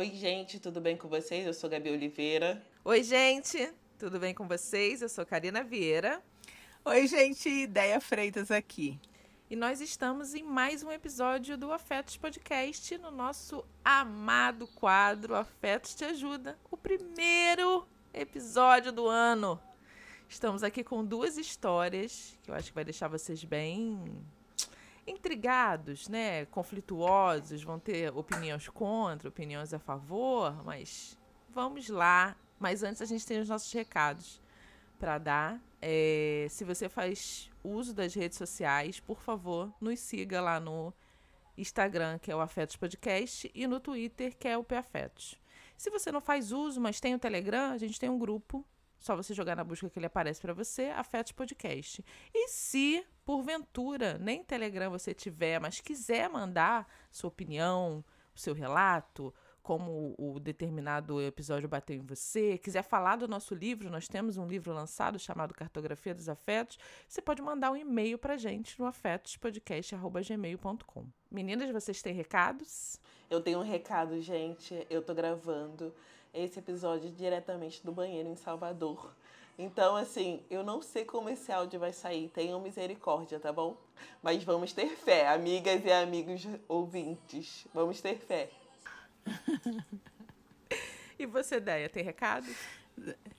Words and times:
Oi, 0.00 0.12
gente, 0.12 0.58
tudo 0.58 0.80
bem 0.80 0.96
com 0.96 1.08
vocês? 1.08 1.46
Eu 1.46 1.52
sou 1.52 1.68
Gabi 1.68 1.90
Oliveira. 1.90 2.64
Oi, 2.82 3.02
gente, 3.02 3.70
tudo 3.98 4.18
bem 4.18 4.32
com 4.32 4.48
vocês? 4.48 5.02
Eu 5.02 5.10
sou 5.10 5.26
Karina 5.26 5.62
Vieira. 5.62 6.22
Oi, 6.86 7.06
gente, 7.06 7.50
Ideia 7.50 8.00
Freitas 8.00 8.50
aqui. 8.50 8.98
E 9.50 9.54
nós 9.54 9.78
estamos 9.82 10.34
em 10.34 10.42
mais 10.42 10.82
um 10.82 10.90
episódio 10.90 11.54
do 11.58 11.70
Afetos 11.70 12.16
Podcast, 12.16 12.96
no 12.96 13.10
nosso 13.10 13.62
amado 13.84 14.66
quadro 14.68 15.34
Afetos 15.34 15.94
Te 15.94 16.06
Ajuda, 16.06 16.58
o 16.70 16.78
primeiro 16.78 17.86
episódio 18.14 18.92
do 18.92 19.06
ano. 19.06 19.60
Estamos 20.26 20.62
aqui 20.62 20.82
com 20.82 21.04
duas 21.04 21.36
histórias 21.36 22.38
que 22.42 22.50
eu 22.50 22.54
acho 22.54 22.68
que 22.68 22.74
vai 22.74 22.84
deixar 22.86 23.08
vocês 23.08 23.44
bem 23.44 24.02
intrigados, 25.10 26.08
né? 26.08 26.46
Conflituosos, 26.46 27.62
vão 27.62 27.78
ter 27.78 28.12
opiniões 28.16 28.68
contra, 28.68 29.28
opiniões 29.28 29.74
a 29.74 29.78
favor, 29.78 30.64
mas 30.64 31.18
vamos 31.50 31.88
lá. 31.88 32.36
Mas 32.58 32.82
antes 32.82 33.02
a 33.02 33.06
gente 33.06 33.26
tem 33.26 33.40
os 33.40 33.48
nossos 33.48 33.72
recados 33.72 34.40
para 34.98 35.18
dar. 35.18 35.60
É, 35.80 36.46
se 36.50 36.62
você 36.64 36.88
faz 36.88 37.50
uso 37.64 37.94
das 37.94 38.14
redes 38.14 38.36
sociais, 38.36 39.00
por 39.00 39.20
favor, 39.20 39.72
nos 39.80 39.98
siga 39.98 40.40
lá 40.40 40.60
no 40.60 40.92
Instagram, 41.56 42.18
que 42.18 42.30
é 42.30 42.36
o 42.36 42.40
Afetos 42.40 42.76
Podcast, 42.76 43.50
e 43.54 43.66
no 43.66 43.80
Twitter, 43.80 44.36
que 44.36 44.46
é 44.46 44.56
o 44.56 44.66
Afetos. 44.76 45.38
Se 45.76 45.90
você 45.90 46.12
não 46.12 46.20
faz 46.20 46.52
uso, 46.52 46.80
mas 46.80 47.00
tem 47.00 47.14
o 47.14 47.18
Telegram, 47.18 47.72
a 47.72 47.78
gente 47.78 47.98
tem 47.98 48.10
um 48.10 48.18
grupo. 48.18 48.64
Só 48.98 49.16
você 49.16 49.32
jogar 49.32 49.56
na 49.56 49.64
busca 49.64 49.88
que 49.88 49.98
ele 49.98 50.06
aparece 50.06 50.42
para 50.42 50.52
você, 50.52 50.90
Afetos 50.90 51.32
Podcast. 51.32 52.04
E 52.34 52.48
se 52.48 53.02
porventura 53.30 54.18
nem 54.18 54.42
Telegram 54.42 54.90
você 54.90 55.14
tiver, 55.14 55.60
mas 55.60 55.80
quiser 55.80 56.28
mandar 56.28 56.92
sua 57.12 57.28
opinião, 57.28 58.04
seu 58.34 58.52
relato, 58.52 59.32
como 59.62 60.16
o 60.18 60.40
determinado 60.40 61.22
episódio 61.22 61.68
bateu 61.68 61.94
em 61.94 62.04
você, 62.04 62.58
quiser 62.58 62.82
falar 62.82 63.14
do 63.14 63.28
nosso 63.28 63.54
livro, 63.54 63.88
nós 63.88 64.08
temos 64.08 64.36
um 64.36 64.48
livro 64.48 64.72
lançado 64.72 65.16
chamado 65.16 65.54
Cartografia 65.54 66.12
dos 66.12 66.28
Afetos, 66.28 66.76
você 67.06 67.22
pode 67.22 67.40
mandar 67.40 67.70
um 67.70 67.76
e-mail 67.76 68.18
para 68.18 68.36
gente 68.36 68.76
no 68.80 68.86
afetospodcast.gmail.com. 68.86 71.06
Meninas, 71.30 71.70
vocês 71.70 72.02
têm 72.02 72.12
recados? 72.12 72.98
Eu 73.30 73.40
tenho 73.40 73.60
um 73.60 73.64
recado, 73.64 74.20
gente. 74.20 74.84
Eu 74.90 75.02
tô 75.02 75.14
gravando 75.14 75.94
esse 76.34 76.58
episódio 76.58 77.12
diretamente 77.12 77.80
do 77.86 77.92
banheiro 77.92 78.28
em 78.28 78.34
Salvador. 78.34 79.14
Então, 79.60 79.94
assim, 79.94 80.42
eu 80.48 80.64
não 80.64 80.80
sei 80.80 81.04
como 81.04 81.28
esse 81.28 81.52
áudio 81.52 81.78
vai 81.78 81.92
sair. 81.92 82.30
Tenham 82.30 82.58
misericórdia, 82.62 83.38
tá 83.38 83.52
bom? 83.52 83.76
Mas 84.22 84.42
vamos 84.42 84.72
ter 84.72 84.88
fé, 84.96 85.28
amigas 85.28 85.84
e 85.84 85.92
amigos 85.92 86.46
ouvintes. 86.66 87.66
Vamos 87.74 88.00
ter 88.00 88.16
fé. 88.16 88.50
e 91.18 91.26
você, 91.26 91.60
Deia, 91.60 91.90
tem 91.90 92.02
recado? 92.02 92.46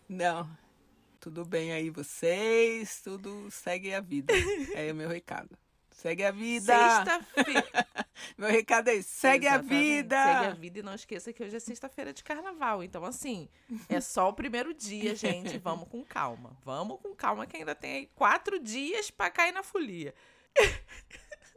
Não. 0.07 0.47
Tudo 1.19 1.43
bem 1.43 1.73
aí 1.73 1.89
vocês? 1.89 3.01
Tudo 3.01 3.49
segue 3.49 3.91
a 3.91 3.99
vida. 3.99 4.31
É 4.75 4.91
o 4.91 4.95
meu 4.95 5.09
recado. 5.09 5.57
Segue 6.01 6.23
a 6.23 6.31
vida. 6.31 6.73
Sexta-feira. 6.73 7.87
Meu 8.35 8.49
recado 8.49 8.87
é 8.87 8.99
segue 9.03 9.45
Exatamente. 9.45 9.71
a 9.71 9.77
vida. 9.77 10.15
Segue 10.15 10.45
a 10.47 10.53
vida 10.55 10.79
e 10.79 10.81
não 10.81 10.95
esqueça 10.95 11.31
que 11.31 11.43
hoje 11.43 11.55
é 11.55 11.59
sexta-feira 11.59 12.11
de 12.11 12.23
carnaval. 12.23 12.83
Então, 12.83 13.05
assim, 13.05 13.47
é 13.87 14.01
só 14.01 14.29
o 14.29 14.33
primeiro 14.33 14.73
dia, 14.73 15.15
gente. 15.15 15.59
Vamos 15.61 15.87
com 15.87 16.03
calma. 16.03 16.57
Vamos 16.65 16.99
com 17.01 17.13
calma, 17.13 17.45
que 17.45 17.55
ainda 17.55 17.75
tem 17.75 17.93
aí 17.93 18.05
quatro 18.15 18.57
dias 18.57 19.11
para 19.11 19.29
cair 19.29 19.51
na 19.51 19.61
folia. 19.61 20.15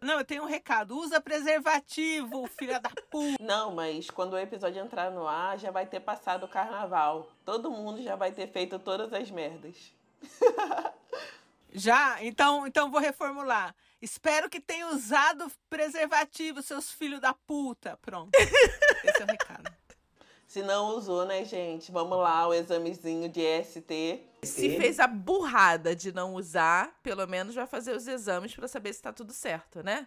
Não, 0.03 0.19
eu 0.19 0.25
tenho 0.27 0.43
um 0.43 0.47
recado. 0.47 0.95
Usa 0.95 1.23
preservativo, 1.23 2.47
filha 2.49 2.79
da 2.79 2.91
puta. 3.11 3.43
Não, 3.43 3.75
mas 3.75 4.11
quando 4.11 4.35
o 4.35 4.39
episódio 4.39 4.83
entrar 4.85 5.11
no 5.11 5.27
ar, 5.27 5.59
já 5.59 5.71
vai 5.71 5.87
ter 5.87 6.01
passado 6.01 6.45
o 6.45 6.49
carnaval. 6.49 7.31
Todo 7.47 7.71
mundo 7.71 8.03
já 8.03 8.15
vai 8.15 8.31
ter 8.31 8.49
feito 8.49 8.79
todas 8.79 9.11
as 9.15 9.31
merdas. 9.31 9.95
Já? 11.77 12.23
Então, 12.23 12.67
então 12.69 12.89
vou 12.89 13.01
reformular. 13.01 13.75
Espero 14.05 14.51
que 14.51 14.61
tenha 14.61 14.89
usado 14.89 15.51
preservativo, 15.71 16.61
seus 16.61 16.91
filhos 16.91 17.21
da 17.21 17.33
puta. 17.33 17.99
Pronto. 18.03 18.33
Esse 19.03 19.23
é 19.23 19.25
o 19.25 19.27
recado. 19.27 19.75
Se 20.47 20.63
não 20.63 20.89
usou, 20.89 21.25
né, 21.25 21.43
gente? 21.47 21.91
Vamos 21.91 22.19
lá, 22.19 22.47
o 22.47 22.53
examezinho 22.53 23.31
de 23.31 23.41
ST. 23.65 24.23
Se 24.43 24.77
fez 24.77 25.01
a 25.01 25.07
burrada 25.07 25.97
de 25.97 26.13
não 26.13 26.35
usar, 26.35 26.95
pelo 27.03 27.27
menos 27.27 27.55
vai 27.55 27.67
fazer 27.67 27.97
os 27.97 28.07
exames 28.07 28.55
para 28.55 28.69
saber 28.69 28.93
se 28.93 29.01
tá 29.01 29.11
tudo 29.11 29.33
certo, 29.33 29.83
né? 29.83 30.07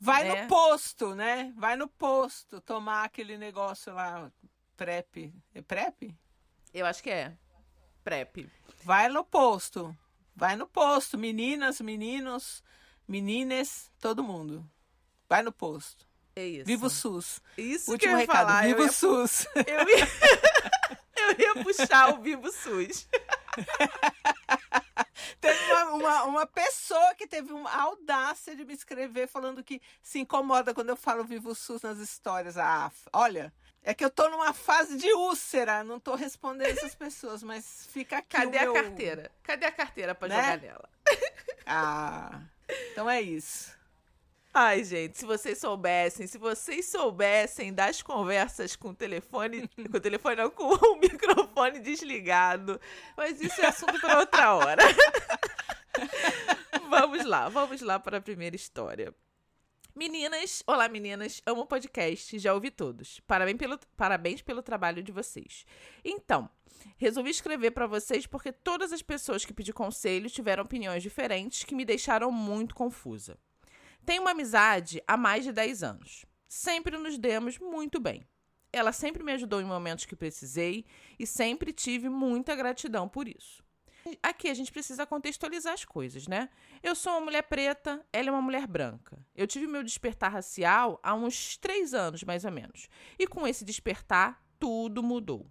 Vai 0.00 0.24
no 0.24 0.34
é. 0.34 0.46
posto, 0.48 1.14
né? 1.14 1.54
Vai 1.56 1.76
no 1.76 1.86
posto 1.86 2.60
tomar 2.60 3.04
aquele 3.04 3.38
negócio 3.38 3.94
lá, 3.94 4.28
PrEP. 4.76 5.32
É 5.54 5.62
PrEP? 5.62 6.16
Eu 6.74 6.84
acho 6.84 7.00
que 7.00 7.10
é. 7.10 7.32
PrEP. 8.02 8.50
Vai 8.82 9.08
no 9.08 9.24
posto. 9.24 9.96
Vai 10.34 10.56
no 10.56 10.66
posto, 10.66 11.16
meninas, 11.16 11.80
meninos, 11.80 12.64
menines, 13.10 13.90
todo 13.98 14.22
mundo. 14.22 14.64
Vai 15.28 15.42
no 15.42 15.50
posto. 15.50 16.06
É 16.36 16.46
isso. 16.46 16.64
Viva 16.64 16.86
o 16.86 16.90
SUS. 16.90 17.42
Isso 17.58 17.90
Último 17.90 17.98
que 17.98 18.06
eu 18.06 18.12
ia 18.12 18.18
recado. 18.18 18.36
falar. 18.36 18.62
Viva 18.62 18.82
eu 18.82 18.86
o 18.86 18.92
SUS. 18.92 19.46
Eu 19.56 19.88
ia... 19.88 20.06
eu 21.18 21.40
ia 21.40 21.64
puxar 21.64 22.14
o 22.14 22.22
Viva 22.22 22.46
o 22.46 22.52
SUS. 22.52 23.08
Teve 25.40 25.72
uma, 25.72 25.84
uma, 25.92 26.24
uma, 26.24 26.46
pessoa 26.46 27.14
que 27.14 27.26
teve 27.26 27.52
uma 27.52 27.70
audácia 27.70 28.54
de 28.54 28.64
me 28.64 28.74
escrever 28.74 29.26
falando 29.26 29.64
que 29.64 29.80
se 30.02 30.18
incomoda 30.18 30.74
quando 30.74 30.90
eu 30.90 30.96
falo 30.96 31.24
Vivo 31.24 31.54
SUS 31.54 31.82
nas 31.82 31.98
histórias. 31.98 32.56
Ah, 32.56 32.90
olha, 33.12 33.52
é 33.82 33.94
que 33.94 34.04
eu 34.04 34.10
tô 34.10 34.28
numa 34.28 34.52
fase 34.52 34.96
de 34.98 35.12
úlcera, 35.12 35.82
não 35.82 35.98
tô 35.98 36.14
respondendo 36.14 36.68
essas 36.68 36.94
pessoas, 36.94 37.42
mas 37.42 37.86
fica 37.86 38.18
aqui. 38.18 38.36
Cadê 38.36 38.58
a 38.58 38.62
meu... 38.62 38.74
carteira? 38.74 39.30
Cadê 39.42 39.66
a 39.66 39.72
carteira 39.72 40.14
pra 40.14 40.28
né? 40.28 40.36
jogar 40.36 40.58
nela? 40.58 40.88
Ah, 41.66 42.40
então 42.92 43.08
é 43.08 43.20
isso. 43.20 43.78
Ai, 44.52 44.82
gente, 44.82 45.16
se 45.16 45.24
vocês 45.24 45.58
soubessem, 45.58 46.26
se 46.26 46.36
vocês 46.36 46.90
soubessem 46.90 47.72
das 47.72 48.02
conversas 48.02 48.74
com 48.74 48.88
o 48.88 48.94
telefone, 48.94 49.68
com 49.68 49.96
o 49.96 50.00
telefone 50.00 50.36
não, 50.36 50.50
com 50.50 50.64
o 50.64 50.96
microfone 50.96 51.78
desligado, 51.78 52.80
mas 53.16 53.40
isso 53.40 53.60
é 53.60 53.66
assunto 53.66 54.00
para 54.00 54.18
outra 54.18 54.54
hora. 54.54 54.82
vamos 56.90 57.24
lá, 57.24 57.48
vamos 57.48 57.80
lá 57.80 58.00
para 58.00 58.18
a 58.18 58.20
primeira 58.20 58.56
história. 58.56 59.14
Meninas, 59.94 60.62
olá 60.68 60.88
meninas, 60.88 61.42
amo 61.44 61.66
podcast, 61.66 62.38
já 62.38 62.54
ouvi 62.54 62.70
todos. 62.70 63.18
Parabéns 63.26 63.58
pelo, 63.58 63.78
parabéns 63.96 64.40
pelo 64.40 64.62
trabalho 64.62 65.02
de 65.02 65.10
vocês. 65.10 65.66
Então, 66.04 66.48
resolvi 66.96 67.30
escrever 67.30 67.72
para 67.72 67.88
vocês 67.88 68.24
porque 68.24 68.52
todas 68.52 68.92
as 68.92 69.02
pessoas 69.02 69.44
que 69.44 69.52
pedi 69.52 69.72
conselho 69.72 70.30
tiveram 70.30 70.62
opiniões 70.62 71.02
diferentes 71.02 71.64
que 71.64 71.74
me 71.74 71.84
deixaram 71.84 72.30
muito 72.30 72.74
confusa. 72.74 73.36
Tenho 74.06 74.22
uma 74.22 74.30
amizade 74.30 75.02
há 75.08 75.16
mais 75.16 75.44
de 75.44 75.52
10 75.52 75.82
anos. 75.82 76.24
Sempre 76.48 76.96
nos 76.96 77.18
demos 77.18 77.58
muito 77.58 77.98
bem. 78.00 78.24
Ela 78.72 78.92
sempre 78.92 79.24
me 79.24 79.32
ajudou 79.32 79.60
em 79.60 79.64
momentos 79.64 80.04
que 80.04 80.14
precisei 80.14 80.84
e 81.18 81.26
sempre 81.26 81.72
tive 81.72 82.08
muita 82.08 82.54
gratidão 82.54 83.08
por 83.08 83.26
isso. 83.26 83.62
Aqui 84.22 84.48
a 84.48 84.54
gente 84.54 84.72
precisa 84.72 85.06
contextualizar 85.06 85.72
as 85.72 85.84
coisas, 85.84 86.26
né? 86.26 86.48
Eu 86.82 86.94
sou 86.94 87.12
uma 87.12 87.20
mulher 87.20 87.42
preta, 87.42 88.04
ela 88.12 88.28
é 88.28 88.32
uma 88.32 88.42
mulher 88.42 88.66
branca. 88.66 89.18
Eu 89.34 89.46
tive 89.46 89.66
meu 89.66 89.82
despertar 89.82 90.32
racial 90.32 90.98
há 91.02 91.14
uns 91.14 91.56
três 91.56 91.94
anos, 91.94 92.22
mais 92.24 92.44
ou 92.44 92.52
menos. 92.52 92.88
E 93.18 93.26
com 93.26 93.46
esse 93.46 93.64
despertar, 93.64 94.42
tudo 94.58 95.02
mudou. 95.02 95.46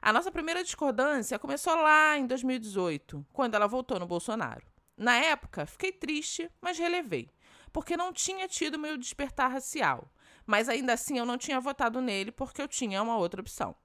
A 0.00 0.12
nossa 0.12 0.30
primeira 0.30 0.62
discordância 0.62 1.38
começou 1.38 1.74
lá 1.74 2.16
em 2.16 2.26
2018, 2.26 3.26
quando 3.32 3.54
ela 3.54 3.66
voltou 3.66 3.98
no 3.98 4.06
Bolsonaro. 4.06 4.66
Na 4.96 5.16
época, 5.16 5.66
fiquei 5.66 5.92
triste, 5.92 6.50
mas 6.60 6.78
relevei 6.78 7.30
porque 7.76 7.94
não 7.94 8.10
tinha 8.10 8.48
tido 8.48 8.78
meu 8.78 8.96
despertar 8.96 9.52
racial. 9.52 10.10
Mas 10.46 10.66
ainda 10.66 10.94
assim 10.94 11.18
eu 11.18 11.26
não 11.26 11.36
tinha 11.36 11.60
votado 11.60 12.00
nele 12.00 12.32
porque 12.32 12.62
eu 12.62 12.66
tinha 12.66 13.02
uma 13.02 13.18
outra 13.18 13.42
opção. 13.42 13.76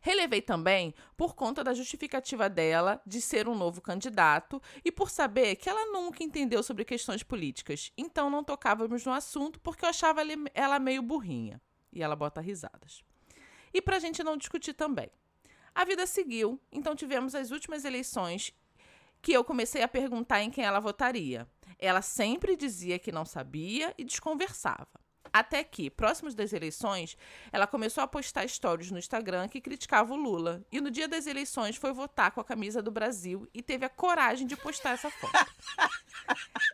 Relevei 0.00 0.40
também 0.40 0.94
por 1.16 1.34
conta 1.34 1.62
da 1.62 1.74
justificativa 1.74 2.48
dela 2.48 3.00
de 3.06 3.20
ser 3.20 3.48
um 3.48 3.54
novo 3.54 3.80
candidato 3.80 4.60
e 4.84 4.90
por 4.90 5.10
saber 5.10 5.56
que 5.56 5.68
ela 5.68 5.92
nunca 5.92 6.22
entendeu 6.22 6.62
sobre 6.62 6.84
questões 6.84 7.22
políticas, 7.22 7.92
então 7.96 8.30
não 8.30 8.44
tocávamos 8.44 9.04
no 9.04 9.12
assunto 9.12 9.60
porque 9.60 9.84
eu 9.84 9.88
achava 9.88 10.20
ela 10.54 10.78
meio 10.78 11.02
burrinha. 11.02 11.60
E 11.92 12.02
ela 12.02 12.14
bota 12.14 12.40
risadas. 12.40 13.02
E 13.74 13.82
para 13.82 13.96
a 13.96 14.00
gente 14.00 14.22
não 14.22 14.36
discutir 14.36 14.74
também. 14.74 15.10
A 15.74 15.84
vida 15.84 16.06
seguiu, 16.06 16.60
então 16.70 16.94
tivemos 16.96 17.34
as 17.34 17.50
últimas 17.50 17.84
eleições 17.84 18.52
que 19.22 19.32
eu 19.32 19.44
comecei 19.44 19.82
a 19.82 19.88
perguntar 19.88 20.42
em 20.42 20.50
quem 20.50 20.64
ela 20.64 20.80
votaria. 20.80 21.48
Ela 21.78 22.02
sempre 22.02 22.56
dizia 22.56 22.98
que 22.98 23.12
não 23.12 23.24
sabia 23.24 23.94
e 23.96 24.04
desconversava. 24.04 25.00
Até 25.32 25.62
que, 25.62 25.90
próximos 25.90 26.34
das 26.34 26.52
eleições, 26.52 27.16
ela 27.52 27.66
começou 27.66 28.02
a 28.02 28.06
postar 28.06 28.48
stories 28.48 28.90
no 28.90 28.98
Instagram 28.98 29.48
que 29.48 29.60
criticava 29.60 30.12
o 30.12 30.16
Lula. 30.16 30.64
E 30.70 30.80
no 30.80 30.90
dia 30.90 31.06
das 31.06 31.26
eleições 31.26 31.76
foi 31.76 31.92
votar 31.92 32.30
com 32.32 32.40
a 32.40 32.44
camisa 32.44 32.82
do 32.82 32.90
Brasil 32.90 33.48
e 33.54 33.62
teve 33.62 33.84
a 33.84 33.88
coragem 33.88 34.46
de 34.46 34.56
postar 34.56 34.90
essa 34.90 35.10
foto. 35.10 35.32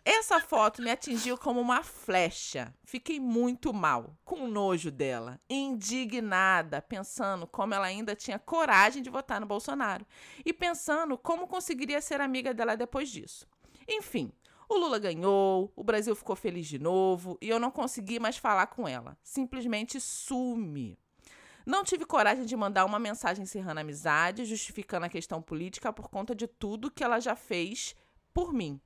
Essa 0.05 0.41
foto 0.41 0.83
me 0.83 0.91
atingiu 0.91 1.39
como 1.39 1.61
uma 1.61 1.83
flecha. 1.83 2.75
Fiquei 2.85 3.19
muito 3.19 3.73
mal, 3.73 4.17
com 4.25 4.47
nojo 4.47 4.91
dela, 4.91 5.41
indignada, 5.49 6.83
pensando 6.83 7.47
como 7.47 7.75
ela 7.75 7.87
ainda 7.87 8.15
tinha 8.15 8.39
coragem 8.39 9.03
de 9.03 9.11
votar 9.11 9.41
no 9.41 9.47
Bolsonaro 9.47 10.07
e 10.45 10.53
pensando 10.53 11.17
como 11.17 11.47
conseguiria 11.47 12.01
ser 12.01 12.21
amiga 12.21 12.53
dela 12.53 12.77
depois 12.77 13.09
disso. 13.09 13.47
Enfim, 13.89 14.33
o 14.69 14.77
Lula 14.77 14.99
ganhou, 14.99 15.73
o 15.77 15.85
Brasil 15.85 16.15
ficou 16.15 16.35
feliz 16.35 16.67
de 16.67 16.79
novo 16.79 17.39
e 17.41 17.49
eu 17.49 17.59
não 17.59 17.71
consegui 17.71 18.19
mais 18.19 18.37
falar 18.37 18.67
com 18.67 18.87
ela. 18.87 19.17
Simplesmente 19.23 20.01
sume. 20.01 20.99
Não 21.65 21.83
tive 21.83 22.05
coragem 22.05 22.45
de 22.45 22.57
mandar 22.57 22.85
uma 22.85 22.99
mensagem 22.99 23.43
encerrando 23.43 23.81
a 23.81 23.83
amizade, 23.83 24.45
justificando 24.45 25.07
a 25.07 25.09
questão 25.09 25.43
política 25.43 25.93
por 25.93 26.09
conta 26.09 26.35
de 26.35 26.47
tudo 26.47 26.91
que 26.91 27.03
ela 27.03 27.19
já 27.19 27.35
fez 27.35 27.95
por 28.33 28.53
mim. 28.53 28.81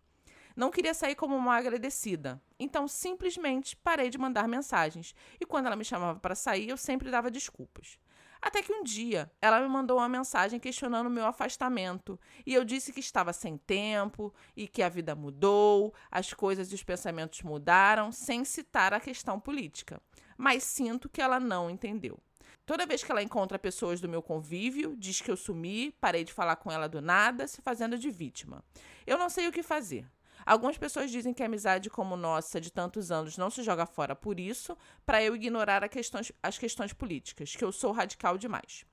Não 0.57 0.71
queria 0.71 0.95
sair 0.95 1.15
como 1.15 1.37
uma 1.37 1.57
agradecida, 1.57 2.43
então 2.59 2.89
simplesmente 2.89 3.77
parei 3.77 4.11
de 4.11 4.19
mandar 4.19 4.49
mensagens. 4.49 5.15
E 5.41 5.47
quando 5.47 5.67
ela 5.67 5.77
me 5.77 5.85
chamava 5.85 6.19
para 6.19 6.35
sair, 6.35 6.69
eu 6.69 6.77
sempre 6.77 7.11
dava 7.11 7.31
desculpas. 7.31 7.99
Até 8.41 8.63
que 8.63 8.73
um 8.73 8.83
dia 8.83 9.31
ela 9.41 9.61
me 9.61 9.69
mandou 9.69 9.99
uma 9.99 10.09
mensagem 10.09 10.59
questionando 10.59 11.07
o 11.07 11.11
meu 11.11 11.27
afastamento. 11.27 12.19
E 12.47 12.55
eu 12.55 12.65
disse 12.65 12.93
que 12.93 13.01
estava 13.01 13.33
sem 13.33 13.59
tempo 13.59 14.33
e 14.57 14.67
que 14.67 14.83
a 14.83 14.89
vida 14.89 15.15
mudou, 15.15 15.95
as 16.11 16.33
coisas 16.33 16.73
e 16.73 16.75
os 16.75 16.83
pensamentos 16.83 17.43
mudaram, 17.43 18.11
sem 18.11 18.45
citar 18.45 18.95
a 18.95 19.01
questão 19.01 19.39
política. 19.39 20.01
Mas 20.37 20.63
sinto 20.65 21.09
que 21.09 21.21
ela 21.21 21.39
não 21.39 21.69
entendeu. 21.69 22.19
Toda 22.65 22.87
vez 22.87 23.03
que 23.03 23.11
ela 23.11 23.23
encontra 23.23 23.59
pessoas 23.59 24.01
do 24.01 24.09
meu 24.09 24.23
convívio, 24.23 24.95
diz 24.97 25.21
que 25.21 25.31
eu 25.31 25.37
sumi, 25.37 25.93
parei 26.01 26.25
de 26.25 26.33
falar 26.33 26.57
com 26.57 26.71
ela 26.71 26.89
do 26.89 27.03
nada, 27.03 27.47
se 27.47 27.61
fazendo 27.61 27.99
de 27.99 28.11
vítima. 28.11 28.65
Eu 29.07 29.19
não 29.19 29.29
sei 29.29 29.49
o 29.49 29.53
que 29.53 29.63
fazer. 29.63 30.09
Algumas 30.45 30.79
pessoas 30.79 31.11
dizem 31.11 31.33
que 31.33 31.43
a 31.43 31.47
amizade 31.47 31.91
como 31.91 32.17
nossa 32.17 32.61
de 32.61 32.73
tantos 32.73 33.11
anos 33.11 33.37
não 33.37 33.51
se 33.51 33.63
joga 33.63 33.87
fora 33.87 34.15
por 34.17 34.41
isso, 34.41 34.77
para 35.05 35.23
eu 35.23 35.35
ignorar 35.35 35.89
questões, 35.89 36.33
as 36.43 36.59
questões 36.59 36.93
políticas, 36.93 37.55
que 37.55 37.65
eu 37.65 37.73
sou 37.73 37.93
radical 37.93 38.39
demais. 38.39 38.85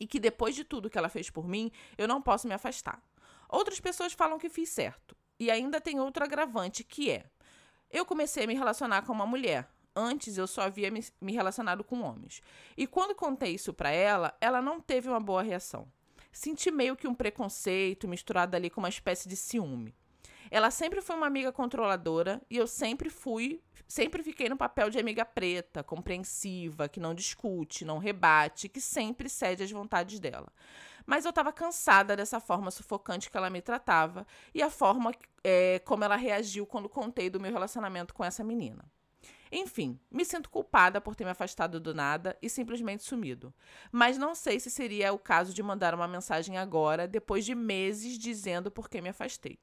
E 0.00 0.06
que 0.06 0.20
depois 0.20 0.54
de 0.54 0.64
tudo 0.64 0.88
que 0.88 0.96
ela 0.96 1.08
fez 1.08 1.28
por 1.28 1.48
mim, 1.48 1.70
eu 1.96 2.06
não 2.06 2.22
posso 2.22 2.46
me 2.46 2.54
afastar. 2.54 3.02
Outras 3.48 3.80
pessoas 3.80 4.12
falam 4.12 4.38
que 4.38 4.48
fiz 4.48 4.68
certo. 4.68 5.16
E 5.40 5.50
ainda 5.50 5.80
tem 5.80 6.00
outro 6.00 6.24
agravante 6.24 6.84
que 6.84 7.10
é: 7.10 7.24
eu 7.90 8.04
comecei 8.04 8.44
a 8.44 8.46
me 8.46 8.54
relacionar 8.54 9.02
com 9.02 9.12
uma 9.12 9.26
mulher. 9.26 9.68
Antes 9.94 10.38
eu 10.38 10.46
só 10.46 10.62
havia 10.62 10.90
me, 10.90 11.04
me 11.20 11.32
relacionado 11.32 11.82
com 11.82 12.02
homens. 12.02 12.40
E 12.76 12.86
quando 12.86 13.14
contei 13.14 13.54
isso 13.54 13.74
para 13.74 13.90
ela, 13.90 14.36
ela 14.40 14.62
não 14.62 14.80
teve 14.80 15.08
uma 15.08 15.18
boa 15.18 15.42
reação. 15.42 15.90
Senti 16.30 16.70
meio 16.70 16.94
que 16.94 17.08
um 17.08 17.14
preconceito 17.14 18.06
misturado 18.06 18.54
ali 18.54 18.70
com 18.70 18.80
uma 18.80 18.88
espécie 18.88 19.28
de 19.28 19.34
ciúme. 19.34 19.94
Ela 20.50 20.70
sempre 20.70 21.00
foi 21.00 21.16
uma 21.16 21.26
amiga 21.26 21.52
controladora 21.52 22.40
e 22.50 22.56
eu 22.56 22.66
sempre 22.66 23.10
fui, 23.10 23.62
sempre 23.86 24.22
fiquei 24.22 24.48
no 24.48 24.56
papel 24.56 24.90
de 24.90 24.98
amiga 24.98 25.24
preta, 25.24 25.82
compreensiva, 25.82 26.88
que 26.88 27.00
não 27.00 27.14
discute, 27.14 27.84
não 27.84 27.98
rebate, 27.98 28.68
que 28.68 28.80
sempre 28.80 29.28
cede 29.28 29.62
às 29.62 29.70
vontades 29.70 30.18
dela. 30.18 30.52
Mas 31.06 31.24
eu 31.24 31.30
estava 31.30 31.52
cansada 31.52 32.14
dessa 32.14 32.38
forma 32.38 32.70
sufocante 32.70 33.30
que 33.30 33.36
ela 33.36 33.48
me 33.48 33.62
tratava 33.62 34.26
e 34.54 34.62
a 34.62 34.70
forma 34.70 35.12
é, 35.42 35.78
como 35.80 36.04
ela 36.04 36.16
reagiu 36.16 36.66
quando 36.66 36.88
contei 36.88 37.30
do 37.30 37.40
meu 37.40 37.50
relacionamento 37.50 38.12
com 38.12 38.24
essa 38.24 38.44
menina. 38.44 38.84
Enfim, 39.50 39.98
me 40.10 40.24
sinto 40.24 40.50
culpada 40.50 41.00
por 41.00 41.16
ter 41.16 41.24
me 41.24 41.30
afastado 41.30 41.80
do 41.80 41.94
nada 41.94 42.36
e 42.42 42.50
simplesmente 42.50 43.02
sumido. 43.02 43.54
Mas 43.90 44.18
não 44.18 44.34
sei 44.34 44.60
se 44.60 44.70
seria 44.70 45.12
o 45.12 45.18
caso 45.18 45.54
de 45.54 45.62
mandar 45.62 45.94
uma 45.94 46.06
mensagem 46.06 46.58
agora, 46.58 47.08
depois 47.08 47.44
de 47.44 47.54
meses 47.54 48.18
dizendo 48.18 48.70
por 48.70 48.88
que 48.88 49.00
me 49.00 49.08
afastei. 49.08 49.58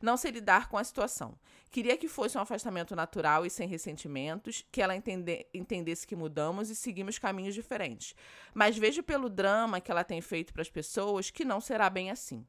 Não 0.00 0.16
sei 0.16 0.30
lidar 0.30 0.68
com 0.68 0.76
a 0.76 0.84
situação. 0.84 1.38
Queria 1.70 1.96
que 1.96 2.08
fosse 2.08 2.38
um 2.38 2.40
afastamento 2.40 2.96
natural 2.96 3.44
e 3.44 3.50
sem 3.50 3.68
ressentimentos, 3.68 4.64
que 4.70 4.80
ela 4.80 4.96
entende, 4.96 5.46
entendesse 5.52 6.06
que 6.06 6.16
mudamos 6.16 6.70
e 6.70 6.76
seguimos 6.76 7.18
caminhos 7.18 7.54
diferentes. 7.54 8.14
Mas 8.54 8.78
vejo 8.78 9.02
pelo 9.02 9.28
drama 9.28 9.80
que 9.80 9.90
ela 9.90 10.04
tem 10.04 10.20
feito 10.20 10.52
para 10.52 10.62
as 10.62 10.70
pessoas 10.70 11.30
que 11.30 11.44
não 11.44 11.60
será 11.60 11.90
bem 11.90 12.10
assim. 12.10 12.46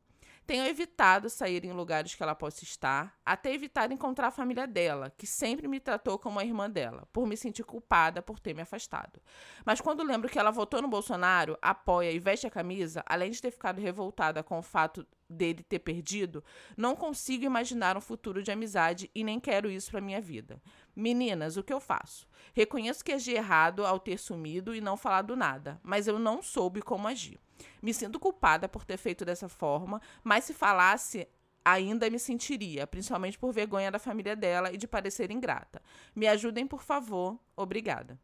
Tenho 0.47 0.65
evitado 0.65 1.29
sair 1.29 1.65
em 1.65 1.73
lugares 1.73 2.15
que 2.15 2.23
ela 2.23 2.33
possa 2.33 2.63
estar, 2.63 3.19
até 3.25 3.53
evitar 3.53 3.91
encontrar 3.91 4.27
a 4.27 4.31
família 4.31 4.65
dela, 4.65 5.13
que 5.17 5.27
sempre 5.27 5.67
me 5.67 5.77
tratou 5.77 6.17
como 6.17 6.39
a 6.39 6.45
irmã 6.45 6.69
dela, 6.69 7.05
por 7.11 7.27
me 7.27 7.35
sentir 7.35 7.65
culpada 7.65 8.21
por 8.21 8.39
ter 8.39 8.55
me 8.55 8.61
afastado. 8.61 9.21
Mas 9.65 9.81
quando 9.81 10.05
lembro 10.05 10.29
que 10.29 10.39
ela 10.39 10.49
votou 10.49 10.81
no 10.81 10.87
Bolsonaro, 10.87 11.57
apoia 11.61 12.13
e 12.13 12.17
veste 12.17 12.47
a 12.47 12.49
camisa, 12.49 13.03
além 13.05 13.29
de 13.29 13.41
ter 13.41 13.51
ficado 13.51 13.81
revoltada 13.81 14.41
com 14.41 14.57
o 14.57 14.61
fato 14.61 15.05
dele 15.29 15.63
ter 15.63 15.79
perdido, 15.79 16.41
não 16.77 16.95
consigo 16.95 17.43
imaginar 17.43 17.97
um 17.97 18.01
futuro 18.01 18.41
de 18.41 18.49
amizade 18.49 19.11
e 19.13 19.25
nem 19.25 19.41
quero 19.41 19.69
isso 19.69 19.91
para 19.91 19.99
minha 19.99 20.21
vida. 20.21 20.61
Meninas, 20.95 21.57
o 21.57 21.63
que 21.63 21.73
eu 21.73 21.81
faço? 21.81 22.25
Reconheço 22.53 23.03
que 23.03 23.11
agi 23.11 23.33
errado 23.33 23.85
ao 23.85 23.99
ter 23.99 24.17
sumido 24.17 24.73
e 24.73 24.79
não 24.79 24.95
falado 24.95 25.35
nada, 25.35 25.77
mas 25.83 26.07
eu 26.07 26.17
não 26.17 26.41
soube 26.41 26.81
como 26.81 27.05
agir. 27.05 27.37
Me 27.81 27.93
sinto 27.93 28.19
culpada 28.19 28.67
por 28.67 28.85
ter 28.85 28.97
feito 28.97 29.25
dessa 29.25 29.49
forma, 29.49 30.01
mas 30.23 30.43
se 30.43 30.53
falasse, 30.53 31.27
ainda 31.63 32.09
me 32.09 32.17
sentiria, 32.17 32.87
principalmente 32.87 33.37
por 33.37 33.51
vergonha 33.51 33.91
da 33.91 33.99
família 33.99 34.35
dela 34.35 34.71
e 34.71 34.77
de 34.77 34.87
parecer 34.87 35.31
ingrata. 35.31 35.81
Me 36.15 36.27
ajudem, 36.27 36.65
por 36.65 36.81
favor. 36.81 37.37
Obrigada. 37.55 38.19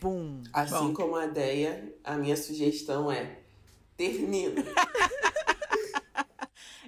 Bum. 0.00 0.42
Assim 0.52 0.88
Bom. 0.88 0.94
como 0.94 1.16
a 1.16 1.26
Deia, 1.26 1.94
a 2.04 2.16
minha 2.16 2.36
sugestão 2.36 3.10
é 3.10 3.40
termina. 3.96 4.62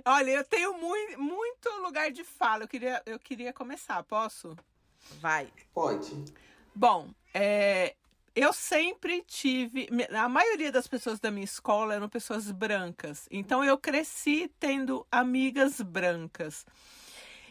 Olha, 0.04 0.30
eu 0.30 0.44
tenho 0.44 0.78
muito, 0.78 1.20
muito 1.20 1.68
lugar 1.82 2.10
de 2.10 2.24
fala. 2.24 2.64
Eu 2.64 2.68
queria, 2.68 3.02
eu 3.04 3.18
queria 3.18 3.52
começar, 3.52 4.02
posso? 4.04 4.56
Vai. 5.20 5.52
Pode. 5.74 6.24
Bom, 6.74 7.10
é, 7.34 7.94
eu 8.40 8.52
sempre 8.52 9.22
tive. 9.26 9.88
A 10.16 10.28
maioria 10.28 10.70
das 10.70 10.86
pessoas 10.86 11.18
da 11.18 11.30
minha 11.30 11.44
escola 11.44 11.94
eram 11.94 12.08
pessoas 12.08 12.50
brancas. 12.50 13.26
Então 13.30 13.64
eu 13.64 13.76
cresci 13.76 14.50
tendo 14.60 15.04
amigas 15.10 15.80
brancas. 15.80 16.64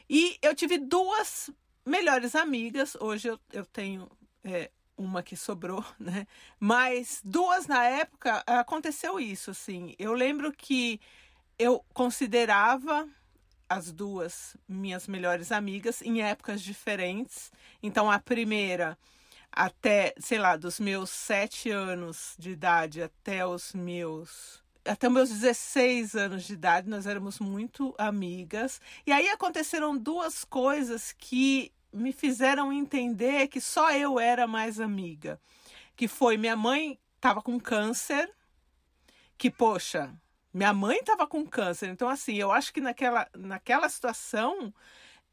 E 0.10 0.38
eu 0.42 0.56
tive 0.56 0.78
duas 0.78 1.50
melhores 1.86 2.36
amigas. 2.36 2.96
Hoje 2.96 3.28
eu, 3.28 3.40
eu 3.52 3.66
tenho 3.66 4.10
é, 4.46 4.72
uma 4.98 5.22
que 5.22 5.36
sobrou, 5.36 5.84
né? 6.00 6.26
Mas 6.58 7.22
duas 7.24 7.68
na 7.68 7.84
época 7.84 8.42
aconteceu 8.48 9.20
isso, 9.20 9.52
assim. 9.52 9.94
Eu 10.00 10.14
lembro 10.14 10.54
que 10.54 11.02
eu 11.60 11.84
considerava 11.94 13.08
as 13.70 13.92
duas 13.92 14.56
minhas 14.66 15.06
melhores 15.06 15.52
amigas 15.52 16.02
em 16.02 16.22
épocas 16.22 16.62
diferentes. 16.62 17.52
Então 17.84 18.10
a 18.10 18.20
primeira 18.20 18.98
até, 19.58 20.14
sei 20.20 20.38
lá, 20.38 20.56
dos 20.56 20.80
meus 20.80 21.10
sete 21.10 21.72
anos 21.72 22.36
de 22.38 22.52
idade 22.52 23.02
até 23.02 23.44
os 23.44 23.74
meus. 23.74 24.64
Até 24.86 25.10
meus 25.10 25.30
16 25.30 26.16
anos 26.16 26.44
de 26.44 26.54
idade, 26.54 26.88
nós 26.88 27.08
éramos 27.08 27.40
muito 27.40 27.94
amigas. 27.98 28.80
E 29.06 29.12
aí 29.12 29.28
aconteceram 29.30 29.98
duas 29.98 30.46
coisas 30.46 31.12
que 31.12 31.74
me 31.92 32.14
fizeram 32.14 32.72
entender 32.72 33.48
que 33.48 33.60
só 33.60 33.92
eu 33.92 34.20
era 34.20 34.46
mais 34.46 34.80
amiga. 34.80 35.42
Que 35.96 36.08
foi 36.08 36.38
minha 36.38 36.56
mãe 36.56 37.00
estava 37.16 37.42
com 37.42 37.60
câncer, 37.60 38.32
que, 39.40 39.50
poxa, 39.50 40.14
minha 40.54 40.72
mãe 40.72 41.00
estava 41.00 41.26
com 41.26 41.44
câncer. 41.48 41.90
Então, 41.90 42.08
assim, 42.08 42.36
eu 42.36 42.52
acho 42.52 42.72
que 42.72 42.80
naquela, 42.80 43.28
naquela 43.36 43.90
situação, 43.90 44.72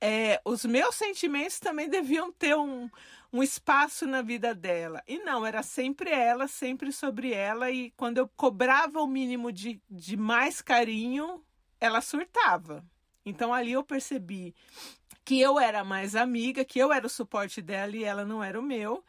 é, 0.07 0.39
os 0.45 0.67
meus 0.67 0.97
sentimentos 0.97 1.59
também 1.59 1.89
deviam 1.89 2.31
ter 2.31 2.55
um, 2.55 2.91
um 3.33 3.43
espaço 3.43 4.07
na 4.07 4.21
vida 4.21 4.55
dela. 4.55 5.03
E 5.09 5.19
não, 5.21 5.47
era 5.47 5.63
sempre 5.63 6.11
ela, 6.11 6.47
sempre 6.47 6.93
sobre 6.93 7.33
ela. 7.33 7.71
E 7.71 7.91
quando 7.93 8.19
eu 8.19 8.29
cobrava 8.37 9.01
o 9.01 9.07
mínimo 9.07 9.51
de, 9.51 9.81
de 9.89 10.15
mais 10.15 10.61
carinho, 10.61 11.43
ela 11.81 12.03
surtava. 12.03 12.85
Então 13.25 13.55
ali 13.55 13.73
eu 13.73 13.83
percebi 13.83 14.55
que 15.25 15.41
eu 15.41 15.59
era 15.59 15.83
mais 15.83 16.15
amiga, 16.15 16.67
que 16.67 16.79
eu 16.79 16.93
era 16.93 17.07
o 17.07 17.09
suporte 17.09 17.63
dela 17.63 17.97
e 17.97 18.05
ela 18.05 18.27
não 18.27 18.45
era 18.45 18.61
o 18.61 18.63
meu. 18.63 19.03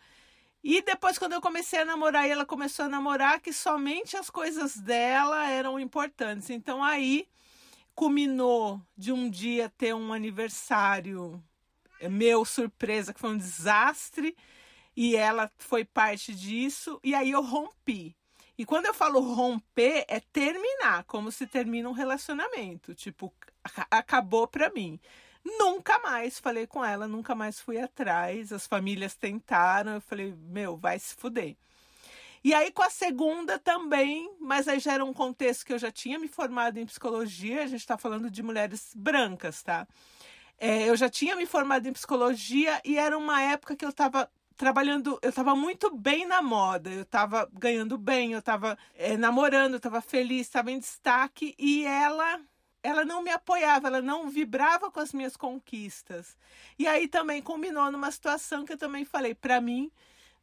E 0.64 0.82
depois, 0.82 1.18
quando 1.18 1.34
eu 1.34 1.42
comecei 1.42 1.80
a 1.80 1.86
namorar 1.86 2.26
e 2.26 2.32
ela 2.32 2.46
começou 2.46 2.86
a 2.86 2.90
namorar, 2.90 3.42
que 3.42 3.52
somente 3.52 4.16
as 4.16 4.30
coisas 4.30 4.78
dela 4.78 5.46
eram 5.50 5.78
importantes. 5.78 6.50
Então 6.50 6.82
aí 6.82 7.28
culminou 7.96 8.82
de 8.96 9.12
um 9.12 9.30
dia 9.30 9.70
ter 9.78 9.96
um 9.96 10.14
aniversário 10.14 11.42
é 12.00 12.10
meu 12.10 12.44
surpresa, 12.46 13.14
que 13.14 13.20
foi 13.20 13.32
um 13.32 13.38
desastre, 13.38 14.36
e 14.96 15.16
ela 15.16 15.52
foi 15.58 15.84
parte 15.84 16.34
disso, 16.36 17.00
e 17.04 17.16
aí 17.16 17.32
eu 17.32 17.42
rompi. 17.42 18.16
E 18.58 18.66
quando 18.66 18.86
eu 18.86 18.94
falo 18.94 19.20
romper, 19.20 20.06
é 20.08 20.20
terminar, 20.20 21.04
como 21.06 21.32
se 21.32 21.46
termina 21.46 21.90
um 21.90 21.94
relacionamento. 21.94 22.94
Tipo, 22.94 23.34
acabou 23.92 24.48
pra 24.48 24.70
mim. 24.70 25.00
Nunca 25.44 26.00
mais 26.00 26.40
falei 26.40 26.66
com 26.66 26.84
ela, 26.84 27.08
nunca 27.08 27.36
mais 27.36 27.60
fui 27.60 27.78
atrás. 27.78 28.54
As 28.54 28.66
famílias 28.66 29.16
tentaram, 29.16 29.96
eu 29.96 30.02
falei, 30.02 30.34
meu, 30.34 30.78
vai 30.78 30.98
se 30.98 31.14
fuder. 31.16 31.58
E 32.46 32.54
aí 32.54 32.72
com 32.72 32.84
a 32.84 32.92
segunda 32.92 33.58
também, 33.58 34.32
mas 34.40 34.68
aí 34.68 34.78
já 34.78 34.94
era 34.94 35.04
um 35.04 35.12
contexto 35.12 35.66
que 35.66 35.74
eu 35.74 35.80
já 35.80 35.92
tinha 35.92 36.20
me 36.20 36.28
formado 36.28 36.78
em 36.78 36.86
psicologia, 36.86 37.64
a 37.64 37.66
gente 37.66 37.80
está 37.80 37.98
falando 37.98 38.30
de 38.30 38.44
mulheres 38.44 38.92
brancas, 38.96 39.64
tá? 39.64 39.88
É, 40.60 40.88
eu 40.88 40.96
já 40.96 41.10
tinha 41.10 41.36
me 41.36 41.48
formado 41.48 41.88
em 41.88 41.92
psicologia 41.92 42.80
e 42.86 43.00
era 43.00 43.18
uma 43.18 43.42
época 43.42 43.76
que 43.76 43.84
eu 43.84 43.90
estava 43.90 44.30
trabalhando, 44.56 45.18
eu 45.24 45.32
estava 45.32 45.56
muito 45.56 45.90
bem 45.96 46.28
na 46.28 46.40
moda, 46.40 46.92
eu 46.92 47.02
estava 47.02 47.50
ganhando 47.52 47.98
bem, 47.98 48.34
eu 48.34 48.40
estava 48.40 48.78
é, 48.94 49.18
namorando, 49.18 49.72
eu 49.72 49.78
estava 49.78 50.00
feliz, 50.00 50.42
estava 50.42 50.70
em 50.72 50.78
destaque 50.78 51.56
e 51.58 51.84
ela 51.84 52.40
ela 52.84 53.04
não 53.04 53.24
me 53.24 53.32
apoiava, 53.32 53.88
ela 53.88 54.04
não 54.04 54.30
vibrava 54.30 54.92
com 54.92 55.00
as 55.00 55.12
minhas 55.12 55.36
conquistas. 55.36 56.38
E 56.78 56.86
aí 56.86 57.08
também 57.08 57.42
combinou 57.42 57.92
numa 57.92 58.12
situação 58.12 58.64
que 58.64 58.74
eu 58.74 58.78
também 58.78 59.04
falei, 59.04 59.34
para 59.34 59.60
mim 59.60 59.92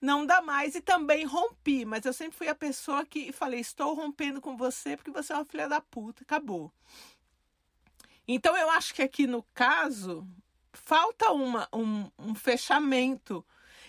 não 0.03 0.27
dá 0.27 0.43
mais 0.43 0.75
e 0.75 0.81
também 0.81 1.25
rompi, 1.25 1.85
mas 1.85 2.05
eu 2.05 2.13
sempre 2.13 2.37
fui 2.37 2.49
a 2.49 2.55
pessoa 2.55 3.07
que 3.07 3.31
falei, 3.31 3.61
estou 3.61 3.95
rompendo 3.95 4.41
com 4.41 4.57
você 4.57 4.97
porque 4.97 5.13
você 5.13 5.33
é 5.33 5.37
uma 5.37 5.45
filha 5.45 5.69
da 5.69 5.81
puta, 5.81 6.25
acabou. 6.25 6.73
Então 8.27 8.57
eu 8.57 8.69
acho 8.71 8.93
que 8.95 9.03
aqui 9.03 9.29
no 9.29 9.45
caso 9.55 10.27
falta 10.73 11.31
uma, 11.31 11.69
um, 11.73 12.11
um 12.19 12.35
fechamento 12.35 13.45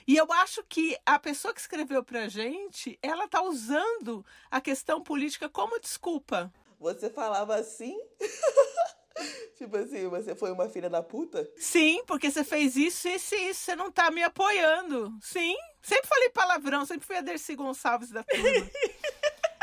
e 0.07 0.15
eu 0.15 0.31
acho 0.33 0.63
que 0.63 0.95
a 1.03 1.17
pessoa 1.17 1.53
que 1.53 1.61
escreveu 1.61 2.03
pra 2.03 2.27
gente, 2.27 2.99
ela 3.01 3.27
tá 3.27 3.41
usando 3.41 4.23
a 4.51 4.61
questão 4.61 5.01
política 5.01 5.49
como 5.49 5.79
desculpa. 5.79 6.53
Você 6.79 7.09
falava 7.09 7.55
assim? 7.55 7.97
tipo 9.57 9.77
assim, 9.77 10.07
você 10.09 10.35
foi 10.35 10.51
uma 10.51 10.69
filha 10.69 10.89
da 10.89 11.01
puta? 11.01 11.49
Sim, 11.57 12.03
porque 12.05 12.29
você 12.29 12.43
fez 12.43 12.75
isso, 12.75 13.07
isso 13.07 13.33
e 13.33 13.49
isso. 13.49 13.61
Você 13.61 13.75
não 13.75 13.91
tá 13.91 14.11
me 14.11 14.21
apoiando. 14.21 15.17
Sim. 15.21 15.55
Sempre 15.83 16.07
falei 16.07 16.29
palavrão, 16.29 16.85
sempre 16.85 17.05
fui 17.05 17.17
a 17.17 17.21
Dercy 17.21 17.55
Gonçalves 17.55 18.09
da 18.09 18.23
turma. 18.23 18.43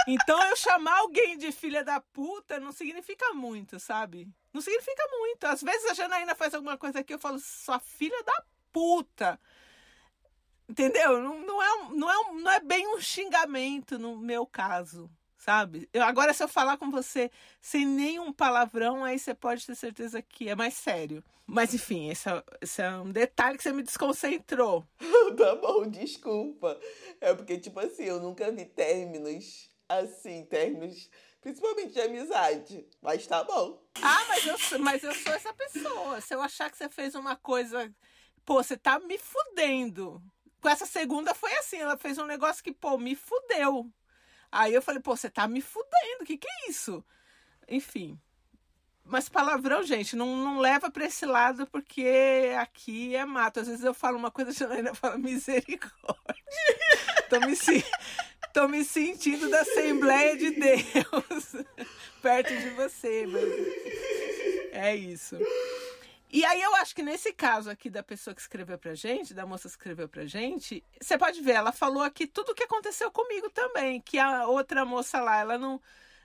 Então 0.08 0.42
eu 0.44 0.56
chamar 0.56 0.98
alguém 1.00 1.36
de 1.36 1.52
filha 1.52 1.84
da 1.84 2.00
puta 2.00 2.58
não 2.58 2.72
significa 2.72 3.32
muito, 3.34 3.78
sabe? 3.78 4.26
Não 4.52 4.60
significa 4.60 5.06
muito. 5.10 5.44
Às 5.44 5.62
vezes 5.62 5.90
a 5.90 5.94
Janaína 5.94 6.34
faz 6.34 6.54
alguma 6.54 6.76
coisa 6.76 7.00
aqui, 7.00 7.12
eu 7.14 7.18
falo, 7.18 7.38
sua 7.38 7.78
filha 7.78 8.20
da 8.24 8.42
puta. 8.72 9.38
Entendeu? 10.68 11.20
Não, 11.20 11.40
não, 11.40 11.62
é, 11.62 11.88
não, 11.92 12.10
é, 12.10 12.32
não 12.32 12.50
é 12.50 12.60
bem 12.60 12.88
um 12.88 13.00
xingamento 13.00 13.98
no 13.98 14.16
meu 14.16 14.46
caso, 14.46 15.10
sabe? 15.40 15.88
Eu, 15.92 16.02
agora, 16.02 16.32
se 16.32 16.42
eu 16.42 16.48
falar 16.48 16.76
com 16.76 16.90
você 16.90 17.30
sem 17.60 17.86
nenhum 17.86 18.32
palavrão, 18.32 19.02
aí 19.02 19.18
você 19.18 19.34
pode 19.34 19.66
ter 19.66 19.74
certeza 19.74 20.20
que 20.20 20.48
é 20.48 20.54
mais 20.54 20.74
sério. 20.74 21.24
Mas, 21.46 21.74
enfim, 21.74 22.10
esse 22.10 22.28
é, 22.28 22.44
esse 22.60 22.82
é 22.82 22.90
um 22.92 23.10
detalhe 23.10 23.56
que 23.56 23.62
você 23.62 23.72
me 23.72 23.82
desconcentrou. 23.82 24.84
tá 25.36 25.56
bom, 25.56 25.88
desculpa. 25.88 26.78
É 27.20 27.34
porque, 27.34 27.58
tipo 27.58 27.80
assim, 27.80 28.04
eu 28.04 28.20
nunca 28.20 28.52
vi 28.52 28.66
términos 28.66 29.68
assim, 29.88 30.44
términos 30.44 31.10
principalmente 31.40 31.94
de 31.94 32.00
amizade. 32.00 32.86
Mas 33.00 33.26
tá 33.26 33.42
bom. 33.42 33.82
Ah, 34.00 34.24
mas 34.28 34.46
eu, 34.46 34.78
mas 34.78 35.02
eu 35.02 35.14
sou 35.14 35.32
essa 35.32 35.52
pessoa. 35.54 36.20
Se 36.20 36.34
eu 36.34 36.42
achar 36.42 36.70
que 36.70 36.76
você 36.76 36.88
fez 36.88 37.14
uma 37.14 37.34
coisa. 37.34 37.92
Pô, 38.44 38.62
você 38.62 38.76
tá 38.76 38.98
me 39.00 39.18
fudendo 39.18 40.22
com 40.60 40.68
essa 40.68 40.86
segunda 40.86 41.34
foi 41.34 41.52
assim, 41.54 41.78
ela 41.78 41.96
fez 41.96 42.18
um 42.18 42.26
negócio 42.26 42.62
que, 42.62 42.72
pô, 42.72 42.98
me 42.98 43.16
fudeu. 43.16 43.90
Aí 44.52 44.74
eu 44.74 44.82
falei, 44.82 45.00
pô, 45.00 45.16
você 45.16 45.30
tá 45.30 45.46
me 45.46 45.60
fudendo, 45.60 46.22
o 46.22 46.24
que 46.24 46.36
que 46.36 46.48
é 46.48 46.70
isso? 46.70 47.04
Enfim. 47.68 48.18
Mas 49.04 49.28
palavrão, 49.28 49.82
gente, 49.82 50.14
não, 50.14 50.36
não 50.36 50.58
leva 50.58 50.90
para 50.90 51.04
esse 51.04 51.26
lado 51.26 51.66
porque 51.66 52.52
aqui 52.58 53.16
é 53.16 53.24
mato. 53.24 53.60
Às 53.60 53.66
vezes 53.66 53.84
eu 53.84 53.94
falo 53.94 54.16
uma 54.16 54.30
coisa, 54.30 54.50
a 54.50 54.54
Janaína 54.54 54.94
fala 54.94 55.18
misericórdia. 55.18 56.44
tô, 57.28 57.40
me, 57.40 57.56
tô 58.52 58.68
me 58.68 58.84
sentindo 58.84 59.48
da 59.50 59.60
Assembleia 59.60 60.36
de 60.36 60.50
Deus 60.50 61.56
perto 62.22 62.56
de 62.56 62.70
você, 62.70 63.26
mas 63.26 63.42
é 64.72 64.94
isso. 64.94 65.36
E 66.32 66.44
aí 66.44 66.62
eu 66.62 66.74
acho 66.76 66.94
que 66.94 67.02
nesse 67.02 67.32
caso 67.32 67.68
aqui 67.68 67.90
da 67.90 68.04
pessoa 68.04 68.34
que 68.34 68.40
escreveu 68.40 68.78
pra 68.78 68.94
gente, 68.94 69.34
da 69.34 69.44
moça 69.44 69.64
que 69.64 69.70
escreveu 69.70 70.08
pra 70.08 70.24
gente, 70.26 70.84
você 71.00 71.18
pode 71.18 71.40
ver, 71.40 71.52
ela 71.54 71.72
falou 71.72 72.04
aqui 72.04 72.24
tudo 72.24 72.52
o 72.52 72.54
que 72.54 72.62
aconteceu 72.62 73.10
comigo 73.10 73.50
também, 73.50 74.00
que 74.00 74.16
a 74.16 74.46
outra 74.46 74.84
moça 74.84 75.20
lá, 75.20 75.38
ela 75.38 75.58
não 75.58 75.80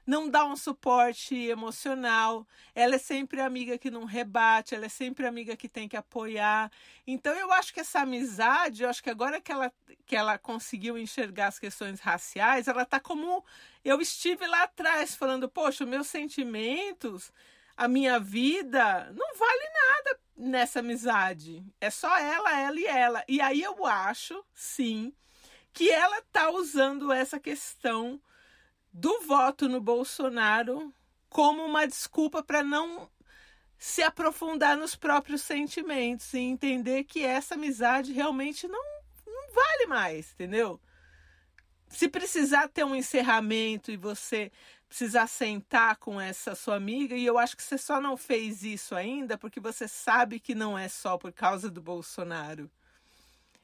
não 0.06 0.30
dá 0.30 0.46
um 0.46 0.56
suporte 0.56 1.36
emocional, 1.36 2.48
ela 2.76 2.96
é 2.96 2.98
sempre 3.00 3.42
amiga 3.42 3.76
que 3.76 3.90
não 3.90 4.06
rebate, 4.06 4.76
ela 4.76 4.86
é 4.86 4.90
sempre 4.90 5.26
amiga 5.26 5.56
que 5.58 5.68
tem 5.68 5.88
que 5.90 5.98
apoiar. 5.98 6.72
Então 7.08 7.34
eu 7.34 7.52
acho 7.52 7.74
que 7.74 7.80
essa 7.80 8.02
amizade, 8.02 8.84
eu 8.84 8.90
acho 8.90 9.02
que 9.02 9.10
agora 9.10 9.42
que 9.42 9.52
ela, 9.52 9.74
que 10.06 10.16
ela 10.16 10.38
conseguiu 10.38 10.96
enxergar 10.98 11.48
as 11.48 11.58
questões 11.58 12.00
raciais, 12.00 12.68
ela 12.68 12.86
tá 12.86 13.00
como 13.00 13.44
eu 13.84 14.00
estive 14.00 14.46
lá 14.46 14.64
atrás 14.64 15.16
falando, 15.16 15.50
poxa, 15.50 15.86
meus 15.88 16.06
sentimentos 16.08 17.32
a 17.75 17.88
minha 17.88 18.20
vida 18.20 19.12
não 19.13 19.36
vale 19.36 19.70
nada 19.70 20.20
nessa 20.38 20.79
amizade. 20.79 21.63
É 21.79 21.89
só 21.89 22.17
ela, 22.17 22.60
ela 22.60 22.79
e 22.79 22.86
ela. 22.86 23.24
E 23.27 23.41
aí 23.41 23.62
eu 23.62 23.86
acho, 23.86 24.44
sim, 24.53 25.13
que 25.74 25.89
ela 25.89 26.22
tá 26.32 26.50
usando 26.50 27.12
essa 27.12 27.39
questão 27.39 28.22
do 28.91 29.22
voto 29.22 29.67
no 29.67 29.82
Bolsonaro 29.82 30.94
como 31.29 31.65
uma 31.65 31.86
desculpa 31.86 32.41
para 32.41 32.63
não 32.63 33.10
se 33.77 34.01
aprofundar 34.01 34.77
nos 34.77 34.96
próprios 34.96 35.41
sentimentos 35.41 36.34
e 36.34 36.39
entender 36.39 37.03
que 37.03 37.24
essa 37.24 37.55
amizade 37.55 38.13
realmente 38.13 38.70
não, 38.70 38.84
não 39.27 39.53
vale 39.53 39.86
mais, 39.86 40.32
entendeu? 40.32 40.79
Se 41.89 42.08
precisar 42.08 42.70
ter 42.70 42.86
um 42.86 42.96
encerramento 42.96 43.91
e 43.91 43.98
você 43.98 44.50
precisar 44.96 45.28
sentar 45.28 45.98
com 45.98 46.22
essa 46.22 46.56
sua 46.56 46.78
amiga, 46.78 47.18
e 47.18 47.25
eu 47.25 47.38
acho 47.38 47.58
que 47.58 47.62
você 47.62 47.78
só 47.78 48.00
não 48.00 48.16
fez 48.16 48.64
isso 48.64 48.96
ainda 48.96 49.38
porque 49.38 49.60
você 49.60 49.90
sabe 49.90 50.40
que 50.40 50.56
não 50.56 50.80
é 50.80 50.88
só 50.88 51.18
por 51.18 51.34
causa 51.34 51.70
do 51.70 51.82
Bolsonaro. 51.82 52.72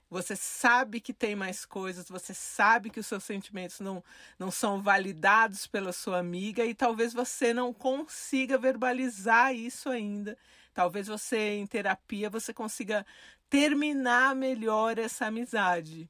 Você 0.10 0.36
sabe 0.36 1.00
que 1.00 1.14
tem 1.14 1.34
mais 1.34 1.64
coisas, 1.64 2.10
você 2.10 2.34
sabe 2.34 2.90
que 2.90 3.00
os 3.00 3.08
seus 3.08 3.24
sentimentos 3.24 3.80
não, 3.80 4.04
não 4.38 4.52
são 4.52 4.82
validados 4.82 5.66
pela 5.66 5.94
sua 5.94 6.20
amiga 6.20 6.66
e 6.66 6.76
talvez 6.76 7.14
você 7.14 7.54
não 7.54 7.74
consiga 7.74 8.58
verbalizar 8.58 9.56
isso 9.56 9.90
ainda. 9.90 10.38
Talvez 10.74 11.08
você, 11.08 11.52
em 11.52 11.66
terapia, 11.66 12.30
você 12.30 12.54
consiga 12.54 13.06
terminar 13.50 14.36
melhor 14.36 15.00
essa 15.00 15.28
amizade. 15.28 16.10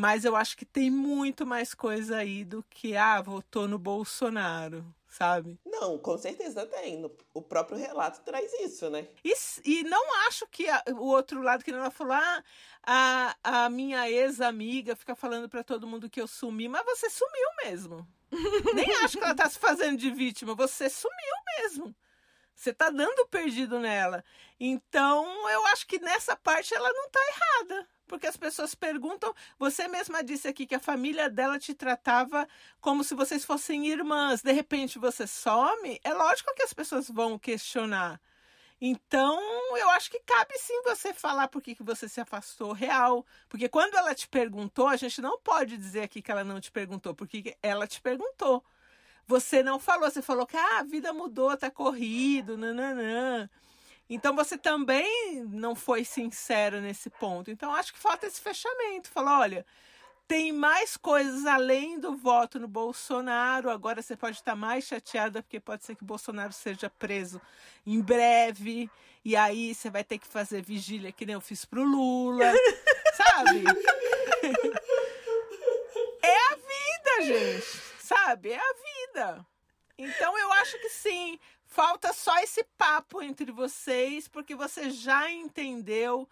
Mas 0.00 0.24
eu 0.24 0.36
acho 0.36 0.56
que 0.56 0.64
tem 0.64 0.92
muito 0.92 1.44
mais 1.44 1.74
coisa 1.74 2.18
aí 2.18 2.44
do 2.44 2.62
que, 2.70 2.96
ah, 2.96 3.20
votou 3.20 3.66
no 3.66 3.80
Bolsonaro, 3.80 4.86
sabe? 5.08 5.58
Não, 5.66 5.98
com 5.98 6.16
certeza 6.16 6.64
tem. 6.66 7.04
O 7.34 7.42
próprio 7.42 7.76
relato 7.76 8.20
traz 8.20 8.52
isso, 8.60 8.88
né? 8.90 9.08
E, 9.24 9.34
e 9.64 9.82
não 9.82 10.28
acho 10.28 10.46
que 10.46 10.68
a, 10.68 10.84
o 10.90 11.06
outro 11.06 11.42
lado, 11.42 11.64
que 11.64 11.72
ela 11.72 11.90
falou, 11.90 12.12
ah, 12.12 12.44
a, 12.80 13.34
a 13.64 13.68
minha 13.68 14.08
ex-amiga 14.08 14.94
fica 14.94 15.16
falando 15.16 15.48
para 15.48 15.64
todo 15.64 15.88
mundo 15.88 16.08
que 16.08 16.20
eu 16.20 16.28
sumi, 16.28 16.68
mas 16.68 16.84
você 16.84 17.10
sumiu 17.10 17.48
mesmo. 17.64 18.08
Nem 18.76 18.88
acho 19.02 19.18
que 19.18 19.24
ela 19.24 19.34
tá 19.34 19.50
se 19.50 19.58
fazendo 19.58 19.98
de 19.98 20.12
vítima, 20.12 20.54
você 20.54 20.88
sumiu 20.88 21.34
mesmo. 21.58 21.92
Você 22.54 22.72
tá 22.72 22.88
dando 22.88 23.26
perdido 23.26 23.80
nela. 23.80 24.24
Então, 24.60 25.50
eu 25.50 25.66
acho 25.66 25.88
que 25.88 25.98
nessa 25.98 26.36
parte 26.36 26.72
ela 26.72 26.92
não 26.92 27.10
tá 27.10 27.20
errada 27.20 27.88
porque 28.08 28.26
as 28.26 28.36
pessoas 28.36 28.74
perguntam. 28.74 29.34
Você 29.58 29.86
mesma 29.86 30.24
disse 30.24 30.48
aqui 30.48 30.66
que 30.66 30.74
a 30.74 30.80
família 30.80 31.30
dela 31.30 31.58
te 31.58 31.74
tratava 31.74 32.48
como 32.80 33.04
se 33.04 33.14
vocês 33.14 33.44
fossem 33.44 33.86
irmãs. 33.86 34.42
De 34.42 34.50
repente 34.52 34.98
você 34.98 35.26
some, 35.26 36.00
é 36.02 36.12
lógico 36.12 36.54
que 36.54 36.62
as 36.62 36.72
pessoas 36.72 37.08
vão 37.08 37.38
questionar. 37.38 38.20
Então, 38.80 39.40
eu 39.76 39.90
acho 39.90 40.10
que 40.10 40.20
cabe 40.20 40.56
sim 40.56 40.82
você 40.82 41.12
falar 41.12 41.48
por 41.48 41.60
que, 41.60 41.74
que 41.74 41.82
você 41.82 42.08
se 42.08 42.20
afastou 42.20 42.72
real. 42.72 43.26
Porque 43.48 43.68
quando 43.68 43.96
ela 43.96 44.14
te 44.14 44.28
perguntou, 44.28 44.86
a 44.86 44.96
gente 44.96 45.20
não 45.20 45.38
pode 45.38 45.76
dizer 45.76 46.02
aqui 46.02 46.22
que 46.22 46.30
ela 46.30 46.44
não 46.44 46.60
te 46.60 46.70
perguntou, 46.70 47.14
porque 47.14 47.56
ela 47.62 47.86
te 47.86 48.00
perguntou. 48.00 48.64
Você 49.26 49.62
não 49.62 49.78
falou, 49.78 50.10
você 50.10 50.22
falou 50.22 50.46
que 50.46 50.56
ah, 50.56 50.78
a 50.78 50.82
vida 50.84 51.12
mudou, 51.12 51.56
tá 51.56 51.70
corrido, 51.70 52.56
nananã. 52.56 53.50
Então 54.08 54.34
você 54.34 54.56
também 54.56 55.44
não 55.50 55.74
foi 55.74 56.04
sincero 56.04 56.80
nesse 56.80 57.10
ponto. 57.10 57.50
Então 57.50 57.74
acho 57.74 57.92
que 57.92 57.98
falta 57.98 58.26
esse 58.26 58.40
fechamento. 58.40 59.10
Falar, 59.10 59.40
olha, 59.40 59.66
tem 60.26 60.52
mais 60.52 60.96
coisas 60.96 61.46
além 61.46 61.98
do 61.98 62.16
voto 62.16 62.58
no 62.58 62.68
Bolsonaro. 62.68 63.70
Agora 63.70 64.02
você 64.02 64.16
pode 64.16 64.36
estar 64.36 64.54
mais 64.54 64.84
chateada 64.84 65.42
porque 65.42 65.60
pode 65.60 65.84
ser 65.84 65.94
que 65.94 66.02
o 66.02 66.06
Bolsonaro 66.06 66.52
seja 66.52 66.90
preso 66.90 67.40
em 67.86 68.00
breve. 68.00 68.90
E 69.24 69.36
aí 69.36 69.74
você 69.74 69.90
vai 69.90 70.04
ter 70.04 70.18
que 70.18 70.26
fazer 70.26 70.62
vigília 70.62 71.12
que 71.12 71.26
nem 71.26 71.34
eu 71.34 71.40
fiz 71.40 71.64
pro 71.64 71.82
Lula. 71.82 72.52
sabe? 73.16 73.64
É 76.22 76.36
a 76.36 76.56
vida, 76.56 77.22
gente. 77.22 77.82
Sabe? 78.00 78.50
É 78.52 78.58
a 78.58 78.74
vida. 78.74 79.46
Então 79.96 80.38
eu 80.38 80.52
acho 80.52 80.78
que 80.78 80.88
sim. 80.88 81.38
Falta 81.68 82.14
só 82.14 82.36
esse 82.38 82.64
papo 82.78 83.22
entre 83.22 83.52
vocês, 83.52 84.26
porque 84.26 84.54
você 84.54 84.90
já 84.90 85.30
entendeu 85.30 86.26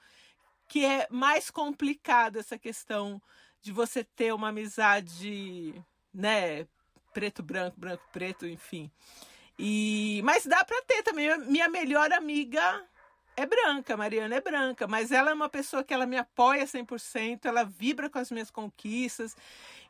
que 0.67 0.83
é 0.85 1.07
mais 1.11 1.51
complicado 1.51 2.39
essa 2.39 2.59
questão 2.59 3.21
de 3.61 3.71
você 3.71 4.03
ter 4.03 4.33
uma 4.33 4.49
amizade, 4.49 5.75
né, 6.13 6.67
preto 7.13 7.43
branco, 7.43 7.79
branco 7.79 8.03
preto, 8.11 8.47
enfim. 8.47 8.91
E 9.59 10.23
mas 10.25 10.47
dá 10.47 10.65
para 10.65 10.83
ter 10.83 11.03
também. 11.03 11.39
Minha 11.41 11.69
melhor 11.69 12.11
amiga 12.13 12.83
é 13.37 13.45
branca, 13.45 13.97
Mariana 13.97 14.37
é 14.37 14.41
branca, 14.41 14.87
mas 14.87 15.13
ela 15.13 15.31
é 15.31 15.35
uma 15.35 15.49
pessoa 15.49 15.85
que 15.85 15.93
ela 15.93 16.07
me 16.07 16.17
apoia 16.17 16.65
100%, 16.65 17.45
ela 17.45 17.65
vibra 17.65 18.09
com 18.09 18.19
as 18.19 18.31
minhas 18.31 18.51
conquistas. 18.51 19.37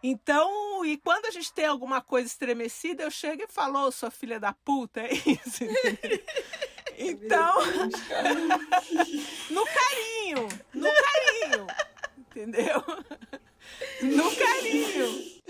Então, 0.02 0.84
e 0.84 0.96
quando 0.96 1.26
a 1.26 1.30
gente 1.30 1.52
tem 1.52 1.64
alguma 1.64 2.00
coisa 2.00 2.26
estremecida, 2.26 3.04
eu 3.04 3.10
chego 3.10 3.42
e 3.42 3.48
falo, 3.48 3.86
oh, 3.86 3.92
sua 3.92 4.10
filha 4.10 4.40
da 4.40 4.52
puta, 4.52 5.00
é 5.06 5.12
isso. 5.12 5.64
então, 6.98 7.54
no 9.50 9.64
carinho, 9.64 10.48
no 10.74 10.88
carinho, 10.92 11.66
entendeu? 12.18 12.82
No 14.00 14.34
carinho. 14.36 15.42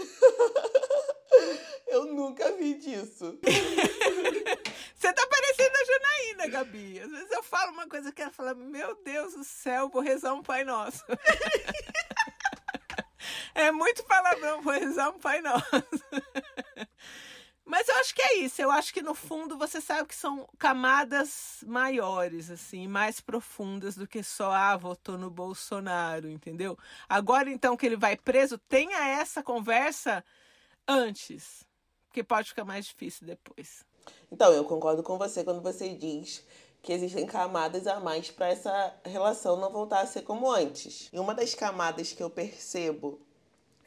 Eu 1.97 2.07
nunca 2.12 2.53
vi 2.53 2.75
disso. 2.75 3.41
Você 4.95 5.12
tá 5.15 5.26
parecendo 5.26 5.75
a 5.75 5.85
Janaína, 5.87 6.47
Gabi. 6.49 7.00
Às 7.00 7.11
vezes 7.11 7.31
eu 7.31 7.43
falo 7.43 7.73
uma 7.73 7.88
coisa 7.88 8.12
que 8.12 8.21
ela 8.21 8.31
fala: 8.31 8.55
Meu 8.55 9.03
Deus 9.03 9.33
do 9.33 9.43
céu, 9.43 9.88
vou 9.88 10.03
rezar 10.03 10.35
um 10.35 10.43
Pai 10.43 10.62
Nosso. 10.62 11.03
é 13.55 13.73
muito 13.73 14.05
palavrão, 14.05 14.61
vou 14.61 14.75
rezar 14.75 15.09
um 15.09 15.19
Pai 15.19 15.41
Nosso. 15.41 15.65
Mas 17.65 17.88
eu 17.88 17.97
acho 17.97 18.15
que 18.15 18.23
é 18.23 18.41
isso. 18.41 18.61
Eu 18.61 18.71
acho 18.71 18.93
que 18.93 19.00
no 19.00 19.15
fundo 19.15 19.57
você 19.57 19.81
sabe 19.81 20.07
que 20.07 20.15
são 20.15 20.47
camadas 20.59 21.65
maiores, 21.67 22.50
assim, 22.50 22.87
mais 22.87 23.23
profundas 23.23 23.97
do 23.97 24.07
que 24.07 24.23
só, 24.23 24.53
ah, 24.53 24.76
votou 24.76 25.17
no 25.17 25.31
Bolsonaro, 25.31 26.29
entendeu? 26.29 26.79
Agora, 27.09 27.50
então, 27.50 27.75
que 27.75 27.87
ele 27.87 27.97
vai 27.97 28.19
preso, 28.19 28.59
tenha 28.59 29.09
essa 29.09 29.43
conversa 29.43 30.23
antes, 30.87 31.65
porque 32.16 32.25
pode 32.25 32.49
ficar 32.49 32.64
mais 32.64 32.87
difícil 32.87 33.26
depois. 33.26 33.85
Então, 34.32 34.50
eu 34.52 34.64
concordo 34.64 35.02
com 35.02 35.18
você 35.18 35.44
quando 35.44 35.61
você 35.61 35.94
diz 35.94 36.42
que 36.80 36.92
existem 36.92 37.26
camadas 37.26 37.87
a 37.87 38.00
mais 38.00 38.30
para 38.30 38.49
essa 38.49 38.94
relação 39.04 39.56
não 39.56 39.70
voltar 39.70 40.00
a 40.00 40.06
ser 40.06 40.23
como 40.23 40.50
antes. 40.50 41.11
E 41.12 41.18
uma 41.18 41.35
das 41.35 41.54
camadas 41.54 42.12
que 42.12 42.23
eu 42.23 42.30
percebo 42.30 43.20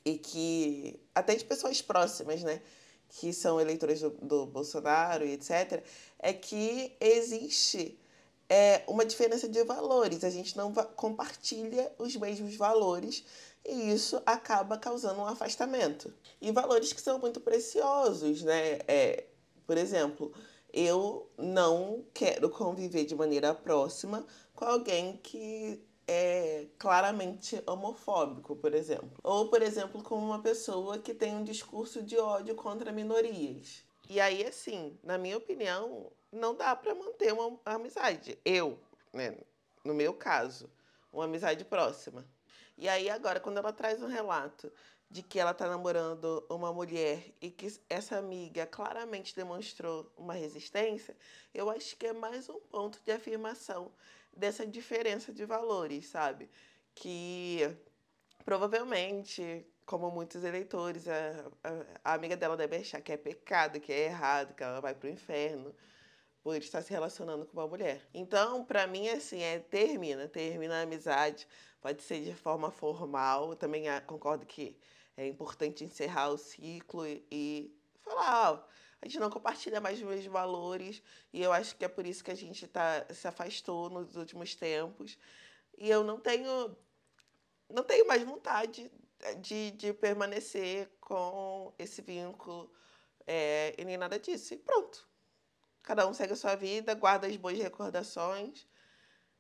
e 0.06 0.18
que 0.18 1.00
até 1.16 1.34
de 1.34 1.44
pessoas 1.44 1.82
próximas, 1.82 2.44
né, 2.44 2.62
que 3.10 3.34
são 3.34 3.60
eleitores 3.60 4.02
do, 4.02 4.12
do 4.12 4.46
Bolsonaro 4.46 5.26
e 5.26 5.32
etc, 5.32 5.84
é 6.20 6.32
que 6.32 6.96
existe 7.00 7.98
é, 8.48 8.84
uma 8.88 9.06
diferença 9.06 9.50
de 9.50 9.64
valores. 9.64 10.24
A 10.24 10.30
gente 10.30 10.56
não 10.56 10.72
compartilha 10.72 11.92
os 11.98 12.16
mesmos 12.16 12.56
valores 12.56 13.24
e 13.66 13.92
isso 13.92 14.22
acaba 14.26 14.78
causando 14.78 15.20
um 15.20 15.26
afastamento. 15.26 16.14
E 16.42 16.52
valores 16.52 16.94
que 16.94 17.02
são 17.02 17.20
muito 17.20 17.40
preciosos, 17.40 18.44
né? 18.44 18.80
É, 18.88 19.26
por 19.66 19.78
exemplo, 19.78 20.34
eu 20.74 21.30
não 21.38 22.06
quero 22.14 22.50
conviver 22.50 23.06
de 23.06 23.16
maneira 23.16 23.54
próxima 23.54 24.26
com 24.56 24.66
alguém 24.66 25.18
que 25.18 25.82
é 26.08 26.68
claramente 26.80 27.62
homofóbico, 27.68 28.56
por 28.56 28.74
exemplo. 28.74 29.12
Ou, 29.24 29.48
por 29.48 29.62
exemplo, 29.62 30.02
com 30.02 30.16
uma 30.16 30.42
pessoa 30.42 30.98
que 30.98 31.14
tem 31.14 31.36
um 31.36 31.44
discurso 31.44 32.02
de 32.02 32.18
ódio 32.18 32.56
contra 32.56 32.92
minorias. 32.92 33.84
E 34.10 34.20
aí, 34.20 34.44
assim, 34.44 34.98
na 35.04 35.20
minha 35.20 35.38
opinião, 35.38 36.12
não 36.32 36.56
dá 36.56 36.76
para 36.76 36.96
manter 36.96 37.32
uma 37.32 37.60
amizade. 37.64 38.40
Eu, 38.44 38.80
né, 39.14 39.38
no 39.86 39.94
meu 39.94 40.14
caso, 40.14 40.68
uma 41.14 41.26
amizade 41.26 41.64
próxima. 41.64 42.26
E 42.82 42.88
aí, 42.88 43.10
agora, 43.10 43.42
quando 43.42 43.58
ela 43.58 43.74
traz 43.74 44.02
um 44.02 44.08
relato 44.08 44.72
de 45.12 45.22
que 45.22 45.38
ela 45.38 45.52
está 45.52 45.68
namorando 45.68 46.46
uma 46.50 46.72
mulher 46.72 47.26
e 47.42 47.52
que 47.52 47.68
essa 47.90 48.18
amiga 48.18 48.66
claramente 48.66 49.36
demonstrou 49.36 50.10
uma 50.16 50.34
resistência, 50.34 51.14
eu 51.54 51.70
acho 51.70 51.98
que 51.98 52.08
é 52.08 52.14
mais 52.14 52.48
um 52.48 52.58
ponto 52.58 53.02
de 53.04 53.12
afirmação 53.12 53.92
dessa 54.34 54.66
diferença 54.66 55.34
de 55.34 55.44
valores, 55.44 56.08
sabe? 56.08 56.50
Que 56.96 57.70
provavelmente, 58.46 59.68
como 59.86 60.10
muitos 60.10 60.42
eleitores, 60.46 61.06
a, 61.10 61.52
a, 61.62 62.12
a 62.12 62.14
amiga 62.14 62.38
dela 62.38 62.56
deve 62.56 62.78
achar 62.78 63.02
que 63.02 63.12
é 63.12 63.18
pecado, 63.18 63.82
que 63.82 63.92
é 63.92 64.06
errado, 64.06 64.56
que 64.56 64.64
ela 64.64 64.80
vai 64.80 64.96
para 64.96 65.10
o 65.10 65.12
inferno 65.12 65.76
por 66.44 66.56
estar 66.56 66.82
se 66.82 66.92
relacionando 66.92 67.46
com 67.46 67.54
uma 67.54 67.68
mulher. 67.68 68.08
Então, 68.14 68.64
para 68.64 68.88
mim, 68.88 69.10
assim, 69.10 69.42
é 69.42 69.60
termina, 69.60 70.28
termina 70.28 70.80
a 70.80 70.82
amizade. 70.84 71.48
Pode 71.82 72.02
ser 72.04 72.22
de 72.22 72.34
forma 72.34 72.72
formal. 72.72 73.56
também 73.56 73.90
ah, 73.90 74.02
concordo 74.02 74.46
que 74.46 74.78
é 75.18 75.28
importante 75.28 75.84
encerrar 75.84 76.30
o 76.30 76.38
ciclo 76.38 77.06
e, 77.06 77.26
e 77.32 77.78
falar, 78.02 78.52
ó, 78.52 78.66
a 79.02 79.08
gente 79.08 79.20
não 79.20 79.30
compartilha 79.30 79.80
mais 79.80 80.00
os 80.00 80.06
mesmos 80.06 80.28
valores 80.28 81.02
e 81.32 81.42
eu 81.42 81.54
acho 81.54 81.76
que 81.76 81.86
é 81.86 81.88
por 81.88 82.06
isso 82.06 82.24
que 82.24 82.32
a 82.32 82.36
gente 82.36 82.68
tá, 82.68 83.06
se 83.14 83.28
afastou 83.28 83.90
nos 83.90 84.16
últimos 84.16 84.56
tempos. 84.56 85.18
E 85.78 85.90
eu 85.90 86.04
não 86.04 86.20
tenho 86.20 86.76
não 87.70 87.84
tenho 87.84 88.08
mais 88.08 88.24
vontade 88.24 88.92
de, 89.42 89.72
de 89.72 89.94
permanecer 89.94 90.90
com 91.00 91.74
esse 91.78 92.02
vínculo 92.02 92.72
é, 93.28 93.76
e 93.78 93.86
nem 93.86 93.98
nada 93.98 94.20
disso. 94.20 94.54
E 94.54 94.58
pronto. 94.58 95.09
Cada 95.90 96.08
um 96.08 96.14
segue 96.14 96.34
a 96.34 96.36
sua 96.36 96.56
vida, 96.56 96.94
guarda 96.94 97.26
as 97.26 97.36
boas 97.36 97.58
recordações 97.58 98.68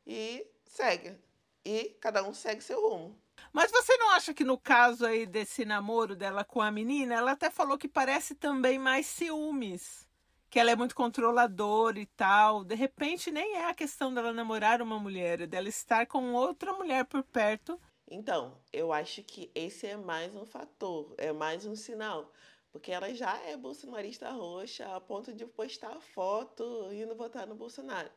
e 0.03 0.47
segue. 0.65 1.15
E 1.63 1.95
cada 2.01 2.23
um 2.23 2.33
segue 2.33 2.63
seu 2.63 2.81
rumo. 2.81 3.15
Mas 3.53 3.69
você 3.69 3.95
não 3.97 4.09
acha 4.09 4.33
que 4.33 4.43
no 4.43 4.57
caso 4.57 5.05
aí 5.05 5.27
desse 5.27 5.63
namoro 5.63 6.15
dela 6.15 6.43
com 6.43 6.59
a 6.59 6.71
menina, 6.71 7.13
ela 7.13 7.33
até 7.33 7.51
falou 7.51 7.77
que 7.77 7.87
parece 7.87 8.33
também 8.33 8.79
mais 8.79 9.05
ciúmes, 9.05 10.07
que 10.49 10.59
ela 10.59 10.71
é 10.71 10.75
muito 10.75 10.95
controladora 10.95 11.99
e 11.99 12.07
tal. 12.07 12.63
De 12.63 12.73
repente 12.73 13.29
nem 13.29 13.57
é 13.57 13.69
a 13.69 13.75
questão 13.75 14.11
dela 14.11 14.33
namorar 14.33 14.81
uma 14.81 14.97
mulher, 14.97 15.41
é 15.41 15.45
dela 15.45 15.69
estar 15.69 16.07
com 16.07 16.33
outra 16.33 16.73
mulher 16.73 17.05
por 17.05 17.21
perto. 17.21 17.79
Então, 18.09 18.59
eu 18.73 18.91
acho 18.91 19.21
que 19.21 19.51
esse 19.53 19.85
é 19.85 19.95
mais 19.95 20.35
um 20.35 20.47
fator, 20.47 21.13
é 21.19 21.31
mais 21.31 21.67
um 21.67 21.75
sinal. 21.75 22.33
Porque 22.79 22.93
ela 22.93 23.13
já 23.13 23.37
é 23.39 23.57
bolsonarista 23.57 24.31
roxa 24.31 24.95
a 24.95 25.01
ponto 25.01 25.33
de 25.33 25.45
postar 25.45 25.99
foto 25.99 26.87
indo 26.93 27.13
votar 27.13 27.45
no 27.45 27.53
Bolsonaro. 27.53 28.09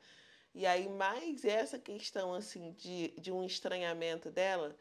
E 0.54 0.64
aí, 0.64 0.88
mais 0.88 1.44
essa 1.44 1.80
questão 1.80 2.32
assim 2.32 2.70
de, 2.74 3.08
de 3.18 3.32
um 3.32 3.42
estranhamento 3.44 4.30
dela 4.30 4.76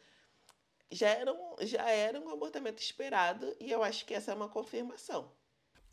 já 0.91 1.09
era, 1.09 1.33
um, 1.33 1.55
já 1.61 1.89
era 1.89 2.19
um 2.19 2.29
abortamento 2.29 2.79
esperado 2.79 3.55
e 3.59 3.71
eu 3.71 3.81
acho 3.81 4.05
que 4.05 4.13
essa 4.13 4.31
é 4.31 4.35
uma 4.35 4.49
confirmação. 4.49 5.31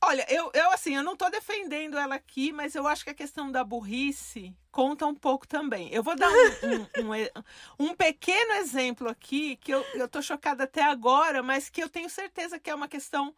Olha, 0.03 0.27
eu, 0.29 0.51
eu 0.53 0.71
assim, 0.71 0.95
eu 0.95 1.03
não 1.03 1.15
estou 1.15 1.31
defendendo 1.31 1.97
ela 1.97 2.17
aqui, 2.17 2.53
mas 2.53 2.75
eu 2.75 2.87
acho 2.87 3.05
que 3.05 3.11
a 3.11 3.15
questão 3.15 3.51
da 3.51 3.65
burrice 3.65 4.55
conta 4.71 5.07
um 5.07 5.15
pouco 5.15 5.49
também. 5.49 5.91
Eu 5.95 6.03
vou 6.03 6.15
dar 6.15 6.29
um, 6.29 6.35
um, 6.35 7.07
um, 7.07 7.87
um 7.89 7.95
pequeno 7.95 8.53
exemplo 8.53 9.09
aqui, 9.09 9.57
que 9.57 9.73
eu, 9.73 9.83
eu 9.95 10.07
tô 10.07 10.21
chocada 10.21 10.65
até 10.65 10.83
agora, 10.83 11.43
mas 11.43 11.71
que 11.71 11.83
eu 11.83 11.89
tenho 11.89 12.11
certeza 12.11 12.59
que 12.59 12.69
é 12.69 12.75
uma 12.75 12.87
questão 12.87 13.35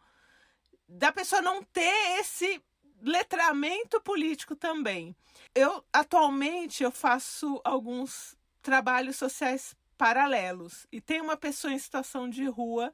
da 0.91 1.11
pessoa 1.11 1.41
não 1.41 1.63
ter 1.63 2.19
esse 2.19 2.61
letramento 3.01 3.99
político 4.01 4.55
também. 4.55 5.15
Eu, 5.55 5.83
atualmente, 5.91 6.83
eu 6.83 6.91
faço 6.91 7.61
alguns 7.63 8.35
trabalhos 8.61 9.15
sociais 9.15 9.75
paralelos. 9.97 10.85
E 10.91 10.99
tem 10.99 11.21
uma 11.21 11.37
pessoa 11.37 11.73
em 11.73 11.79
situação 11.79 12.29
de 12.29 12.45
rua 12.45 12.93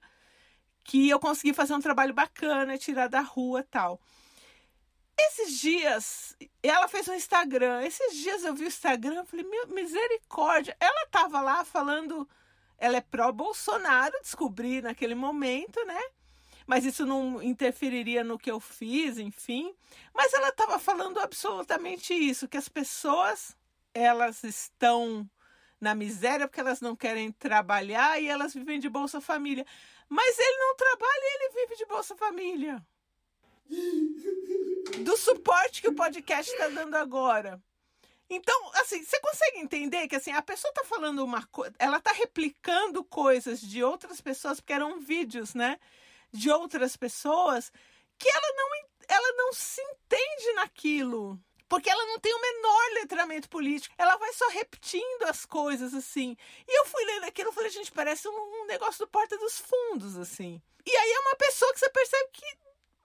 que 0.83 1.09
eu 1.09 1.19
consegui 1.19 1.53
fazer 1.53 1.73
um 1.73 1.81
trabalho 1.81 2.13
bacana, 2.13 2.77
tirar 2.77 3.07
da 3.07 3.21
rua 3.21 3.63
tal. 3.63 3.99
Esses 5.19 5.59
dias, 5.59 6.37
ela 6.61 6.87
fez 6.87 7.07
um 7.07 7.13
Instagram. 7.13 7.81
Esses 7.81 8.15
dias 8.15 8.43
eu 8.43 8.53
vi 8.53 8.65
o 8.65 8.67
Instagram, 8.67 9.25
falei, 9.25 9.45
misericórdia. 9.73 10.77
Ela 10.79 11.07
tava 11.07 11.41
lá 11.41 11.65
falando, 11.65 12.29
ela 12.77 12.97
é 12.97 13.01
pró-Bolsonaro, 13.01 14.13
descobri 14.21 14.81
naquele 14.81 15.15
momento, 15.15 15.83
né? 15.85 16.01
Mas 16.67 16.83
isso 16.83 17.05
não 17.05 17.41
interferiria 17.41 18.25
no 18.25 18.37
que 18.37 18.51
eu 18.51 18.59
fiz, 18.59 19.17
enfim. 19.17 19.73
Mas 20.13 20.33
ela 20.33 20.49
estava 20.49 20.77
falando 20.77 21.17
absolutamente 21.19 22.13
isso, 22.13 22.47
que 22.47 22.57
as 22.57 22.67
pessoas, 22.67 23.55
elas 23.93 24.43
estão 24.43 25.27
na 25.79 25.95
miséria 25.95 26.47
porque 26.47 26.59
elas 26.59 26.81
não 26.81 26.95
querem 26.95 27.31
trabalhar 27.31 28.21
e 28.21 28.27
elas 28.27 28.53
vivem 28.53 28.79
de 28.79 28.89
Bolsa 28.89 29.21
Família. 29.21 29.65
Mas 30.09 30.37
ele 30.37 30.57
não 30.57 30.75
trabalha 30.75 31.21
e 31.21 31.35
ele 31.35 31.53
vive 31.61 31.75
de 31.77 31.85
Bolsa 31.85 32.15
Família. 32.15 32.85
Do 35.03 35.15
suporte 35.15 35.81
que 35.81 35.87
o 35.87 35.95
podcast 35.95 36.51
está 36.51 36.67
dando 36.67 36.95
agora. 36.95 37.61
Então, 38.29 38.71
assim, 38.75 39.03
você 39.03 39.19
consegue 39.21 39.59
entender 39.59 40.07
que 40.07 40.15
assim, 40.17 40.31
a 40.31 40.41
pessoa 40.41 40.71
está 40.71 40.83
falando 40.83 41.23
uma 41.23 41.45
coisa, 41.47 41.73
ela 41.79 41.97
está 41.97 42.11
replicando 42.11 43.03
coisas 43.03 43.61
de 43.61 43.81
outras 43.81 44.19
pessoas, 44.19 44.59
porque 44.59 44.73
eram 44.73 44.99
vídeos, 44.99 45.53
né? 45.53 45.79
De 46.37 46.51
outras 46.51 46.95
pessoas, 46.95 47.71
que 48.17 48.29
ela 48.29 48.53
não 48.55 48.67
ela 49.09 49.33
não 49.37 49.53
se 49.53 49.81
entende 49.81 50.53
naquilo. 50.53 51.39
Porque 51.69 51.89
ela 51.89 52.05
não 52.05 52.19
tem 52.19 52.33
o 52.33 52.41
menor 52.41 52.93
letramento 52.93 53.49
político. 53.49 53.93
Ela 53.97 54.15
vai 54.17 54.31
só 54.33 54.47
repetindo 54.49 55.23
as 55.23 55.45
coisas, 55.45 55.93
assim. 55.93 56.37
E 56.67 56.79
eu 56.79 56.85
fui 56.85 57.03
lendo 57.05 57.25
aquilo 57.25 57.49
e 57.49 57.53
falei, 57.53 57.69
gente, 57.69 57.91
parece 57.91 58.27
um, 58.27 58.61
um 58.61 58.65
negócio 58.65 59.05
do 59.05 59.09
Porta 59.09 59.37
dos 59.37 59.59
Fundos, 59.59 60.17
assim. 60.17 60.61
E 60.85 60.95
aí 60.95 61.11
é 61.11 61.19
uma 61.19 61.35
pessoa 61.35 61.73
que 61.73 61.79
você 61.79 61.89
percebe 61.89 62.29
que 62.31 62.57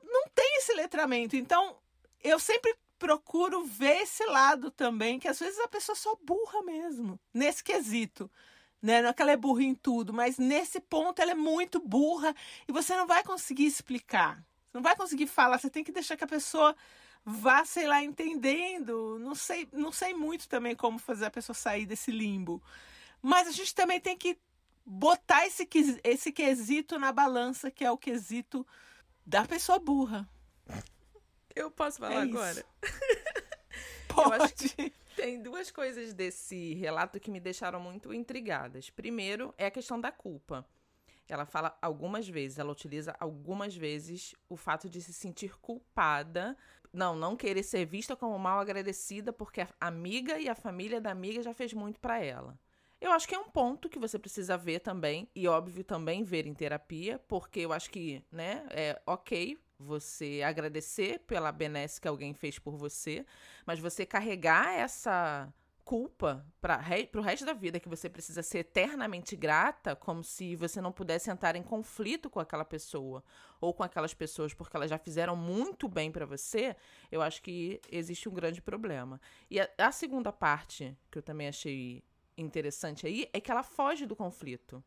não 0.05 0.29
tem 0.35 0.59
esse 0.59 0.73
letramento. 0.75 1.35
Então, 1.35 1.77
eu 2.23 2.39
sempre 2.39 2.77
procuro 2.99 3.65
ver 3.65 4.03
esse 4.03 4.25
lado 4.27 4.71
também, 4.71 5.19
que 5.19 5.27
às 5.27 5.41
vezes 5.41 5.59
a 5.59 5.67
pessoa 5.67 5.97
só 5.97 6.15
burra 6.23 6.63
mesmo, 6.63 7.19
nesse 7.35 7.65
quesito. 7.65 8.31
Né? 8.83 9.01
Não 9.01 9.11
é 9.11 9.13
que 9.13 9.23
ela 9.23 9.31
é 9.31 9.37
burra 9.37 9.63
em 9.63 9.75
tudo, 9.75 10.13
mas 10.13 10.39
nesse 10.39 10.81
ponto 10.81 11.23
ela 11.23 11.31
é 11.31 11.37
muito 11.37 11.79
burra 11.81 12.35
e 12.67 12.73
você 12.73 12.97
não 12.97 13.07
vai 13.07 13.23
conseguir 13.23 13.65
explicar. 13.65 14.45
Você 14.67 14.79
não 14.79 14.83
vai 14.83 14.97
conseguir 14.97 15.29
falar, 15.29 15.59
você 15.59 15.71
tem 15.71 15.85
que 15.85 15.93
deixar 15.93 16.17
que 16.17 16.25
a 16.25 16.27
pessoa 16.27 16.75
vá, 17.25 17.65
sei 17.65 17.87
lá, 17.87 18.03
entendendo. 18.03 19.19
Não 19.21 19.35
sei, 19.35 19.69
não 19.73 19.93
sei 19.93 20.13
muito 20.15 20.49
também 20.49 20.75
como 20.75 20.99
fazer 20.99 21.27
a 21.27 21.31
pessoa 21.31 21.55
sair 21.55 21.87
desse 21.87 22.11
limbo. 22.11 22.61
Mas 23.21 23.47
a 23.47 23.53
gente 23.53 23.75
também 23.75 24.01
tem 24.01 24.17
que 24.17 24.37
botar 24.85 25.47
esse, 25.47 25.69
esse 26.03 26.33
quesito 26.33 26.99
na 26.99 27.13
balança, 27.13 27.71
que 27.71 27.85
é 27.85 27.91
o 27.91 27.97
quesito 27.97 28.67
da 29.25 29.45
pessoa 29.45 29.79
burra. 29.79 30.29
Eu 31.55 31.71
posso 31.71 31.99
falar 31.99 32.15
é 32.15 32.23
agora? 32.23 32.65
Pode. 34.09 34.93
Tem 35.17 35.43
duas 35.43 35.71
coisas 35.71 36.13
desse 36.13 36.75
relato 36.75 37.21
que 37.21 37.31
me 37.31 37.41
deixaram 37.41 37.81
muito 37.81 38.13
intrigadas. 38.13 38.91
Primeiro 38.91 39.55
é 39.57 39.67
a 39.67 39.71
questão 39.71 40.01
da 40.01 40.11
culpa. 40.11 40.67
Ela 41.29 41.47
fala 41.47 41.77
algumas 41.81 42.29
vezes, 42.29 42.59
ela 42.59 42.73
utiliza 42.73 43.17
algumas 43.19 43.75
vezes 43.75 44.35
o 44.49 44.57
fato 44.57 44.89
de 44.91 45.01
se 45.01 45.13
sentir 45.15 45.57
culpada 45.59 46.57
não, 46.93 47.17
não 47.17 47.37
querer 47.37 47.63
ser 47.63 47.87
vista 47.87 48.15
como 48.15 48.39
mal 48.39 48.61
agradecida 48.61 49.33
porque 49.33 49.63
a 49.63 49.69
amiga 49.81 50.39
e 50.39 50.49
a 50.49 50.55
família 50.55 51.01
da 51.01 51.11
amiga 51.11 51.43
já 51.43 51.55
fez 51.55 51.73
muito 51.73 51.99
para 51.99 52.23
ela. 52.23 52.59
Eu 53.01 53.11
acho 53.11 53.27
que 53.27 53.35
é 53.35 53.39
um 53.39 53.49
ponto 53.49 53.89
que 53.89 53.99
você 53.99 54.17
precisa 54.19 54.57
ver 54.57 54.79
também, 54.79 55.29
e 55.35 55.49
óbvio 55.49 55.83
também 55.83 56.23
ver 56.23 56.47
em 56.47 56.55
terapia, 56.55 57.19
porque 57.27 57.61
eu 57.61 57.73
acho 57.73 57.91
que, 57.91 58.23
né, 58.31 58.65
é 58.71 59.03
ok 59.05 59.59
você 59.83 60.43
agradecer 60.45 61.21
pela 61.21 61.53
benesse 61.53 62.01
que 62.01 62.09
alguém 62.09 62.33
fez 62.33 62.59
por 62.59 62.77
você, 62.77 63.27
mas 63.67 63.79
você 63.79 64.07
carregar 64.07 64.69
essa 64.73 65.53
culpa 65.85 66.47
para 66.61 66.81
o 67.15 67.21
resto 67.21 67.45
da 67.45 67.53
vida 67.53 67.81
que 67.81 67.89
você 67.89 68.09
precisa 68.09 68.43
ser 68.43 68.59
eternamente 68.59 69.37
grata, 69.37 69.97
como 69.97 70.23
se 70.23 70.55
você 70.55 70.81
não 70.81 70.93
pudesse 70.93 71.31
entrar 71.31 71.57
em 71.57 71.63
conflito 71.63 72.31
com 72.31 72.41
aquela 72.41 72.65
pessoa 72.65 73.23
ou 73.61 73.75
com 73.75 73.83
aquelas 73.83 74.15
pessoas 74.15 74.55
porque 74.55 74.77
elas 74.77 74.91
já 74.91 74.99
fizeram 74.99 75.37
muito 75.37 75.89
bem 75.89 76.11
para 76.11 76.25
você, 76.25 76.77
eu 77.11 77.21
acho 77.21 77.43
que 77.43 77.81
existe 77.91 78.29
um 78.29 78.33
grande 78.33 78.63
problema. 78.63 79.21
E 79.51 79.61
a, 79.61 79.69
a 79.79 79.93
segunda 79.93 80.33
parte 80.33 80.97
que 81.11 81.19
eu 81.19 81.23
também 81.23 81.49
achei 81.49 82.03
interessante 82.37 83.07
aí 83.07 83.29
é 83.33 83.41
que 83.41 83.51
ela 83.51 83.63
foge 83.63 84.07
do 84.07 84.17
conflito. 84.17 84.83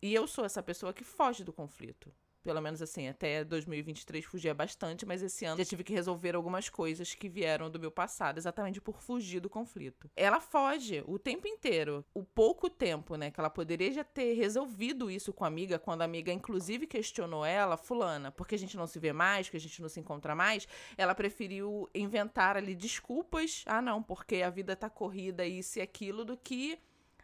E 0.00 0.14
eu 0.14 0.26
sou 0.26 0.44
essa 0.44 0.62
pessoa 0.62 0.92
que 0.92 1.04
foge 1.04 1.42
do 1.42 1.52
conflito. 1.52 2.12
Pelo 2.46 2.62
menos 2.62 2.80
assim, 2.80 3.08
até 3.08 3.42
2023 3.42 4.24
fugia 4.24 4.54
bastante, 4.54 5.04
mas 5.04 5.20
esse 5.20 5.44
ano 5.44 5.58
já 5.58 5.64
tive 5.64 5.82
que 5.82 5.92
resolver 5.92 6.36
algumas 6.36 6.68
coisas 6.68 7.12
que 7.12 7.28
vieram 7.28 7.68
do 7.68 7.80
meu 7.80 7.90
passado, 7.90 8.38
exatamente 8.38 8.80
por 8.80 9.02
fugir 9.02 9.40
do 9.40 9.50
conflito. 9.50 10.08
Ela 10.14 10.38
foge 10.38 11.02
o 11.08 11.18
tempo 11.18 11.48
inteiro. 11.48 12.04
O 12.14 12.22
pouco 12.22 12.70
tempo, 12.70 13.16
né, 13.16 13.32
que 13.32 13.40
ela 13.40 13.50
poderia 13.50 13.92
já 13.92 14.04
ter 14.04 14.34
resolvido 14.34 15.10
isso 15.10 15.32
com 15.32 15.42
a 15.42 15.48
amiga, 15.48 15.76
quando 15.76 16.02
a 16.02 16.04
amiga 16.04 16.32
inclusive 16.32 16.86
questionou 16.86 17.44
ela, 17.44 17.76
fulana, 17.76 18.30
porque 18.30 18.54
a 18.54 18.58
gente 18.58 18.76
não 18.76 18.86
se 18.86 19.00
vê 19.00 19.12
mais, 19.12 19.48
que 19.48 19.56
a 19.56 19.60
gente 19.60 19.82
não 19.82 19.88
se 19.88 19.98
encontra 19.98 20.32
mais, 20.32 20.68
ela 20.96 21.16
preferiu 21.16 21.90
inventar 21.92 22.56
ali 22.56 22.76
desculpas. 22.76 23.64
Ah, 23.66 23.82
não, 23.82 24.00
porque 24.00 24.36
a 24.42 24.50
vida 24.50 24.76
tá 24.76 24.88
corrida, 24.88 25.44
isso 25.44 25.80
e 25.80 25.82
aquilo, 25.82 26.24
do 26.24 26.36
que 26.36 26.78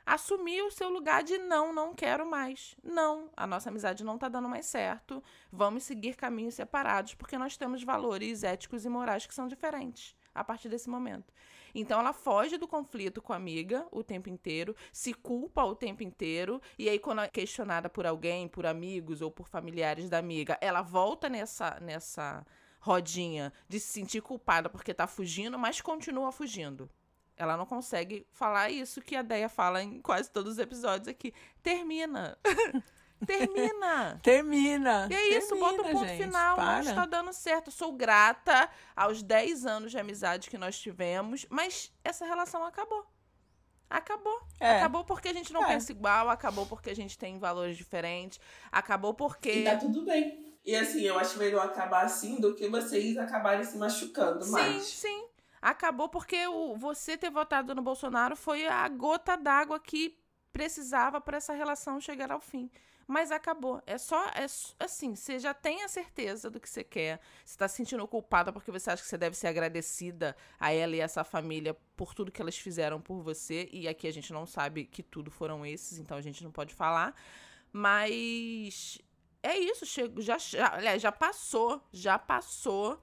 assumir 0.04 0.62
o 0.62 0.70
seu 0.70 0.88
lugar 0.88 1.22
de 1.22 1.38
não, 1.38 1.72
não 1.72 1.94
quero 1.94 2.28
mais. 2.28 2.74
Não, 2.82 3.30
a 3.36 3.46
nossa 3.46 3.68
amizade 3.68 4.04
não 4.04 4.18
tá 4.18 4.28
dando 4.28 4.48
mais 4.48 4.66
certo. 4.66 5.22
Vamos 5.50 5.84
seguir 5.84 6.16
caminhos 6.16 6.54
separados 6.54 7.14
porque 7.14 7.38
nós 7.38 7.56
temos 7.56 7.82
valores 7.82 8.42
éticos 8.42 8.84
e 8.84 8.88
morais 8.88 9.26
que 9.26 9.34
são 9.34 9.48
diferentes 9.48 10.14
a 10.34 10.42
partir 10.42 10.68
desse 10.68 10.88
momento. 10.88 11.32
Então 11.74 12.00
ela 12.00 12.12
foge 12.12 12.56
do 12.56 12.68
conflito 12.68 13.20
com 13.22 13.32
a 13.32 13.36
amiga 13.36 13.86
o 13.90 14.02
tempo 14.02 14.28
inteiro, 14.28 14.74
se 14.92 15.14
culpa 15.14 15.64
o 15.64 15.74
tempo 15.74 16.02
inteiro, 16.02 16.60
e 16.78 16.88
aí 16.88 16.98
quando 16.98 17.22
é 17.22 17.28
questionada 17.28 17.88
por 17.88 18.06
alguém, 18.06 18.48
por 18.48 18.66
amigos 18.66 19.20
ou 19.22 19.30
por 19.30 19.48
familiares 19.48 20.08
da 20.08 20.18
amiga, 20.18 20.58
ela 20.60 20.82
volta 20.82 21.28
nessa 21.28 21.78
nessa 21.80 22.44
rodinha 22.80 23.52
de 23.68 23.78
se 23.78 23.92
sentir 23.92 24.20
culpada 24.20 24.68
porque 24.68 24.92
tá 24.92 25.06
fugindo, 25.06 25.58
mas 25.58 25.80
continua 25.80 26.32
fugindo. 26.32 26.90
Ela 27.42 27.57
não 27.57 27.66
consegue 27.66 28.26
falar 28.33 28.70
isso 28.70 29.00
que 29.00 29.16
a 29.16 29.22
Deia 29.22 29.48
fala 29.48 29.83
em 29.83 30.00
quase 30.00 30.31
todos 30.31 30.52
os 30.52 30.59
episódios 30.59 31.09
aqui. 31.09 31.35
Termina. 31.62 32.38
Termina! 33.26 34.18
Termina! 34.22 35.09
E 35.11 35.14
é 35.14 35.28
isso, 35.38 35.50
Termina, 35.50 35.70
bota 35.70 35.83
o 35.83 35.92
ponto 35.92 36.09
gente, 36.09 36.24
final. 36.24 36.57
para. 36.57 36.72
Não 36.83 36.90
está 36.90 37.07
dando 37.07 37.33
certo. 37.33 37.68
Eu 37.68 37.72
sou 37.72 37.92
grata 37.92 38.68
aos 38.96 39.22
10 39.22 39.64
anos 39.64 39.90
de 39.92 39.98
amizade 39.98 40.50
que 40.50 40.59
nós 40.59 40.78
tivemos, 40.78 41.46
mas 41.48 41.92
essa 42.02 42.24
relação 42.26 42.64
acabou. 42.64 43.07
Acabou. 43.88 44.40
É. 44.59 44.78
Acabou 44.78 45.05
porque 45.05 45.28
a 45.28 45.33
gente 45.33 45.52
não 45.52 45.64
É. 45.64 45.68
pensa 45.68 45.92
igual, 45.92 46.31
acabou 46.31 46.66
porque 46.66 46.90
a 46.90 46.96
gente 46.96 47.16
tem 47.18 47.38
valores 47.38 47.76
diferentes, 47.76 48.40
acabou 48.72 49.14
porque. 49.14 49.52
E 49.52 49.64
tá 49.64 49.76
tudo 49.76 50.05
bem. 50.05 50.57
E 50.64 50.74
assim, 50.74 51.02
eu 51.02 51.18
acho 51.18 51.38
melhor 51.38 51.66
acabar 51.66 52.05
assim 52.05 52.40
do 52.40 52.55
que 52.55 52.68
vocês 52.68 53.16
acabarem 53.18 53.64
se 53.64 53.76
machucando 53.76 54.44
Sim, 54.44 54.50
mais. 54.52 54.83
sim. 54.85 55.26
Acabou 55.62 56.09
porque 56.09 56.44
o, 56.48 56.77
você 56.77 57.16
ter 57.16 57.31
votado 57.31 57.72
no 57.72 57.83
Bolsonaro 57.83 58.35
foi 58.35 58.66
a 58.66 58.88
gota 58.88 59.37
d'água 59.37 59.79
que 59.79 60.18
precisava 60.53 61.20
para 61.20 61.37
essa 61.37 61.55
relação 61.55 62.01
chegar 62.01 62.33
ao 62.33 62.40
fim. 62.40 62.68
Mas 63.07 63.31
acabou. 63.31 63.81
É 63.87 63.96
só, 63.96 64.27
é 64.29 64.46
assim, 64.81 65.14
você 65.14 65.38
já 65.38 65.55
tem 65.55 65.85
a 65.85 65.88
certeza 65.88 66.51
do 66.51 66.59
que 66.59 66.68
você 66.68 66.83
quer. 66.83 67.20
Você 67.44 67.57
tá 67.57 67.68
se 67.68 67.77
sentindo 67.77 68.07
culpada 68.09 68.53
porque 68.53 68.72
você 68.72 68.90
acha 68.90 69.03
que 69.03 69.09
você 69.09 69.16
deve 69.16 69.37
ser 69.37 69.46
agradecida 69.46 70.37
a 70.59 70.72
ela 70.72 70.96
e 70.96 71.01
essa 71.01 71.22
família 71.22 71.77
por 71.96 72.12
tudo 72.12 72.33
que 72.33 72.42
elas 72.42 72.59
fizeram 72.59 73.01
por 73.01 73.22
você. 73.22 73.68
E 73.72 73.87
aqui 73.87 74.09
a 74.09 74.12
gente 74.12 74.33
não 74.33 74.46
sabe 74.46 74.85
que 74.85 75.03
tudo 75.03 75.31
foram 75.31 75.64
esses, 75.64 75.98
então 75.98 76.16
a 76.16 76.20
gente 76.20 76.42
não 76.42 76.51
pode 76.51 76.75
falar. 76.75 77.14
Mas 77.72 79.01
é 79.42 79.57
isso, 79.59 79.87
chegou, 79.87 80.20
já, 80.22 80.38
já, 80.38 80.98
já 80.98 81.12
passou, 81.12 81.81
já 81.92 82.18
passou 82.18 83.01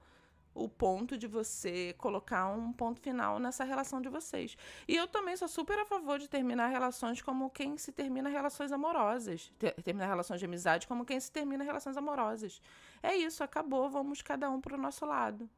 o 0.54 0.68
ponto 0.68 1.16
de 1.16 1.26
você 1.26 1.94
colocar 1.96 2.46
um 2.48 2.72
ponto 2.72 3.00
final 3.00 3.38
nessa 3.38 3.62
relação 3.64 4.00
de 4.00 4.08
vocês. 4.08 4.56
E 4.88 4.96
eu 4.96 5.06
também 5.06 5.36
sou 5.36 5.46
super 5.48 5.78
a 5.78 5.86
favor 5.86 6.18
de 6.18 6.28
terminar 6.28 6.66
relações 6.68 7.22
como 7.22 7.48
quem 7.50 7.78
se 7.78 7.92
termina 7.92 8.28
relações 8.28 8.72
amorosas. 8.72 9.52
Ter- 9.58 9.74
terminar 9.82 10.06
relações 10.08 10.40
de 10.40 10.46
amizade 10.46 10.86
como 10.88 11.04
quem 11.04 11.20
se 11.20 11.30
termina 11.30 11.62
relações 11.62 11.96
amorosas. 11.96 12.60
É 13.02 13.14
isso, 13.16 13.44
acabou, 13.44 13.88
vamos 13.88 14.22
cada 14.22 14.50
um 14.50 14.60
pro 14.60 14.76
nosso 14.76 15.06
lado. 15.06 15.48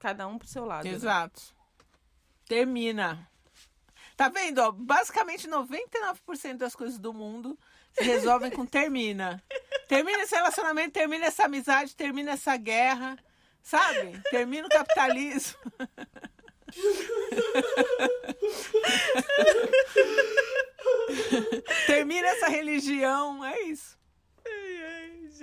Cada 0.00 0.26
um 0.26 0.36
pro 0.36 0.48
seu 0.48 0.64
lado. 0.64 0.84
né? 0.84 0.90
Exato. 0.90 1.40
Termina. 2.46 3.28
Tá 4.16 4.28
vendo? 4.28 4.58
Ó, 4.58 4.72
basicamente 4.72 5.48
99% 5.48 6.56
das 6.56 6.74
coisas 6.74 6.98
do 6.98 7.12
mundo 7.14 7.58
se 7.92 8.02
resolvem 8.02 8.50
com 8.50 8.66
termina. 8.66 9.42
Termina 9.88 10.22
esse 10.22 10.34
relacionamento, 10.34 10.92
termina 10.92 11.26
essa 11.26 11.44
amizade, 11.44 11.94
termina 11.96 12.32
essa 12.32 12.56
guerra. 12.56 13.16
Sabe? 13.62 14.20
Termina 14.30 14.66
o 14.66 14.70
capitalismo. 14.70 15.58
termina 21.86 22.26
essa 22.28 22.48
religião. 22.48 23.44
É 23.44 23.60
isso. 23.62 23.98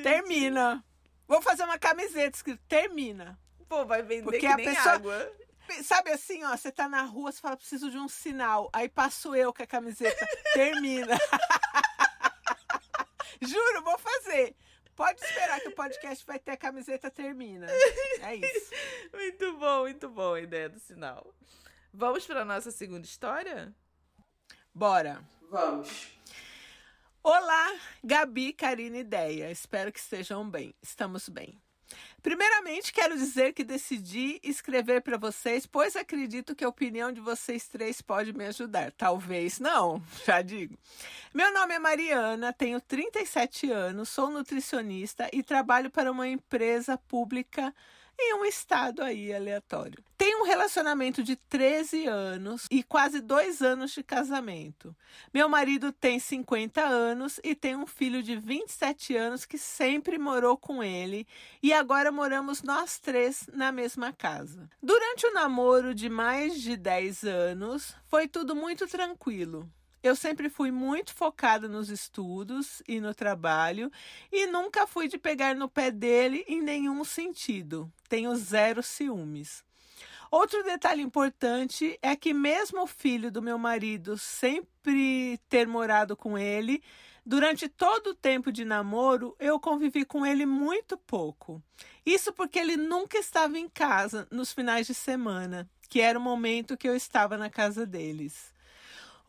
Termina. 0.04 0.84
Vou 1.28 1.42
fazer 1.42 1.64
uma 1.64 1.78
camiseta 1.78 2.38
escrito 2.38 2.62
termina. 2.68 3.38
Pô, 3.68 3.86
vai 3.86 4.02
vender 4.02 4.24
Porque 4.24 4.40
que 4.40 4.48
a 4.48 4.56
nem 4.56 4.66
pessoa- 4.66 4.94
água. 4.96 5.32
Sabe 5.84 6.10
assim, 6.12 6.44
ó, 6.44 6.58
você 6.58 6.72
tá 6.72 6.90
na 6.90 7.04
rua, 7.04 7.32
você 7.32 7.40
fala, 7.40 7.56
preciso 7.56 7.92
de 7.92 7.98
um 7.98 8.08
sinal. 8.08 8.70
Aí 8.74 8.90
passo 8.90 9.36
eu 9.36 9.54
com 9.54 9.62
a 9.62 9.68
camiseta. 9.68 10.28
Termina. 10.54 11.16
Juro, 13.40 13.84
vou 13.84 13.98
fazer. 14.00 14.56
Pode 15.00 15.24
esperar 15.24 15.62
que 15.62 15.70
o 15.70 15.76
podcast 15.76 16.26
vai 16.26 16.38
ter 16.38 16.52
a 16.52 16.58
camiseta 16.58 17.10
termina. 17.10 17.68
É 18.22 18.36
isso. 18.36 18.72
Muito 19.16 19.58
bom, 19.58 19.84
muito 19.84 20.10
bom 20.10 20.34
a 20.34 20.42
ideia 20.42 20.68
do 20.68 20.78
sinal. 20.78 21.34
Vamos 21.94 22.28
para 22.28 22.44
nossa 22.44 22.70
segunda 22.70 23.06
história? 23.08 23.74
Bora. 24.76 25.24
Vamos. 25.50 26.10
Olá, 27.24 27.80
Gabi, 28.04 28.52
Karina 28.52 28.98
e 28.98 29.00
Ideia. 29.00 29.50
Espero 29.50 29.90
que 29.90 30.00
estejam 30.00 30.50
bem. 30.50 30.76
Estamos 30.82 31.30
bem. 31.30 31.58
Primeiramente, 32.22 32.92
quero 32.92 33.16
dizer 33.16 33.54
que 33.54 33.64
decidi 33.64 34.40
escrever 34.44 35.02
para 35.02 35.18
vocês, 35.18 35.66
pois 35.66 35.96
acredito 35.96 36.56
que 36.56 36.64
a 36.64 36.70
opinião 36.70 37.12
de 37.12 37.22
vocês 37.22 37.68
três 37.68 38.02
pode 38.02 38.34
me 38.34 38.46
ajudar. 38.46 38.92
Talvez 38.92 39.60
não, 39.60 40.02
já 40.26 40.42
digo. 40.42 40.78
Meu 41.34 41.54
nome 41.54 41.76
é 41.76 41.80
Mariana, 41.80 42.52
tenho 42.52 42.82
37 42.82 43.72
anos, 43.72 44.10
sou 44.10 44.30
nutricionista 44.30 45.30
e 45.32 45.42
trabalho 45.42 45.90
para 45.90 46.12
uma 46.12 46.28
empresa 46.28 46.98
pública 46.98 47.74
em 48.20 48.34
um 48.36 48.46
estado 48.46 49.02
aí 49.02 49.34
aleatório. 49.34 50.04
Tem 50.18 50.36
um 50.36 50.44
relacionamento 50.44 51.24
de 51.24 51.36
13 51.36 52.06
anos 52.08 52.68
e 52.70 52.84
quase 52.84 53.22
dois 53.22 53.62
anos 53.62 53.92
de 53.92 54.04
casamento. 54.04 54.96
Meu 55.34 55.48
marido 55.48 55.94
tem 55.94 56.20
50 56.20 56.82
anos 56.82 57.40
e 57.44 57.56
tem 57.56 57.76
um 57.76 57.88
filho 57.88 58.22
de 58.22 58.36
27 58.36 59.16
anos 59.16 59.46
que 59.46 59.58
sempre 59.58 60.18
morou 60.18 60.58
com 60.58 60.84
ele 60.84 61.26
e 61.64 61.72
agora 61.72 62.12
moramos 62.12 62.62
nós 62.62 63.00
três 63.00 63.50
na 63.54 63.72
mesma 63.72 64.12
casa. 64.12 64.70
Durante 64.84 65.26
o 65.26 65.34
namoro 65.34 65.96
de 65.96 66.10
mais 66.10 66.62
de 66.62 66.76
10 66.76 67.24
anos, 67.24 67.96
foi 68.08 68.28
tudo 68.28 68.56
muito 68.56 68.88
tranquilo. 68.88 69.70
Eu 70.02 70.16
sempre 70.16 70.50
fui 70.50 70.72
muito 70.72 71.14
focada 71.14 71.68
nos 71.68 71.90
estudos 71.90 72.82
e 72.88 73.02
no 73.02 73.14
trabalho 73.14 73.92
e 74.32 74.48
nunca 74.48 74.88
fui 74.88 75.08
de 75.08 75.18
pegar 75.18 75.54
no 75.56 75.68
pé 75.68 75.92
dele 75.92 76.46
em 76.48 76.62
nenhum 76.62 77.04
sentido. 77.04 77.92
Tenho 78.08 78.34
zero 78.36 78.82
ciúmes. 78.82 79.64
Outro 80.32 80.64
detalhe 80.64 81.02
importante 81.02 81.98
é 82.02 82.16
que, 82.16 82.34
mesmo 82.34 82.84
o 82.84 82.88
filho 82.88 83.32
do 83.32 83.42
meu 83.42 83.58
marido 83.58 84.18
sempre 84.18 85.40
ter 85.50 85.68
morado 85.68 86.16
com 86.16 86.38
ele, 86.38 86.84
durante 87.26 87.68
todo 87.68 88.12
o 88.12 88.16
tempo 88.16 88.52
de 88.52 88.64
namoro, 88.64 89.36
eu 89.40 89.60
convivi 89.60 90.06
com 90.06 90.24
ele 90.24 90.46
muito 90.46 90.96
pouco. 90.98 91.62
Isso 92.06 92.32
porque 92.32 92.60
ele 92.60 92.78
nunca 92.78 93.18
estava 93.18 93.58
em 93.58 93.68
casa 93.68 94.28
nos 94.32 94.54
finais 94.54 94.86
de 94.86 94.94
semana, 94.94 95.68
que 95.90 96.00
era 96.00 96.18
o 96.18 96.22
momento 96.22 96.78
que 96.78 96.88
eu 96.88 96.96
estava 96.96 97.36
na 97.36 97.50
casa 97.50 97.86
deles. 97.86 98.54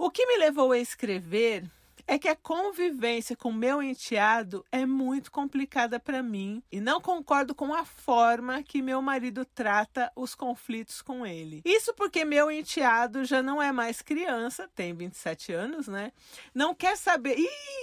O 0.03 0.11
que 0.11 0.25
me 0.25 0.39
levou 0.39 0.73
a 0.73 0.79
escrever 0.79 1.71
é 2.07 2.19
que 2.19 2.27
a 2.27 2.35
convivência 2.35 3.37
com 3.37 3.53
meu 3.53 3.83
enteado 3.83 4.65
é 4.73 4.87
muito 4.87 5.31
complicada 5.31 6.01
para 6.01 6.23
mim 6.23 6.63
e 6.73 6.81
não 6.81 7.03
concordo 7.03 7.55
com 7.55 7.75
a 7.75 7.85
forma 7.85 8.63
que 8.63 8.81
meu 8.81 9.03
marido 9.03 9.45
trata 9.45 10.11
os 10.17 10.35
conflitos 10.35 11.03
com 11.03 11.27
ele. 11.27 11.61
Isso 11.67 11.93
porque 11.93 12.25
meu 12.25 12.51
enteado 12.51 13.27
já 13.27 13.43
não 13.43 13.61
é 13.61 13.73
mais 13.73 14.01
criança, 14.01 14.71
tem 14.75 14.95
27 14.95 15.53
anos, 15.53 15.87
né? 15.87 16.13
Não 16.55 16.75
quer 16.75 16.97
saber. 16.97 17.37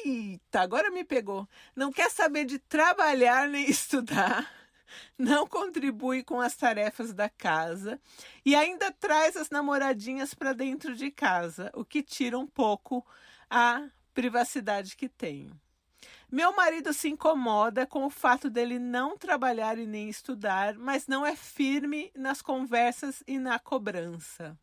Eita, 0.04 0.62
agora 0.62 0.90
me 0.90 1.04
pegou. 1.04 1.48
Não 1.76 1.92
quer 1.92 2.10
saber 2.10 2.46
de 2.46 2.58
trabalhar 2.58 3.48
nem 3.48 3.64
estudar 3.70 4.52
não 5.18 5.48
contribui 5.48 6.24
com 6.24 6.40
as 6.40 6.56
tarefas 6.56 7.14
da 7.14 7.30
casa 7.30 8.00
e 8.46 8.56
ainda 8.56 8.92
traz 8.92 9.36
as 9.36 9.50
namoradinhas 9.50 10.34
para 10.34 10.54
dentro 10.54 10.96
de 10.96 11.12
casa, 11.12 11.72
o 11.74 11.86
que 11.86 12.04
tira 12.04 12.38
um 12.38 12.48
pouco 12.48 13.06
a 13.50 13.88
privacidade 14.14 14.96
que 14.96 15.08
tenho. 15.08 15.60
Meu 16.30 16.54
marido 16.54 16.92
se 16.92 17.08
incomoda 17.08 17.86
com 17.86 18.06
o 18.06 18.10
fato 18.10 18.50
dele 18.50 18.78
não 18.78 19.18
trabalhar 19.18 19.78
e 19.78 19.86
nem 19.86 20.10
estudar, 20.10 20.76
mas 20.76 21.08
não 21.08 21.26
é 21.26 21.36
firme 21.36 22.12
nas 22.16 22.42
conversas 22.42 23.24
e 23.26 23.40
na 23.40 23.58
cobrança. 23.58 24.58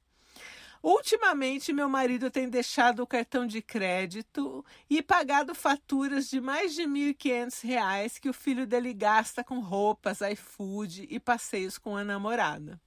Ultimamente, 0.84 1.72
meu 1.72 1.88
marido 1.88 2.30
tem 2.30 2.46
deixado 2.46 3.02
o 3.02 3.06
cartão 3.06 3.46
de 3.46 3.62
crédito 3.62 4.62
e 4.90 5.00
pagado 5.00 5.54
faturas 5.54 6.28
de 6.28 6.42
mais 6.42 6.74
de 6.74 6.82
R$ 6.82 7.14
1.500 7.14 8.20
que 8.20 8.28
o 8.28 8.34
filho 8.34 8.66
dele 8.66 8.92
gasta 8.92 9.42
com 9.42 9.60
roupas, 9.60 10.20
iFood 10.20 11.06
e 11.08 11.18
passeios 11.18 11.78
com 11.78 11.96
a 11.96 12.04
namorada. 12.04 12.78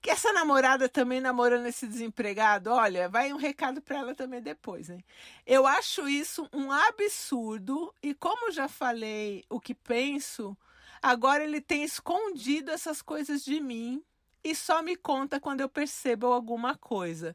Que 0.00 0.10
essa 0.10 0.32
namorada 0.32 0.88
também 0.88 1.20
namorando 1.20 1.66
esse 1.66 1.88
desempregado, 1.88 2.70
olha, 2.70 3.08
vai 3.08 3.32
um 3.32 3.36
recado 3.36 3.82
para 3.82 3.98
ela 3.98 4.14
também 4.14 4.40
depois, 4.40 4.88
hein? 4.88 5.04
Eu 5.44 5.66
acho 5.66 6.08
isso 6.08 6.48
um 6.52 6.70
absurdo 6.70 7.92
e 8.00 8.14
como 8.14 8.52
já 8.52 8.68
falei 8.68 9.44
o 9.50 9.58
que 9.58 9.74
penso, 9.74 10.56
agora 11.02 11.42
ele 11.42 11.60
tem 11.60 11.82
escondido 11.82 12.70
essas 12.70 13.02
coisas 13.02 13.44
de 13.44 13.60
mim 13.60 14.04
e 14.46 14.54
só 14.54 14.80
me 14.80 14.94
conta 14.94 15.40
quando 15.40 15.60
eu 15.60 15.68
percebo 15.68 16.28
alguma 16.28 16.76
coisa. 16.76 17.34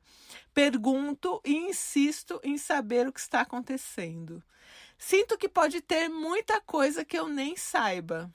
Pergunto 0.53 1.41
e 1.43 1.53
insisto 1.53 2.39
em 2.41 2.57
saber 2.57 3.05
o 3.05 3.11
que 3.11 3.19
está 3.19 3.41
acontecendo. 3.41 4.41
Sinto 4.97 5.37
que 5.37 5.49
pode 5.49 5.81
ter 5.81 6.07
muita 6.07 6.61
coisa 6.61 7.03
que 7.03 7.19
eu 7.19 7.27
nem 7.27 7.57
saiba. 7.57 8.33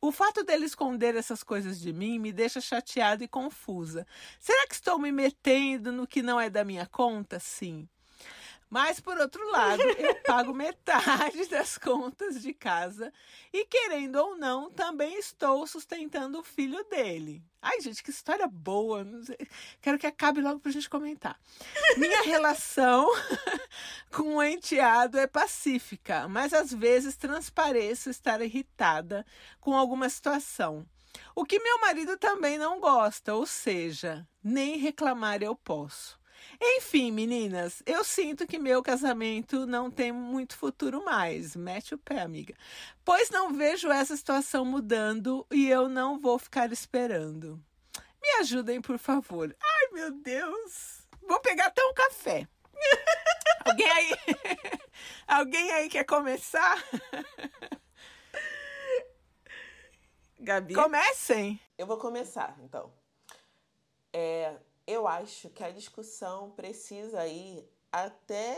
O 0.00 0.10
fato 0.10 0.42
dele 0.42 0.64
esconder 0.66 1.14
essas 1.14 1.44
coisas 1.44 1.78
de 1.80 1.92
mim 1.92 2.18
me 2.18 2.32
deixa 2.32 2.60
chateada 2.60 3.22
e 3.22 3.28
confusa. 3.28 4.04
Será 4.40 4.66
que 4.66 4.74
estou 4.74 4.98
me 4.98 5.12
metendo 5.12 5.92
no 5.92 6.04
que 6.04 6.20
não 6.20 6.40
é 6.40 6.50
da 6.50 6.64
minha 6.64 6.86
conta? 6.86 7.38
Sim. 7.38 7.88
Mas, 8.68 8.98
por 8.98 9.16
outro 9.18 9.48
lado, 9.50 9.80
eu 9.82 10.14
pago 10.26 10.52
metade 10.52 11.46
das 11.46 11.78
contas 11.78 12.42
de 12.42 12.52
casa 12.52 13.12
e, 13.52 13.64
querendo 13.64 14.16
ou 14.16 14.36
não, 14.36 14.70
também 14.70 15.18
estou 15.18 15.66
sustentando 15.66 16.40
o 16.40 16.42
filho 16.42 16.82
dele. 16.84 17.42
Ai, 17.62 17.80
gente, 17.80 18.02
que 18.02 18.10
história 18.10 18.46
boa. 18.46 19.06
Quero 19.80 19.98
que 19.98 20.06
acabe 20.06 20.40
logo 20.40 20.60
para 20.60 20.70
a 20.70 20.72
gente 20.72 20.90
comentar. 20.90 21.38
Minha 21.96 22.22
relação 22.26 23.08
com 24.12 24.36
o 24.36 24.42
enteado 24.42 25.18
é 25.18 25.26
pacífica, 25.26 26.28
mas 26.28 26.52
às 26.52 26.72
vezes 26.72 27.16
transpareço 27.16 28.10
estar 28.10 28.40
irritada 28.42 29.24
com 29.60 29.76
alguma 29.76 30.08
situação. 30.08 30.86
O 31.34 31.44
que 31.44 31.58
meu 31.58 31.80
marido 31.80 32.16
também 32.16 32.58
não 32.58 32.80
gosta, 32.80 33.34
ou 33.34 33.46
seja, 33.46 34.26
nem 34.42 34.76
reclamar 34.76 35.42
eu 35.42 35.54
posso. 35.54 36.18
Enfim, 36.60 37.12
meninas, 37.12 37.82
eu 37.84 38.02
sinto 38.02 38.46
que 38.46 38.58
meu 38.58 38.82
casamento 38.82 39.66
não 39.66 39.90
tem 39.90 40.12
muito 40.12 40.56
futuro 40.56 41.04
mais. 41.04 41.54
Mete 41.54 41.94
o 41.94 41.98
pé, 41.98 42.20
amiga. 42.20 42.54
Pois 43.04 43.30
não 43.30 43.52
vejo 43.52 43.90
essa 43.90 44.16
situação 44.16 44.64
mudando 44.64 45.46
e 45.50 45.68
eu 45.68 45.88
não 45.88 46.18
vou 46.18 46.38
ficar 46.38 46.72
esperando. 46.72 47.62
Me 48.22 48.40
ajudem, 48.40 48.80
por 48.80 48.98
favor. 48.98 49.54
Ai, 49.62 49.88
meu 49.92 50.10
Deus. 50.10 51.06
Vou 51.28 51.40
pegar 51.40 51.66
até 51.66 51.84
um 51.84 51.94
café. 51.94 52.48
Alguém 53.64 53.90
aí? 53.90 54.10
Alguém 55.26 55.70
aí 55.72 55.88
quer 55.88 56.04
começar? 56.04 56.82
Gabi? 60.38 60.74
Comecem. 60.74 61.60
Eu 61.76 61.86
vou 61.86 61.98
começar, 61.98 62.56
então. 62.60 62.92
É, 64.12 64.56
eu 64.86 65.08
acho 65.08 65.50
que 65.50 65.64
a 65.64 65.70
discussão 65.70 66.50
precisa 66.50 67.26
ir 67.26 67.68
até, 67.90 68.56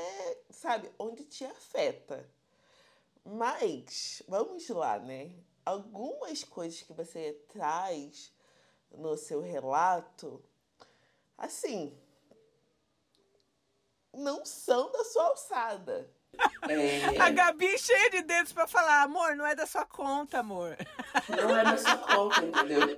sabe, 0.51 0.91
onde 0.99 1.25
te 1.25 1.45
afeta. 1.45 2.29
Mas, 3.25 4.23
vamos 4.29 4.69
lá, 4.69 4.99
né? 4.99 5.33
Algumas 5.65 6.45
coisas 6.45 6.83
que 6.83 6.93
você 6.93 7.33
traz 7.49 8.33
no 8.91 9.17
seu 9.17 9.41
relato, 9.41 10.43
assim, 11.37 11.99
não 14.13 14.45
são 14.45 14.91
da 14.91 15.05
sua 15.05 15.25
alçada. 15.25 16.11
É... 16.69 17.19
A 17.21 17.31
Gabi 17.31 17.79
cheia 17.79 18.11
de 18.11 18.23
dedos 18.23 18.53
para 18.53 18.67
falar, 18.67 19.03
amor, 19.03 19.35
não 19.37 19.47
é 19.47 19.55
da 19.55 19.67
sua 19.67 19.85
conta, 19.85 20.39
amor. 20.39 20.77
Não 21.29 21.57
é 21.57 21.65
da 21.65 21.77
sua 21.77 21.97
conta, 21.99 22.45
entendeu? 22.45 22.97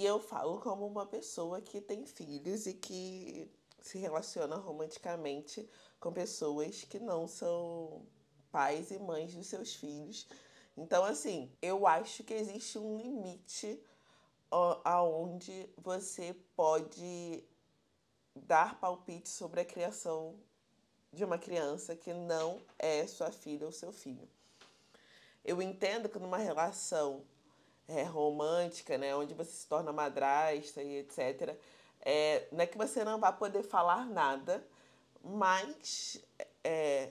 E 0.00 0.06
eu 0.06 0.18
falo 0.18 0.58
como 0.60 0.86
uma 0.86 1.04
pessoa 1.04 1.60
que 1.60 1.78
tem 1.78 2.06
filhos 2.06 2.66
e 2.66 2.72
que 2.72 3.46
se 3.82 3.98
relaciona 3.98 4.56
romanticamente 4.56 5.68
com 6.00 6.10
pessoas 6.10 6.84
que 6.84 6.98
não 6.98 7.28
são 7.28 8.00
pais 8.50 8.90
e 8.90 8.98
mães 8.98 9.34
dos 9.34 9.46
seus 9.46 9.74
filhos. 9.74 10.26
Então, 10.74 11.04
assim, 11.04 11.52
eu 11.60 11.86
acho 11.86 12.24
que 12.24 12.32
existe 12.32 12.78
um 12.78 12.96
limite 12.96 13.78
aonde 14.50 15.68
você 15.76 16.34
pode 16.56 17.44
dar 18.34 18.80
palpite 18.80 19.28
sobre 19.28 19.60
a 19.60 19.66
criação 19.66 20.34
de 21.12 21.26
uma 21.26 21.36
criança 21.36 21.94
que 21.94 22.14
não 22.14 22.58
é 22.78 23.06
sua 23.06 23.30
filha 23.30 23.66
ou 23.66 23.72
seu 23.72 23.92
filho. 23.92 24.26
Eu 25.44 25.60
entendo 25.60 26.08
que 26.08 26.18
numa 26.18 26.38
relação 26.38 27.22
é, 27.90 28.04
romântica, 28.04 28.96
né, 28.96 29.14
onde 29.16 29.34
você 29.34 29.50
se 29.50 29.66
torna 29.66 29.92
madrasta 29.92 30.82
e 30.82 30.98
etc., 30.98 31.56
é, 32.02 32.46
não 32.50 32.60
é 32.60 32.66
que 32.66 32.78
você 32.78 33.04
não 33.04 33.20
vai 33.20 33.36
poder 33.36 33.62
falar 33.62 34.06
nada, 34.06 34.66
mas 35.22 36.18
é, 36.64 37.10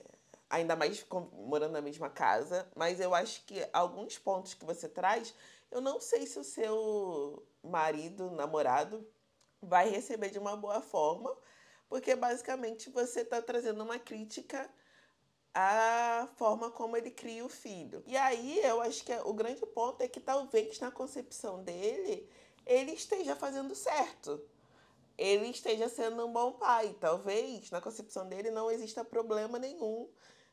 ainda 0.50 0.76
mais 0.76 1.06
morando 1.34 1.74
na 1.74 1.82
mesma 1.82 2.10
casa, 2.10 2.68
mas 2.76 3.00
eu 3.00 3.14
acho 3.14 3.46
que 3.46 3.68
alguns 3.72 4.18
pontos 4.18 4.56
que 4.56 4.66
você 4.66 4.88
traz, 4.88 5.34
eu 5.70 5.80
não 5.80 6.00
sei 6.02 6.26
se 6.26 6.40
o 6.40 6.44
seu 6.44 7.46
marido, 7.64 8.32
namorado, 8.32 9.06
vai 9.62 9.90
receber 9.90 10.30
de 10.30 10.40
uma 10.40 10.56
boa 10.56 10.82
forma, 10.82 11.36
porque 11.88 12.16
basicamente 12.16 12.90
você 12.90 13.22
está 13.22 13.42
trazendo 13.42 13.84
uma 13.84 14.00
crítica 14.00 14.68
a 15.62 16.28
forma 16.38 16.72
como 16.72 16.96
ele 16.96 17.12
cria 17.12 17.44
o 17.44 17.50
filho. 17.50 18.02
E 18.08 18.16
aí 18.16 18.60
eu 18.64 18.82
acho 18.82 19.04
que 19.04 19.14
o 19.26 19.34
grande 19.34 19.66
ponto 19.66 20.02
é 20.02 20.08
que 20.08 20.20
talvez 20.20 20.80
na 20.80 20.90
concepção 20.90 21.62
dele 21.64 22.30
ele 22.66 22.94
esteja 22.94 23.36
fazendo 23.36 23.76
certo. 23.76 24.42
Ele 25.18 25.48
esteja 25.48 25.90
sendo 25.90 26.26
um 26.26 26.32
bom 26.32 26.54
pai. 26.54 26.96
Talvez 27.00 27.70
na 27.72 27.82
concepção 27.82 28.28
dele 28.28 28.52
não 28.52 28.72
exista 28.72 29.04
problema 29.04 29.60
nenhum 29.60 30.08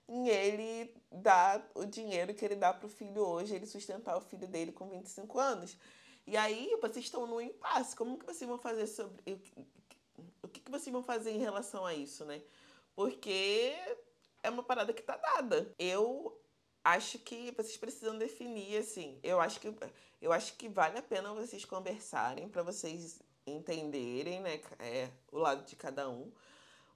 em 0.08 0.28
ele 0.28 0.94
dar 1.10 1.68
o 1.74 1.84
dinheiro 1.84 2.34
que 2.34 2.44
ele 2.44 2.56
dá 2.56 2.72
para 2.72 2.86
o 2.86 2.90
filho 2.90 3.22
hoje, 3.22 3.54
ele 3.54 3.66
sustentar 3.66 4.16
o 4.16 4.20
filho 4.20 4.46
dele 4.48 4.72
com 4.72 4.88
25 4.88 5.38
anos. 5.38 5.76
E 6.26 6.36
aí 6.36 6.76
vocês 6.80 7.04
estão 7.04 7.26
no 7.28 7.40
impasse. 7.40 7.94
Como 7.94 8.18
que 8.18 8.26
vocês 8.26 8.48
vão 8.48 8.58
fazer 8.58 8.88
sobre. 8.88 9.22
O 10.42 10.48
que, 10.48 10.60
que 10.60 10.70
vocês 10.70 10.92
vão 10.92 11.02
fazer 11.02 11.30
em 11.30 11.38
relação 11.38 11.86
a 11.86 11.94
isso, 11.94 12.24
né? 12.24 12.42
Porque 12.96 13.74
é 14.46 14.50
uma 14.50 14.62
parada 14.62 14.92
que 14.92 15.02
tá 15.02 15.16
dada. 15.16 15.74
Eu 15.78 16.40
acho 16.84 17.18
que 17.18 17.50
vocês 17.56 17.76
precisam 17.76 18.16
definir, 18.16 18.78
assim. 18.78 19.18
Eu 19.22 19.40
acho 19.40 19.60
que, 19.60 19.74
eu 20.22 20.32
acho 20.32 20.54
que 20.54 20.68
vale 20.68 20.96
a 20.98 21.02
pena 21.02 21.34
vocês 21.34 21.64
conversarem 21.64 22.48
para 22.48 22.62
vocês 22.62 23.20
entenderem, 23.44 24.40
né? 24.40 24.60
É, 24.78 25.10
o 25.32 25.38
lado 25.38 25.64
de 25.64 25.74
cada 25.74 26.08
um. 26.08 26.32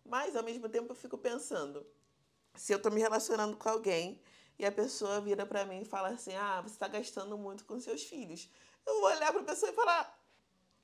Mas 0.05 0.37
ao 0.37 0.45
mesmo 0.45 0.69
tempo 0.69 0.93
eu 0.93 0.97
fico 0.97 1.19
pensando, 1.19 1.85
se 2.55 2.73
eu 2.73 2.81
tô 2.81 2.91
me 2.91 3.01
relacionando 3.01 3.57
com 3.57 3.69
alguém 3.69 4.23
e 4.59 4.65
a 4.65 4.73
pessoa 4.73 5.21
vira 5.21 5.45
para 5.45 5.65
mim 5.65 5.83
e 5.83 5.85
fala 5.85 6.11
assim: 6.11 6.35
"Ah, 6.35 6.61
você 6.63 6.79
tá 6.79 6.87
gastando 6.89 7.37
muito 7.37 7.65
com 7.65 7.81
seus 7.81 8.05
filhos". 8.05 8.49
Eu 8.87 9.01
vou 9.01 9.11
olhar 9.11 9.33
para 9.33 9.43
a 9.43 9.45
pessoa 9.45 9.73
e 9.73 9.75
falar: 9.75 10.25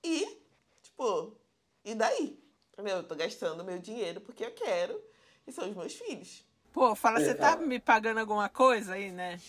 "E, 0.05 0.43
tipo, 0.83 1.37
e 1.85 1.95
daí?" 1.95 2.43
Eu 2.77 3.07
tô 3.07 3.15
gastando 3.15 3.65
meu 3.65 3.79
dinheiro 3.79 4.21
porque 4.21 4.45
eu 4.45 4.53
quero 4.55 5.03
e 5.47 5.53
são 5.53 5.69
os 5.69 5.77
meus 5.77 5.95
filhos. 5.95 6.46
Pô, 6.77 6.95
fala, 6.95 7.19
você 7.19 7.35
tá 7.35 7.57
me 7.57 7.81
pagando 7.81 8.21
alguma 8.21 8.51
coisa 8.51 8.93
aí, 8.93 9.11
né? 9.11 9.41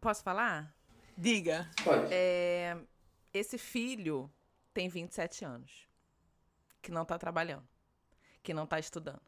Posso 0.00 0.22
falar? 0.22 0.72
Diga. 1.18 1.68
Pode. 1.82 2.06
É, 2.12 2.78
esse 3.34 3.58
filho 3.58 4.30
tem 4.72 4.88
27 4.88 5.44
anos, 5.44 5.88
que 6.80 6.92
não 6.92 7.04
tá 7.04 7.18
trabalhando, 7.18 7.66
que 8.40 8.54
não 8.54 8.68
tá 8.68 8.78
estudando. 8.78 9.20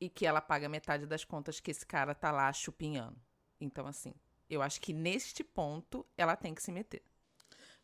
E 0.00 0.08
que 0.08 0.24
ela 0.24 0.40
paga 0.40 0.70
metade 0.70 1.04
das 1.04 1.22
contas 1.22 1.60
que 1.60 1.70
esse 1.70 1.84
cara 1.84 2.14
tá 2.14 2.32
lá 2.32 2.50
chupinhando. 2.50 3.20
Então, 3.60 3.86
assim, 3.86 4.14
eu 4.48 4.62
acho 4.62 4.80
que 4.80 4.94
neste 4.94 5.44
ponto 5.44 6.06
ela 6.16 6.34
tem 6.34 6.54
que 6.54 6.62
se 6.62 6.72
meter. 6.72 7.02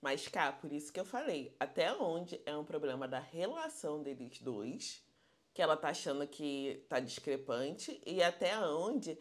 Mas 0.00 0.26
cá, 0.26 0.52
por 0.52 0.72
isso 0.72 0.90
que 0.90 0.98
eu 0.98 1.04
falei, 1.04 1.54
até 1.60 1.92
onde 1.92 2.40
é 2.46 2.56
um 2.56 2.64
problema 2.64 3.06
da 3.06 3.20
relação 3.20 4.02
deles 4.02 4.40
dois, 4.40 5.04
que 5.52 5.60
ela 5.60 5.76
tá 5.76 5.88
achando 5.88 6.26
que 6.26 6.84
tá 6.88 7.00
discrepante, 7.00 8.00
e 8.06 8.22
até 8.22 8.58
onde 8.58 9.18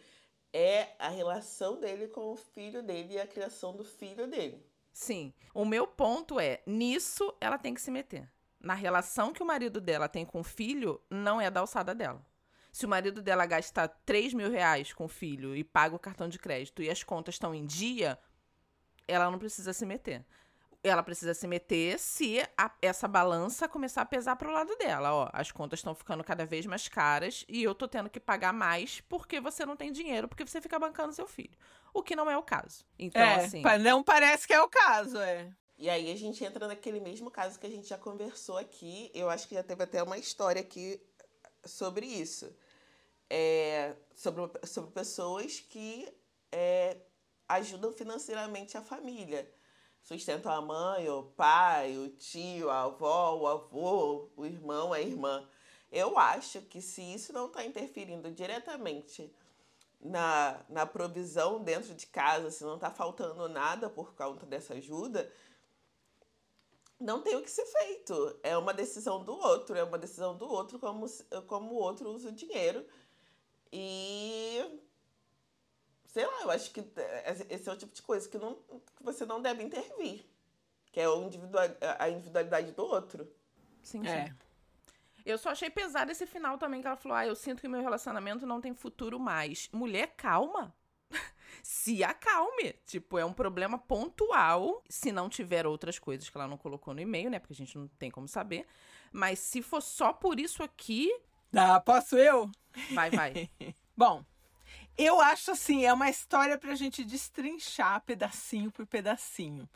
é 0.53 0.95
a 0.99 1.09
relação 1.09 1.79
dele 1.79 2.07
com 2.07 2.31
o 2.31 2.35
filho 2.35 2.83
dele 2.83 3.13
e 3.13 3.19
a 3.19 3.27
criação 3.27 3.75
do 3.75 3.83
filho 3.83 4.27
dele. 4.27 4.65
Sim. 4.91 5.33
O 5.53 5.63
meu 5.63 5.87
ponto 5.87 6.39
é, 6.39 6.61
nisso 6.65 7.33
ela 7.39 7.57
tem 7.57 7.73
que 7.73 7.81
se 7.81 7.91
meter. 7.91 8.29
Na 8.59 8.73
relação 8.73 9.33
que 9.33 9.41
o 9.41 9.45
marido 9.45 9.81
dela 9.81 10.07
tem 10.07 10.25
com 10.25 10.41
o 10.41 10.43
filho, 10.43 11.01
não 11.09 11.41
é 11.41 11.49
da 11.49 11.61
alçada 11.61 11.95
dela. 11.95 12.25
Se 12.71 12.85
o 12.85 12.89
marido 12.89 13.21
dela 13.21 13.45
gasta 13.45 13.87
3 13.87 14.33
mil 14.33 14.49
reais 14.49 14.93
com 14.93 15.05
o 15.05 15.09
filho 15.09 15.55
e 15.55 15.63
paga 15.63 15.95
o 15.95 15.99
cartão 15.99 16.29
de 16.29 16.39
crédito 16.39 16.81
e 16.81 16.89
as 16.89 17.03
contas 17.03 17.35
estão 17.35 17.53
em 17.53 17.65
dia, 17.65 18.17
ela 19.07 19.29
não 19.29 19.39
precisa 19.39 19.73
se 19.73 19.85
meter. 19.85 20.25
Ela 20.83 21.03
precisa 21.03 21.33
se 21.33 21.47
meter 21.47 21.99
se 21.99 22.39
a- 22.57 22.73
essa 22.81 23.07
balança 23.07 23.67
começar 23.67 24.01
a 24.01 24.05
pesar 24.05 24.35
pro 24.35 24.51
lado 24.51 24.75
dela. 24.77 25.13
Ó, 25.13 25.29
as 25.31 25.51
contas 25.51 25.79
estão 25.79 25.93
ficando 25.93 26.23
cada 26.23 26.45
vez 26.45 26.65
mais 26.65 26.87
caras 26.87 27.45
e 27.47 27.61
eu 27.61 27.75
tô 27.75 27.87
tendo 27.87 28.09
que 28.09 28.19
pagar 28.19 28.51
mais 28.51 28.99
porque 29.01 29.39
você 29.39 29.65
não 29.65 29.75
tem 29.75 29.91
dinheiro, 29.91 30.27
porque 30.27 30.45
você 30.45 30.59
fica 30.59 30.79
bancando 30.79 31.13
seu 31.13 31.27
filho. 31.27 31.55
O 31.93 32.01
que 32.01 32.15
não 32.15 32.29
é 32.29 32.37
o 32.37 32.41
caso. 32.41 32.83
Então, 32.97 33.21
é, 33.21 33.45
assim. 33.45 33.61
não 33.81 34.03
parece 34.03 34.47
que 34.47 34.53
é 34.53 34.61
o 34.61 34.69
caso, 34.69 35.17
é. 35.19 35.53
E 35.77 35.89
aí 35.89 36.11
a 36.11 36.15
gente 36.15 36.43
entra 36.43 36.67
naquele 36.67 36.99
mesmo 36.99 37.29
caso 37.31 37.59
que 37.59 37.65
a 37.65 37.69
gente 37.69 37.87
já 37.87 37.97
conversou 37.97 38.57
aqui. 38.57 39.11
Eu 39.13 39.29
acho 39.29 39.47
que 39.47 39.55
já 39.55 39.63
teve 39.63 39.83
até 39.83 40.01
uma 40.01 40.17
história 40.17 40.61
aqui 40.61 41.01
sobre 41.65 42.05
isso. 42.05 42.55
É, 43.29 43.95
sobre, 44.15 44.43
sobre 44.67 44.91
pessoas 44.91 45.59
que 45.59 46.07
é, 46.51 46.97
ajudam 47.47 47.91
financeiramente 47.91 48.77
a 48.77 48.81
família. 48.81 49.51
Sustentam 50.03 50.51
a 50.51 50.61
mãe, 50.61 51.09
o 51.09 51.23
pai, 51.23 51.97
o 51.97 52.09
tio, 52.09 52.69
a 52.69 52.83
avó, 52.83 53.35
o 53.35 53.47
avô, 53.47 54.29
o 54.35 54.45
irmão, 54.45 54.93
a 54.93 54.99
irmã. 54.99 55.47
Eu 55.91 56.17
acho 56.17 56.61
que 56.61 56.81
se 56.81 57.01
isso 57.01 57.31
não 57.33 57.47
está 57.47 57.63
interferindo 57.65 58.31
diretamente 58.31 59.33
na, 59.99 60.59
na 60.69 60.85
provisão 60.85 61.63
dentro 61.63 61.93
de 61.93 62.07
casa, 62.07 62.49
se 62.49 62.63
não 62.63 62.75
está 62.75 62.89
faltando 62.89 63.47
nada 63.47 63.89
por 63.89 64.13
conta 64.15 64.45
dessa 64.45 64.73
ajuda, 64.73 65.31
não 66.99 67.21
tem 67.21 67.35
o 67.35 67.41
que 67.41 67.49
ser 67.49 67.65
feito. 67.65 68.39
É 68.43 68.57
uma 68.57 68.73
decisão 68.73 69.23
do 69.23 69.33
outro, 69.33 69.75
é 69.75 69.83
uma 69.83 69.97
decisão 69.97 70.35
do 70.35 70.47
outro 70.47 70.79
como, 70.79 71.05
como 71.47 71.73
o 71.73 71.77
outro 71.77 72.09
usa 72.09 72.29
o 72.29 72.33
dinheiro. 72.33 72.85
E 73.71 74.81
sei 76.11 76.25
lá, 76.25 76.41
eu 76.43 76.51
acho 76.51 76.71
que 76.71 76.79
é- 76.79 77.35
esse 77.49 77.67
é 77.69 77.71
o 77.73 77.77
tipo 77.77 77.93
de 77.93 78.01
coisa 78.01 78.27
que, 78.29 78.37
não, 78.37 78.55
que 78.55 79.03
você 79.03 79.25
não 79.25 79.41
deve 79.41 79.63
intervir. 79.63 80.25
Que 80.91 80.99
é 80.99 81.09
o 81.09 81.23
individual, 81.23 81.63
a 81.99 82.09
individualidade 82.09 82.71
do 82.73 82.83
outro. 82.83 83.27
Sim, 83.81 84.05
É. 84.05 84.27
sim. 84.27 84.33
Eu 85.25 85.37
só 85.37 85.49
achei 85.51 85.69
pesado 85.69 86.11
esse 86.11 86.25
final 86.25 86.57
também, 86.57 86.81
que 86.81 86.87
ela 86.87 86.97
falou: 86.97 87.15
ah, 87.17 87.25
eu 87.25 87.35
sinto 87.35 87.61
que 87.61 87.67
meu 87.67 87.81
relacionamento 87.81 88.45
não 88.45 88.59
tem 88.59 88.73
futuro 88.73 89.19
mais. 89.19 89.69
Mulher, 89.71 90.13
calma. 90.17 90.75
Se 91.63 92.03
acalme. 92.03 92.73
Tipo, 92.85 93.17
é 93.19 93.23
um 93.25 93.31
problema 93.33 93.77
pontual. 93.77 94.83
Se 94.89 95.11
não 95.11 95.29
tiver 95.29 95.65
outras 95.67 95.99
coisas 95.99 96.27
que 96.29 96.35
ela 96.37 96.47
não 96.47 96.57
colocou 96.57 96.93
no 96.93 96.99
e-mail, 97.01 97.29
né? 97.29 97.39
Porque 97.39 97.53
a 97.53 97.55
gente 97.55 97.77
não 97.77 97.87
tem 97.87 98.09
como 98.09 98.27
saber. 98.27 98.65
Mas 99.11 99.39
se 99.39 99.61
for 99.61 99.81
só 99.81 100.11
por 100.11 100.39
isso 100.39 100.63
aqui, 100.63 101.09
Tá, 101.51 101.79
posso 101.81 102.17
eu? 102.17 102.49
vai, 102.93 103.09
vai. 103.11 103.49
Bom, 103.95 104.25
eu 104.97 105.19
acho 105.19 105.51
assim, 105.51 105.85
é 105.85 105.93
uma 105.93 106.09
história 106.09 106.57
pra 106.57 106.75
gente 106.75 107.03
destrinchar 107.03 108.01
pedacinho 108.01 108.71
por 108.71 108.85
pedacinho. 108.85 109.67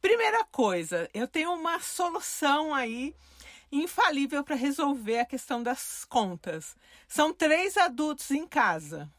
Primeira 0.00 0.44
coisa, 0.44 1.08
eu 1.12 1.26
tenho 1.26 1.52
uma 1.52 1.80
solução 1.80 2.74
aí 2.74 3.14
infalível 3.70 4.44
para 4.44 4.54
resolver 4.54 5.18
a 5.20 5.26
questão 5.26 5.62
das 5.62 6.04
contas. 6.04 6.76
São 7.08 7.32
três 7.32 7.76
adultos 7.76 8.30
em 8.30 8.46
casa. 8.46 9.10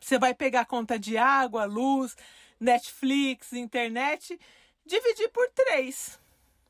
Você 0.00 0.18
vai 0.18 0.34
pegar 0.34 0.60
a 0.60 0.66
conta 0.66 0.98
de 0.98 1.16
água, 1.16 1.64
luz, 1.64 2.16
Netflix, 2.60 3.52
internet, 3.52 4.38
dividir 4.84 5.28
por 5.30 5.48
três. 5.50 6.18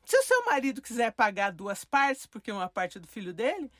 Se 0.03 0.17
o 0.17 0.23
seu 0.23 0.45
marido 0.45 0.81
quiser 0.81 1.11
pagar 1.11 1.51
duas 1.51 1.83
partes, 1.83 2.25
porque 2.25 2.51
uma 2.51 2.69
parte 2.69 2.97
é 2.97 3.01
do 3.01 3.07
filho 3.07 3.33
dele, 3.33 3.71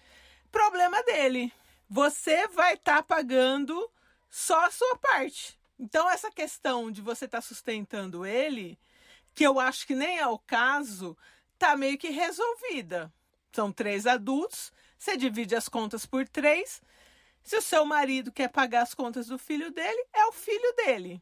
problema 0.52 1.02
dele. 1.04 1.52
Você 1.90 2.48
vai 2.50 2.74
estar 2.74 3.02
pagando 3.04 3.90
só 4.30 4.66
a 4.66 4.72
sua 4.72 4.98
parte. 4.98 5.58
Então, 5.80 6.10
essa 6.10 6.32
questão 6.32 6.92
de 6.92 7.02
você 7.02 7.26
estar 7.26 7.42
sustentando 7.42 8.26
ele, 8.26 8.78
que 9.34 9.46
eu 9.46 9.60
acho 9.60 9.86
que 9.86 9.96
nem 9.96 10.18
é 10.18 10.28
o 10.28 10.40
caso, 10.40 11.16
tá 11.58 11.78
meio 11.78 11.98
que 11.98 12.10
resolvida. 12.10 13.14
São 13.52 13.72
três 13.72 14.08
adultos, 14.08 14.72
você 14.98 15.16
divide 15.16 15.56
as 15.56 15.70
contas 15.70 16.06
por 16.06 16.28
três. 16.28 16.82
Se 17.44 17.56
o 17.58 17.62
seu 17.62 17.86
marido 17.86 18.32
quer 18.32 18.50
pagar 18.50 18.82
as 18.82 18.94
contas 18.94 19.28
do 19.28 19.38
filho 19.38 19.72
dele, 19.72 20.06
é 20.14 20.26
o 20.26 20.32
filho 20.32 20.74
dele. 20.76 21.22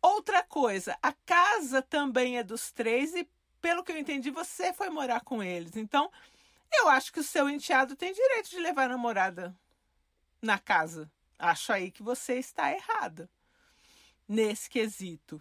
Outra 0.00 0.42
coisa, 0.42 0.96
a 1.02 1.12
casa 1.12 1.82
também 1.82 2.38
é 2.38 2.42
dos 2.42 2.70
três 2.70 3.14
e, 3.14 3.28
pelo 3.60 3.82
que 3.82 3.90
eu 3.90 3.98
entendi, 3.98 4.30
você 4.30 4.72
foi 4.72 4.90
morar 4.90 5.20
com 5.20 5.42
eles. 5.42 5.76
Então, 5.76 6.10
eu 6.72 6.88
acho 6.88 7.12
que 7.12 7.20
o 7.20 7.24
seu 7.24 7.48
enteado 7.48 7.96
tem 7.96 8.12
direito 8.12 8.50
de 8.50 8.58
levar 8.58 8.84
a 8.84 8.88
namorada 8.88 9.56
na 10.42 10.58
casa. 10.58 11.10
Acho 11.38 11.72
aí 11.72 11.90
que 11.90 12.02
você 12.02 12.34
está 12.34 12.72
errada 12.72 13.28
nesse 14.28 14.68
quesito. 14.68 15.40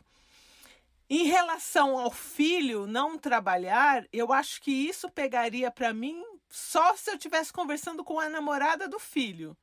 Em 1.09 1.25
relação 1.25 1.97
ao 1.97 2.09
filho 2.11 2.87
não 2.87 3.17
trabalhar, 3.17 4.05
eu 4.11 4.33
acho 4.33 4.61
que 4.61 4.71
isso 4.71 5.09
pegaria 5.09 5.69
para 5.69 5.93
mim 5.93 6.23
só 6.49 6.95
se 6.95 7.09
eu 7.09 7.15
estivesse 7.15 7.51
conversando 7.51 8.03
com 8.03 8.19
a 8.19 8.29
namorada 8.29 8.87
do 8.87 8.99
filho. 8.99 9.55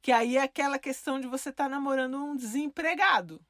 Que 0.00 0.12
aí 0.12 0.36
é 0.36 0.42
aquela 0.42 0.78
questão 0.78 1.20
de 1.20 1.26
você 1.26 1.50
estar 1.50 1.68
namorando 1.68 2.16
um 2.16 2.36
desempregado. 2.36 3.40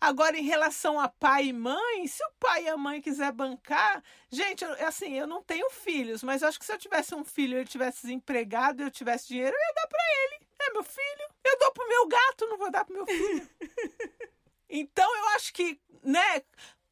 Agora, 0.00 0.38
em 0.38 0.44
relação 0.44 1.00
a 1.00 1.08
pai 1.08 1.46
e 1.46 1.52
mãe, 1.52 2.06
se 2.06 2.22
o 2.24 2.30
pai 2.38 2.64
e 2.64 2.68
a 2.68 2.76
mãe 2.76 3.00
quiser 3.00 3.32
bancar, 3.32 4.02
gente, 4.30 4.62
eu, 4.62 4.86
assim, 4.86 5.18
eu 5.18 5.26
não 5.26 5.42
tenho 5.42 5.68
filhos, 5.70 6.22
mas 6.22 6.42
eu 6.42 6.48
acho 6.48 6.58
que 6.58 6.64
se 6.64 6.72
eu 6.72 6.78
tivesse 6.78 7.14
um 7.14 7.24
filho 7.24 7.54
e 7.54 7.60
ele 7.60 7.68
tivesse 7.68 8.02
desempregado 8.02 8.80
e 8.80 8.86
eu 8.86 8.90
tivesse 8.90 9.28
dinheiro, 9.28 9.56
eu 9.56 9.60
ia 9.60 9.74
dar 9.74 9.88
para 9.88 10.04
ele. 10.24 10.47
É 10.60 10.72
meu 10.72 10.82
filho. 10.82 11.28
Eu 11.44 11.58
dou 11.58 11.72
pro 11.72 11.88
meu 11.88 12.06
gato, 12.08 12.46
não 12.46 12.58
vou 12.58 12.70
dar 12.70 12.84
pro 12.84 12.94
meu 12.94 13.06
filho. 13.06 13.48
então, 14.68 15.16
eu 15.16 15.28
acho 15.28 15.52
que, 15.52 15.80
né, 16.02 16.42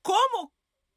como 0.03 0.53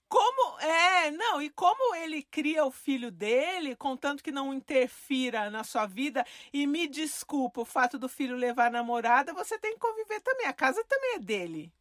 como 0.09 0.59
é, 0.59 1.11
não, 1.11 1.39
e 1.39 1.51
como 1.51 1.93
ele 1.95 2.23
cria 2.23 2.65
o 2.65 2.71
filho 2.71 3.11
dele, 3.11 3.75
contanto 3.75 4.23
que 4.23 4.31
não 4.31 4.51
interfira 4.51 5.51
na 5.51 5.63
sua 5.63 5.85
vida, 5.85 6.25
e 6.51 6.65
me 6.65 6.87
desculpa 6.87 7.61
o 7.61 7.65
fato 7.65 7.99
do 7.99 8.09
filho 8.09 8.35
levar 8.35 8.67
a 8.67 8.71
namorada, 8.71 9.33
você 9.33 9.59
tem 9.59 9.73
que 9.73 9.79
conviver 9.79 10.19
também. 10.21 10.47
A 10.47 10.53
casa 10.53 10.83
também 10.85 11.15
é 11.15 11.19
dele. 11.19 11.71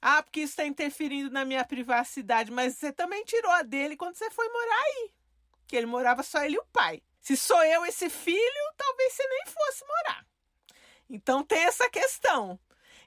Ah, 0.00 0.22
porque 0.22 0.40
isso 0.40 0.52
está 0.52 0.64
interferindo 0.64 1.30
na 1.30 1.44
minha 1.44 1.64
privacidade, 1.64 2.52
mas 2.52 2.76
você 2.76 2.92
também 2.92 3.24
tirou 3.24 3.50
a 3.50 3.62
dele 3.62 3.96
quando 3.96 4.14
você 4.14 4.30
foi 4.30 4.48
morar 4.48 4.82
aí. 4.82 5.10
Que 5.66 5.76
ele 5.76 5.86
morava 5.86 6.22
só 6.22 6.44
ele 6.44 6.54
e 6.54 6.58
o 6.60 6.66
pai. 6.72 7.02
Se 7.28 7.36
sou 7.36 7.62
eu 7.62 7.84
esse 7.84 8.08
filho, 8.08 8.72
talvez 8.74 9.12
você 9.12 9.28
nem 9.28 9.44
fosse 9.48 9.84
morar. 9.86 10.26
Então 11.10 11.44
tem 11.44 11.62
essa 11.64 11.86
questão. 11.90 12.58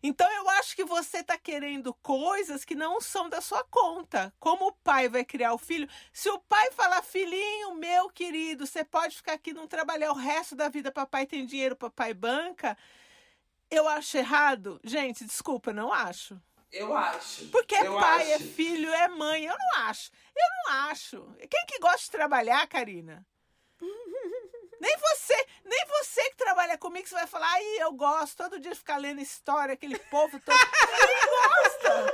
Então 0.04 0.32
eu 0.32 0.48
acho 0.52 0.76
que 0.76 0.86
você 0.86 1.22
está 1.22 1.40
querendo 1.40 1.92
coisas 1.92 2.64
que 2.64 2.76
não 2.76 3.02
são 3.02 3.28
da 3.28 3.42
sua 3.42 3.64
conta. 3.64 4.32
Como 4.40 4.68
o 4.68 4.74
pai 4.74 5.10
vai 5.10 5.26
criar 5.26 5.56
o 5.56 5.58
filho? 5.58 5.90
Se 6.14 6.30
o 6.30 6.38
pai 6.38 6.70
falar, 6.70 7.02
filhinho 7.02 7.74
meu 7.74 8.12
querido, 8.12 8.68
você 8.68 8.84
pode 8.84 9.16
ficar 9.16 9.34
aqui 9.34 9.54
não 9.54 9.66
trabalhar 9.66 10.12
o 10.12 10.16
resto 10.16 10.56
da 10.56 10.70
vida, 10.70 10.92
papai 10.92 11.26
tem 11.26 11.44
dinheiro, 11.44 11.76
papai 11.76 12.14
banca. 12.14 12.78
Eu 13.72 13.88
acho 13.88 14.20
errado? 14.20 14.80
Gente, 14.84 15.26
desculpa, 15.26 15.74
não 15.74 15.92
acho. 15.92 16.40
Eu 16.72 16.96
acho. 16.96 17.48
Porque 17.48 17.74
é 17.74 17.86
pai, 17.86 18.34
acho. 18.34 18.44
é 18.44 18.46
filho, 18.46 18.94
é 18.94 19.08
mãe. 19.08 19.46
Eu 19.46 19.58
não 19.58 19.82
acho. 19.88 20.12
Eu 20.36 20.48
não 20.64 20.74
acho. 20.92 21.36
Quem 21.50 21.66
que 21.66 21.80
gosta 21.80 22.04
de 22.04 22.12
trabalhar, 22.12 22.68
Karina? 22.68 23.26
Nem 24.80 24.98
você, 24.98 25.46
nem 25.66 25.86
você 25.88 26.30
que 26.32 26.38
trabalha 26.38 26.78
comigo, 26.78 27.08
você 27.08 27.16
vai 27.16 27.28
falar, 27.28 27.48
ai, 27.52 27.64
eu 27.84 27.92
gosto 27.94 28.38
todo 28.38 28.60
dia 28.60 28.72
de 28.72 28.78
ficar 28.78 28.98
lendo 28.98 29.22
história, 29.22 29.74
aquele 29.74 29.98
povo 30.00 30.40
todo. 30.40 30.58
Ninguém 30.58 31.30
gosta. 31.30 32.14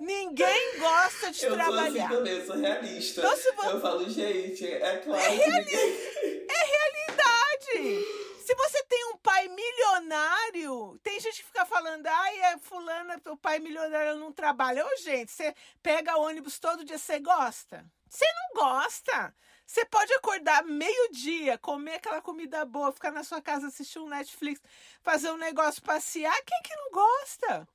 Ninguém 0.00 0.78
gosta 0.78 1.30
de 1.32 1.44
eu 1.44 1.54
trabalhar. 1.54 2.08
sou 2.08 2.18
assim 2.18 2.24
também, 2.24 2.46
sou 2.46 2.56
realista. 2.56 3.20
Então, 3.20 3.36
se 3.36 3.52
vo- 3.52 3.70
Eu 3.70 3.80
falo, 3.80 4.08
gente, 4.08 4.64
é 4.66 4.96
claro 4.98 5.20
É 5.22 5.28
que 5.38 5.50
ninguém... 5.50 6.46
É 6.48 6.64
realidade. 6.64 8.06
Se 8.46 8.54
você 8.54 8.82
tem 8.84 9.04
um 9.12 9.16
pai 9.18 9.46
milionário, 9.48 10.98
tem 11.02 11.20
gente 11.20 11.38
que 11.40 11.46
fica 11.46 11.66
falando, 11.66 12.06
ai, 12.06 12.40
é 12.54 12.58
fulana, 12.58 13.20
o 13.26 13.36
pai 13.36 13.58
milionário 13.58 14.16
não 14.16 14.32
trabalha. 14.32 14.86
Ô, 14.86 14.96
gente, 14.98 15.30
você 15.32 15.54
pega 15.82 16.16
ônibus 16.16 16.58
todo 16.58 16.84
dia, 16.84 16.96
você 16.96 17.18
gosta? 17.18 17.84
Você 18.08 18.24
não 18.24 18.62
gosta. 18.64 19.34
Você 19.68 19.84
pode 19.84 20.10
acordar 20.14 20.64
meio-dia, 20.64 21.58
comer 21.58 21.96
aquela 21.96 22.22
comida 22.22 22.64
boa, 22.64 22.90
ficar 22.90 23.10
na 23.12 23.22
sua 23.22 23.42
casa, 23.42 23.66
assistir 23.66 23.98
um 23.98 24.08
Netflix, 24.08 24.62
fazer 25.02 25.30
um 25.30 25.36
negócio, 25.36 25.82
passear. 25.82 26.34
Quem 26.46 26.62
que 26.62 26.74
não 26.74 26.90
gosta? 26.90 27.68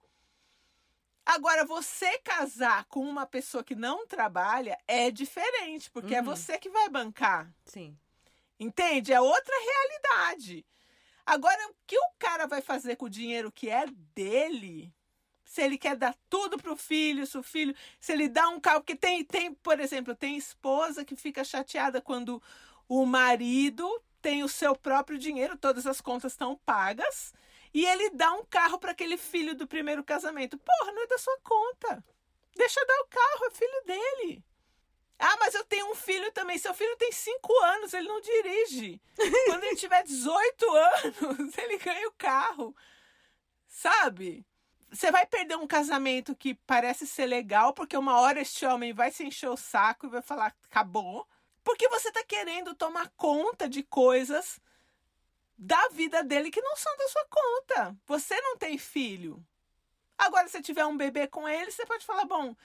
Agora, 1.24 1.64
você 1.66 2.18
casar 2.18 2.86
com 2.86 3.02
uma 3.08 3.28
pessoa 3.28 3.64
que 3.64 3.76
não 3.76 4.08
trabalha 4.08 4.76
é 4.88 5.12
diferente, 5.12 5.92
porque 5.92 6.16
é 6.16 6.20
Uhum. 6.20 6.26
você 6.26 6.58
que 6.58 6.68
vai 6.68 6.90
bancar. 6.90 7.54
Sim. 7.64 7.96
Entende? 8.60 9.14
É 9.14 9.22
outra 9.22 9.54
realidade. 9.56 10.66
Agora, 11.24 11.70
o 11.70 11.76
que 11.86 11.96
o 11.98 12.10
cara 12.18 12.48
vai 12.48 12.60
fazer 12.60 12.96
com 12.96 13.06
o 13.06 13.10
dinheiro 13.10 13.52
que 13.52 13.70
é 13.70 13.86
dele? 14.16 14.92
Se 15.54 15.62
ele 15.62 15.78
quer 15.78 15.96
dar 15.96 16.16
tudo 16.32 16.58
pro 16.58 16.76
filho, 16.76 17.28
se 17.28 17.38
o 17.38 17.44
filho, 17.44 17.76
se 18.00 18.12
ele 18.12 18.28
dá 18.28 18.50
um 18.50 18.60
carro, 18.60 18.80
porque 18.80 18.96
tem, 18.96 19.24
tem, 19.24 19.54
por 19.54 19.80
exemplo, 19.80 20.16
tem 20.16 20.36
esposa 20.36 21.06
que 21.06 21.16
fica 21.16 21.44
chateada 21.44 22.02
quando 22.02 22.42
o 22.88 23.06
marido 23.06 23.88
tem 24.20 24.44
o 24.44 24.50
seu 24.50 24.76
próprio 24.76 25.16
dinheiro, 25.16 25.56
todas 25.56 25.86
as 25.86 26.02
contas 26.02 26.32
estão 26.32 26.60
pagas, 26.66 27.36
e 27.72 27.86
ele 27.86 28.10
dá 28.10 28.34
um 28.34 28.44
carro 28.44 28.80
para 28.80 28.94
aquele 28.94 29.16
filho 29.16 29.54
do 29.54 29.68
primeiro 29.68 30.04
casamento. 30.04 30.58
Porra, 30.58 30.92
não 30.92 31.04
é 31.04 31.06
da 31.06 31.20
sua 31.20 31.38
conta. 31.44 32.04
Deixa 32.56 32.84
dar 32.84 33.02
o 33.02 33.08
carro, 33.08 33.46
é 33.46 33.52
filho 33.52 33.84
dele. 33.86 34.44
Ah, 35.20 35.38
mas 35.40 35.54
eu 35.54 35.64
tenho 35.66 35.92
um 35.92 35.96
filho 35.96 36.32
também. 36.32 36.58
Seu 36.58 36.74
filho 36.74 36.98
tem 36.98 37.12
5 37.12 37.64
anos, 37.66 37.94
ele 37.94 38.08
não 38.08 38.20
dirige. 38.20 39.00
Quando 39.46 39.66
ele 39.66 39.76
tiver 39.76 40.02
18 40.02 40.66
anos, 41.30 41.56
ele 41.60 41.78
ganha 41.78 42.08
o 42.08 42.14
carro. 42.14 42.76
Sabe? 43.68 44.44
Você 44.94 45.12
vai 45.12 45.26
perder 45.26 45.58
um 45.58 45.66
casamento 45.66 46.36
que 46.36 46.54
parece 46.54 47.08
ser 47.08 47.26
legal, 47.26 47.74
porque 47.74 47.98
uma 47.98 48.20
hora 48.20 48.40
este 48.40 48.64
homem 48.64 48.94
vai 48.94 49.10
se 49.10 49.24
encher 49.24 49.50
o 49.50 49.58
saco 49.58 50.06
e 50.06 50.10
vai 50.10 50.22
falar: 50.22 50.56
acabou. 50.70 51.28
Porque 51.64 51.90
você 51.90 52.10
está 52.10 52.24
querendo 52.24 52.76
tomar 52.76 53.10
conta 53.18 53.68
de 53.68 53.82
coisas 53.82 54.60
da 55.58 55.90
vida 55.90 56.24
dele 56.24 56.52
que 56.52 56.62
não 56.62 56.76
são 56.76 56.96
da 56.96 57.08
sua 57.08 57.26
conta. 57.28 57.98
Você 58.06 58.40
não 58.42 58.56
tem 58.56 58.78
filho. 58.78 59.44
Agora, 60.16 60.48
se 60.48 60.62
tiver 60.62 60.86
um 60.86 60.96
bebê 60.96 61.28
com 61.28 61.50
ele, 61.50 61.72
você 61.72 61.88
pode 61.88 62.06
falar: 62.06 62.26
bom, 62.26 62.52
o 62.52 62.58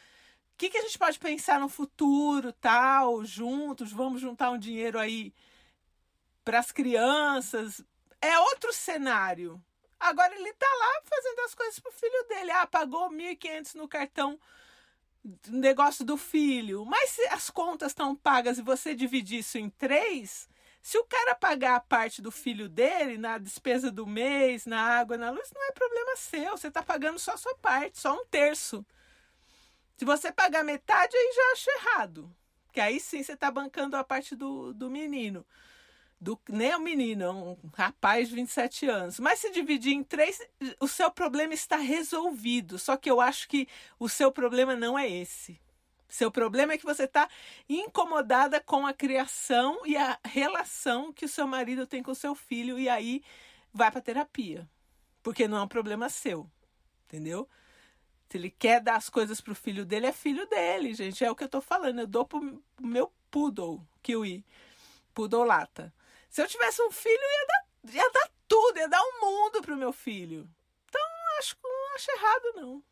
que, 0.59 0.69
que 0.69 0.77
a 0.77 0.83
gente 0.83 0.99
pode 0.99 1.19
pensar 1.19 1.59
no 1.59 1.69
futuro, 1.69 2.53
tal, 2.53 3.25
juntos, 3.25 3.91
vamos 3.91 4.21
juntar 4.21 4.51
um 4.51 4.59
dinheiro 4.59 4.99
aí 4.99 5.33
para 6.45 6.59
as 6.59 6.71
crianças. 6.73 7.83
É 8.21 8.39
outro 8.39 8.71
cenário. 8.71 9.63
Agora 10.01 10.35
ele 10.35 10.53
tá 10.55 10.67
lá 10.67 11.03
fazendo 11.05 11.41
as 11.41 11.55
coisas 11.55 11.79
pro 11.79 11.93
filho 11.93 12.27
dele. 12.29 12.51
Ah, 12.53 12.67
pagou 12.67 13.11
1.500 13.11 13.75
no 13.75 13.89
cartão 13.89 14.39
negócio 15.49 16.05
do 16.05 16.17
filho. 16.17 16.85
Mas 16.85 17.11
se 17.11 17.27
as 17.29 17.51
contas 17.51 17.93
estão 17.93 18.15
pagas 18.15 18.59
e 18.59 18.63
você 18.63 18.95
dividir 18.95 19.41
isso 19.41 19.59
em 19.59 19.69
três, 19.71 20.49
se 20.83 20.97
o 20.99 21.05
cara 21.05 21.35
pagar 21.35 21.77
a 21.77 21.81
parte 21.81 22.23
do 22.23 22.31
filho 22.31 22.69
dele 22.69 23.19
na 23.19 23.39
despesa 23.39 23.91
do 23.91 24.07
mês, 24.07 24.65
na 24.67 24.81
água, 24.81 25.19
na 25.19 25.31
luz, 25.31 25.51
não 25.55 25.63
é 25.69 25.73
problema 25.73 26.17
seu. 26.17 26.57
Você 26.57 26.71
tá 26.71 26.83
pagando 26.83 27.19
só 27.19 27.37
sua 27.37 27.55
parte, 27.57 27.99
só 27.99 28.15
um 28.15 28.25
terço. 28.27 28.85
Se 29.97 30.05
você 30.05 30.31
pagar 30.33 30.65
metade, 30.65 31.17
aí 31.17 31.33
já 31.35 31.53
acho 31.53 31.71
errado. 31.71 32.37
Porque 32.67 32.81
aí 32.81 33.01
sim 33.01 33.23
você 33.23 33.33
está 33.33 33.51
bancando 33.51 33.97
a 33.97 34.05
parte 34.05 34.37
do, 34.37 34.73
do 34.73 34.89
menino. 34.89 35.45
Do, 36.21 36.39
nem 36.49 36.75
o 36.75 36.81
menino, 36.81 37.57
um 37.63 37.71
rapaz 37.75 38.29
de 38.29 38.35
27 38.35 38.87
anos. 38.89 39.21
Mas 39.21 39.39
se 39.39 39.51
dividir 39.51 39.93
em 39.93 40.03
três, 40.03 40.41
o 40.81 40.89
seu 40.89 41.11
problema 41.11 41.55
está 41.55 41.77
resolvido. 41.77 42.79
Só 42.79 42.97
que 42.97 43.11
eu 43.11 43.21
acho 43.21 43.49
que 43.49 43.69
o 43.99 44.09
seu 44.09 44.33
problema 44.33 44.75
não 44.75 44.99
é 44.99 45.09
esse. 45.09 45.61
Seu 46.09 46.31
problema 46.31 46.73
é 46.73 46.79
que 46.79 46.85
você 46.85 47.05
está 47.05 47.29
incomodada 47.69 48.61
com 48.61 48.87
a 48.87 48.95
criação 48.95 49.87
e 49.87 49.97
a 49.97 50.19
relação 50.25 51.13
que 51.13 51.27
o 51.27 51.29
seu 51.29 51.47
marido 51.47 51.87
tem 51.87 52.03
com 52.03 52.11
o 52.11 52.17
seu 52.17 52.35
filho. 52.35 52.79
E 52.79 52.89
aí 52.89 53.23
vai 53.73 53.91
para 53.91 54.01
terapia. 54.01 54.69
Porque 55.23 55.47
não 55.47 55.59
é 55.59 55.63
um 55.63 55.69
problema 55.69 56.09
seu. 56.09 56.51
Entendeu? 57.07 57.49
Se 58.29 58.37
ele 58.37 58.51
quer 58.51 58.81
dar 58.81 58.97
as 58.97 59.09
coisas 59.09 59.41
pro 59.41 59.55
filho 59.55 59.87
dele, 59.87 60.07
é 60.07 60.13
filho 60.13 60.47
dele, 60.49 60.95
gente. 60.95 61.25
É 61.25 61.31
o 61.31 61.37
que 61.37 61.45
eu 61.45 61.49
tô 61.49 61.61
falando. 61.61 62.01
Eu 62.01 62.07
dou 62.07 62.27
pro 62.27 62.63
meu 62.81 63.13
poodle, 63.31 63.87
kiwi, 64.03 64.45
poodle 65.15 65.45
lata. 65.45 65.93
Se 66.39 66.43
eu 66.43 66.47
tivesse 66.47 66.81
um 66.83 66.91
filho, 66.93 67.19
ia 67.21 67.47
dar, 67.47 67.95
ia 67.95 68.11
dar 68.13 68.31
tudo, 68.47 68.79
ia 68.79 68.87
dar 68.87 69.03
um 69.03 69.21
mundo 69.21 69.61
pro 69.61 69.77
meu 69.77 69.93
filho. 69.93 70.49
Então, 70.89 71.01
acho, 71.37 71.57
não 71.65 71.95
acho 71.97 72.13
errado, 72.13 72.53
não. 72.55 72.83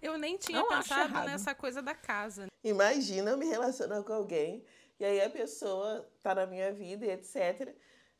Eu 0.00 0.16
nem 0.16 0.36
tinha 0.36 0.60
Não 0.60 0.68
pensado 0.68 1.12
nessa 1.24 1.56
coisa 1.56 1.82
da 1.82 1.92
casa. 1.92 2.46
Imagina 2.62 3.32
eu 3.32 3.36
me 3.36 3.46
relacionar 3.46 4.04
com 4.04 4.12
alguém 4.12 4.64
e 5.00 5.04
aí 5.04 5.20
a 5.20 5.28
pessoa 5.28 6.08
tá 6.22 6.36
na 6.36 6.46
minha 6.46 6.72
vida 6.72 7.04
e 7.04 7.10
etc. 7.10 7.74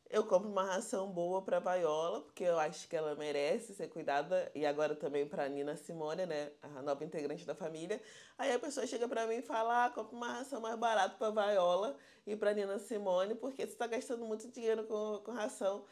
Eu 0.09 0.25
compro 0.25 0.49
uma 0.49 0.63
ração 0.63 1.11
boa 1.11 1.39
pra 1.43 1.59
Vaiola, 1.59 2.21
porque 2.21 2.43
eu 2.43 2.57
acho 2.57 2.87
que 2.89 2.95
ela 2.95 3.13
merece 3.15 3.75
ser 3.75 3.89
cuidada, 3.89 4.51
e 4.55 4.65
agora 4.65 4.95
também 4.95 5.27
pra 5.27 5.47
Nina 5.47 5.75
Simone, 5.75 6.25
né, 6.25 6.51
a 6.63 6.81
nova 6.81 7.03
integrante 7.05 7.45
da 7.45 7.53
família. 7.53 8.01
Aí 8.35 8.51
a 8.51 8.57
pessoa 8.57 8.87
chega 8.87 9.07
pra 9.07 9.27
mim 9.27 9.35
e 9.35 9.41
fala: 9.43 9.85
ah, 9.85 9.89
compra 9.91 10.15
uma 10.15 10.33
ração 10.33 10.59
mais 10.61 10.75
barata 10.79 11.15
pra 11.15 11.29
Vaiola 11.29 11.95
e 12.25 12.35
pra 12.35 12.53
Nina 12.53 12.79
Simone, 12.79 13.35
porque 13.35 13.67
você 13.67 13.75
tá 13.75 13.85
gastando 13.85 14.25
muito 14.25 14.47
dinheiro 14.49 14.83
com, 14.87 15.21
com 15.23 15.31
ração. 15.31 15.85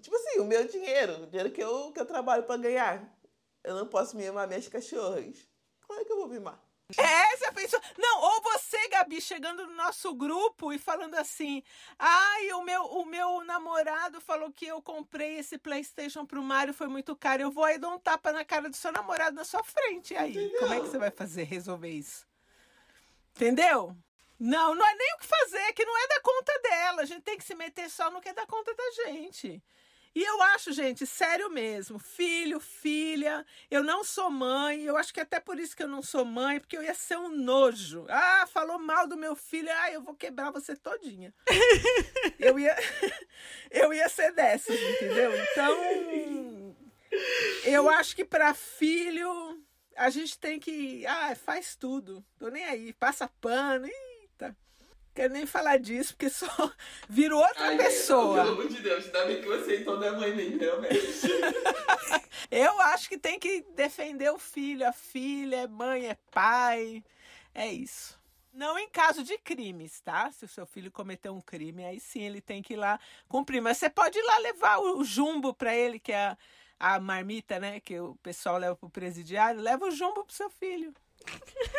Tipo 0.00 0.16
assim, 0.16 0.40
o 0.40 0.44
meu 0.44 0.66
dinheiro, 0.66 1.24
o 1.24 1.26
dinheiro 1.26 1.50
que 1.52 1.62
eu, 1.62 1.92
que 1.92 2.00
eu 2.00 2.06
trabalho 2.06 2.44
pra 2.44 2.56
ganhar. 2.56 3.14
Eu 3.62 3.74
não 3.74 3.86
posso 3.86 4.16
mimar 4.16 4.48
minhas 4.48 4.68
cachorras. 4.68 5.46
Como 5.86 6.00
é 6.00 6.04
que 6.04 6.12
eu 6.12 6.16
vou 6.16 6.28
mimar? 6.28 6.62
É, 6.98 7.36
você 7.36 7.50
pensou. 7.52 7.80
Não, 7.96 8.20
ou 8.20 8.42
você, 8.42 8.88
Gabi, 8.88 9.20
chegando 9.20 9.66
no 9.66 9.74
nosso 9.74 10.14
grupo 10.14 10.70
e 10.70 10.78
falando 10.78 11.14
assim: 11.14 11.62
ai, 11.98 12.52
o 12.52 12.62
meu, 12.62 12.84
o 12.84 13.06
meu 13.06 13.42
namorado 13.44 14.20
falou 14.20 14.52
que 14.52 14.66
eu 14.66 14.82
comprei 14.82 15.38
esse 15.38 15.56
PlayStation 15.56 16.26
pro 16.26 16.42
Mário, 16.42 16.74
foi 16.74 16.86
muito 16.88 17.16
caro. 17.16 17.42
Eu 17.42 17.50
vou 17.50 17.64
aí 17.64 17.78
dar 17.78 17.88
um 17.88 17.98
tapa 17.98 18.32
na 18.32 18.44
cara 18.44 18.68
do 18.68 18.76
seu 18.76 18.92
namorado 18.92 19.34
na 19.34 19.44
sua 19.44 19.64
frente. 19.64 20.12
E 20.12 20.16
aí, 20.16 20.32
Entendeu? 20.32 20.60
como 20.60 20.74
é 20.74 20.80
que 20.80 20.86
você 20.88 20.98
vai 20.98 21.10
fazer, 21.10 21.44
resolver 21.44 21.88
isso? 21.88 22.26
Entendeu? 23.34 23.96
Não, 24.38 24.74
não 24.74 24.86
é 24.86 24.94
nem 24.94 25.14
o 25.14 25.18
que 25.18 25.26
fazer, 25.26 25.72
que 25.72 25.84
não 25.86 25.96
é 25.96 26.08
da 26.08 26.20
conta 26.20 26.58
dela. 26.60 27.02
A 27.02 27.06
gente 27.06 27.22
tem 27.22 27.38
que 27.38 27.44
se 27.44 27.54
meter 27.54 27.88
só 27.88 28.10
no 28.10 28.20
que 28.20 28.28
é 28.28 28.34
da 28.34 28.46
conta 28.46 28.74
da 28.74 28.90
gente. 29.04 29.62
E 30.14 30.22
eu 30.22 30.40
acho, 30.42 30.72
gente, 30.72 31.04
sério 31.06 31.50
mesmo, 31.50 31.98
filho, 31.98 32.60
filha, 32.60 33.44
eu 33.68 33.82
não 33.82 34.04
sou 34.04 34.30
mãe, 34.30 34.82
eu 34.82 34.96
acho 34.96 35.12
que 35.12 35.18
até 35.18 35.40
por 35.40 35.58
isso 35.58 35.76
que 35.76 35.82
eu 35.82 35.88
não 35.88 36.02
sou 36.02 36.24
mãe, 36.24 36.60
porque 36.60 36.76
eu 36.76 36.82
ia 36.84 36.94
ser 36.94 37.18
um 37.18 37.30
nojo. 37.30 38.06
Ah, 38.08 38.46
falou 38.46 38.78
mal 38.78 39.08
do 39.08 39.16
meu 39.16 39.34
filho, 39.34 39.68
ah, 39.72 39.90
eu 39.90 40.00
vou 40.00 40.14
quebrar 40.14 40.52
você 40.52 40.76
todinha. 40.76 41.34
eu 42.38 42.58
ia 42.58 42.76
eu 43.72 43.92
ia 43.92 44.08
ser 44.08 44.32
dessas, 44.32 44.78
entendeu? 44.80 45.32
Então, 45.50 46.76
eu 47.64 47.88
acho 47.88 48.14
que 48.14 48.24
para 48.24 48.54
filho 48.54 49.60
a 49.96 50.10
gente 50.10 50.38
tem 50.38 50.60
que, 50.60 51.04
ah, 51.06 51.34
faz 51.34 51.74
tudo. 51.74 52.24
Tô 52.38 52.48
nem 52.48 52.64
aí, 52.64 52.92
passa 52.92 53.28
pano. 53.40 53.86
Eita. 53.86 54.13
Quero 55.14 55.32
nem 55.32 55.46
falar 55.46 55.78
disso, 55.78 56.14
porque 56.14 56.28
só 56.28 56.46
viro 57.08 57.38
outra 57.38 57.66
Ai, 57.66 57.76
pessoa. 57.76 58.42
Pelo 58.42 58.52
amor 58.54 58.68
de 58.68 58.82
Deus, 58.82 59.04
ainda 59.04 59.26
bem 59.26 59.40
que 59.40 59.46
você 59.46 59.80
então 59.80 59.96
não 59.96 60.04
é 60.04 60.10
mãe 60.10 60.34
nem 60.34 60.58
realmente. 60.58 60.98
Eu 62.50 62.80
acho 62.80 63.08
que 63.08 63.16
tem 63.16 63.38
que 63.38 63.64
defender 63.74 64.30
o 64.30 64.38
filho, 64.38 64.86
a 64.86 64.92
filha, 64.92 65.56
é 65.62 65.66
mãe, 65.68 66.08
é 66.08 66.16
pai. 66.30 67.02
É 67.54 67.72
isso. 67.72 68.18
Não 68.52 68.78
em 68.78 68.88
caso 68.88 69.22
de 69.22 69.38
crimes, 69.38 70.00
tá? 70.00 70.30
Se 70.30 70.44
o 70.44 70.48
seu 70.48 70.66
filho 70.66 70.90
cometeu 70.90 71.34
um 71.34 71.40
crime, 71.40 71.84
aí 71.84 71.98
sim 71.98 72.22
ele 72.22 72.40
tem 72.40 72.62
que 72.62 72.74
ir 72.74 72.76
lá 72.76 73.00
cumprir. 73.28 73.60
Mas 73.60 73.78
você 73.78 73.90
pode 73.90 74.18
ir 74.18 74.22
lá 74.22 74.38
levar 74.38 74.78
o 74.78 75.04
jumbo 75.04 75.54
para 75.54 75.74
ele, 75.74 75.98
que 75.98 76.12
é 76.12 76.36
a, 76.78 76.94
a 76.94 77.00
marmita, 77.00 77.58
né, 77.58 77.80
que 77.80 77.98
o 77.98 78.14
pessoal 78.16 78.58
leva 78.58 78.76
pro 78.76 78.90
presidiário, 78.90 79.60
leva 79.60 79.86
o 79.86 79.90
jumbo 79.90 80.24
pro 80.24 80.34
seu 80.34 80.50
filho. 80.50 80.92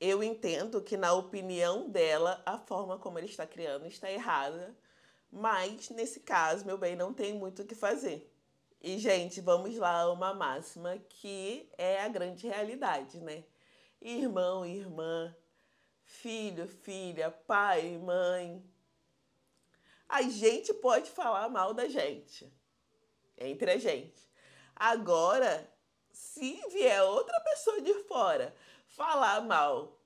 Eu 0.00 0.22
entendo 0.22 0.82
que, 0.82 0.96
na 0.96 1.12
opinião 1.14 1.88
dela, 1.88 2.42
a 2.44 2.58
forma 2.58 2.98
como 2.98 3.18
ele 3.18 3.26
está 3.26 3.46
criando 3.46 3.86
está 3.86 4.10
errada. 4.10 4.76
Mas, 5.30 5.88
nesse 5.90 6.20
caso, 6.20 6.66
meu 6.66 6.76
bem, 6.76 6.94
não 6.94 7.14
tem 7.14 7.34
muito 7.34 7.62
o 7.62 7.66
que 7.66 7.74
fazer. 7.74 8.30
E, 8.80 8.98
gente, 8.98 9.40
vamos 9.40 9.76
lá 9.76 10.02
a 10.02 10.12
uma 10.12 10.34
máxima 10.34 10.98
que 11.08 11.68
é 11.78 12.02
a 12.02 12.08
grande 12.08 12.46
realidade, 12.46 13.20
né? 13.20 13.44
Irmão, 14.00 14.66
irmã, 14.66 15.34
filho, 16.04 16.68
filha, 16.68 17.30
pai, 17.30 17.96
mãe. 17.98 18.62
A 20.08 20.22
gente 20.22 20.72
pode 20.74 21.10
falar 21.10 21.48
mal 21.48 21.72
da 21.74 21.88
gente, 21.88 22.52
entre 23.36 23.72
a 23.72 23.78
gente. 23.78 24.22
Agora, 24.74 25.68
se 26.12 26.60
vier 26.70 27.02
outra 27.02 27.40
pessoa 27.40 27.80
de 27.80 27.94
fora 28.04 28.54
falar 28.96 29.42
mal 29.42 29.96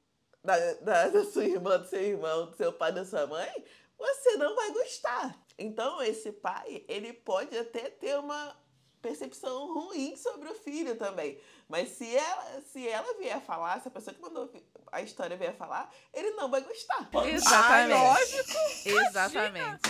da, 0.44 0.56
da, 0.74 1.08
da 1.08 1.24
sua 1.24 1.44
irmã, 1.44 1.78
do 1.78 1.88
seu 1.88 2.02
irmão, 2.02 2.46
do 2.46 2.56
seu 2.56 2.72
pai, 2.72 2.92
da 2.92 3.04
sua 3.04 3.26
mãe, 3.26 3.64
você 3.98 4.36
não 4.36 4.54
vai 4.56 4.72
gostar. 4.72 5.38
Então, 5.58 6.02
esse 6.02 6.32
pai, 6.32 6.84
ele 6.88 7.12
pode 7.12 7.56
até 7.56 7.90
ter 7.90 8.18
uma 8.18 8.56
percepção 9.00 9.72
ruim 9.72 10.16
sobre 10.16 10.48
o 10.48 10.54
filho 10.54 10.96
também. 10.96 11.40
Mas 11.68 11.90
se 11.90 12.14
ela, 12.16 12.60
se 12.62 12.86
ela 12.88 13.16
vier 13.18 13.40
falar, 13.40 13.80
se 13.80 13.88
a 13.88 13.90
pessoa 13.90 14.14
que 14.14 14.20
mandou 14.20 14.50
a 14.90 15.02
história 15.02 15.36
vier 15.36 15.54
falar, 15.56 15.90
ele 16.12 16.30
não 16.32 16.50
vai 16.50 16.60
gostar. 16.62 17.08
Exatamente. 17.26 17.92
Ah, 17.92 18.12
lógico. 18.12 18.58
Exatamente. 18.86 19.80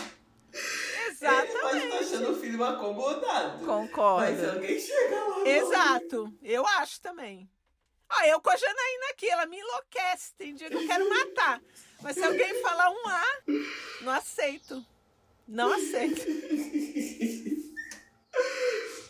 Exatamente. 1.08 1.52
Ele 1.52 1.60
pode 1.60 1.78
estar 1.78 1.98
achando 1.98 2.32
o 2.32 2.36
filho 2.36 2.64
acomodado. 2.64 3.64
Concordo. 3.64 4.30
Mas 4.30 4.48
alguém 4.48 4.78
chega 4.78 5.24
lá. 5.24 5.48
Exato. 5.48 6.34
Eu 6.42 6.66
acho 6.66 7.00
também. 7.00 7.48
Ah, 8.10 8.26
eu 8.26 8.40
com 8.40 8.50
a 8.50 8.56
Janaína 8.56 9.10
aqui, 9.10 9.28
ela 9.28 9.46
me 9.46 9.58
enlouquece. 9.58 10.34
Tem 10.34 10.54
dia 10.54 10.68
que 10.68 10.76
eu 10.76 10.86
quero 10.86 11.08
matar. 11.08 11.62
Mas 12.02 12.16
se 12.16 12.24
alguém 12.24 12.60
falar 12.60 12.90
um 12.90 13.06
A, 13.06 13.24
não 14.02 14.12
aceito. 14.12 14.84
Não 15.46 15.72
aceito. 15.72 16.20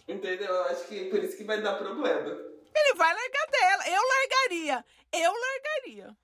Entendeu? 0.06 0.48
Eu 0.48 0.64
acho 0.64 0.86
que 0.86 1.08
por 1.08 1.22
isso 1.22 1.36
que 1.36 1.44
vai 1.44 1.62
dar 1.62 1.78
problema. 1.78 2.30
Ele 2.74 2.94
vai 2.94 3.14
largar 3.14 3.46
dela. 3.46 3.88
Eu 3.88 4.02
largaria. 4.02 4.84
Eu 5.12 5.32
largaria. 5.32 6.16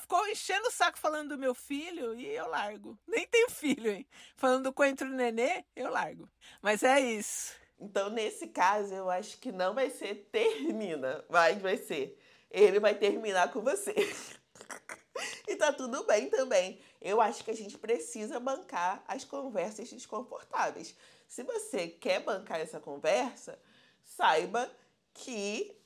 Ficou 0.00 0.26
enchendo 0.26 0.66
o 0.66 0.72
saco 0.72 0.98
falando 0.98 1.30
do 1.30 1.38
meu 1.38 1.54
filho 1.54 2.18
e 2.18 2.26
eu 2.26 2.48
largo. 2.48 2.98
Nem 3.06 3.26
tenho 3.26 3.48
filho, 3.48 3.88
hein? 3.90 4.06
Falando 4.34 4.64
do 4.64 4.72
coentro 4.72 5.08
nenê, 5.08 5.64
eu 5.76 5.90
largo. 5.90 6.28
Mas 6.60 6.82
é 6.82 7.00
isso. 7.00 7.54
Então, 7.78 8.10
nesse 8.10 8.48
caso, 8.48 8.94
eu 8.94 9.10
acho 9.10 9.38
que 9.38 9.52
não 9.52 9.74
vai 9.74 9.90
ser 9.90 10.28
termina, 10.32 11.24
mas 11.28 11.60
vai 11.60 11.76
ser 11.76 12.18
ele 12.50 12.80
vai 12.80 12.94
terminar 12.94 13.52
com 13.52 13.60
você. 13.60 13.94
e 15.46 15.56
tá 15.56 15.72
tudo 15.72 16.04
bem 16.04 16.30
também. 16.30 16.80
Eu 17.00 17.20
acho 17.20 17.44
que 17.44 17.50
a 17.50 17.56
gente 17.56 17.76
precisa 17.78 18.40
bancar 18.40 19.04
as 19.06 19.24
conversas 19.24 19.90
desconfortáveis. 19.90 20.96
Se 21.28 21.42
você 21.42 21.88
quer 21.88 22.20
bancar 22.20 22.60
essa 22.60 22.80
conversa, 22.80 23.58
saiba 24.02 24.70
que 25.12 25.76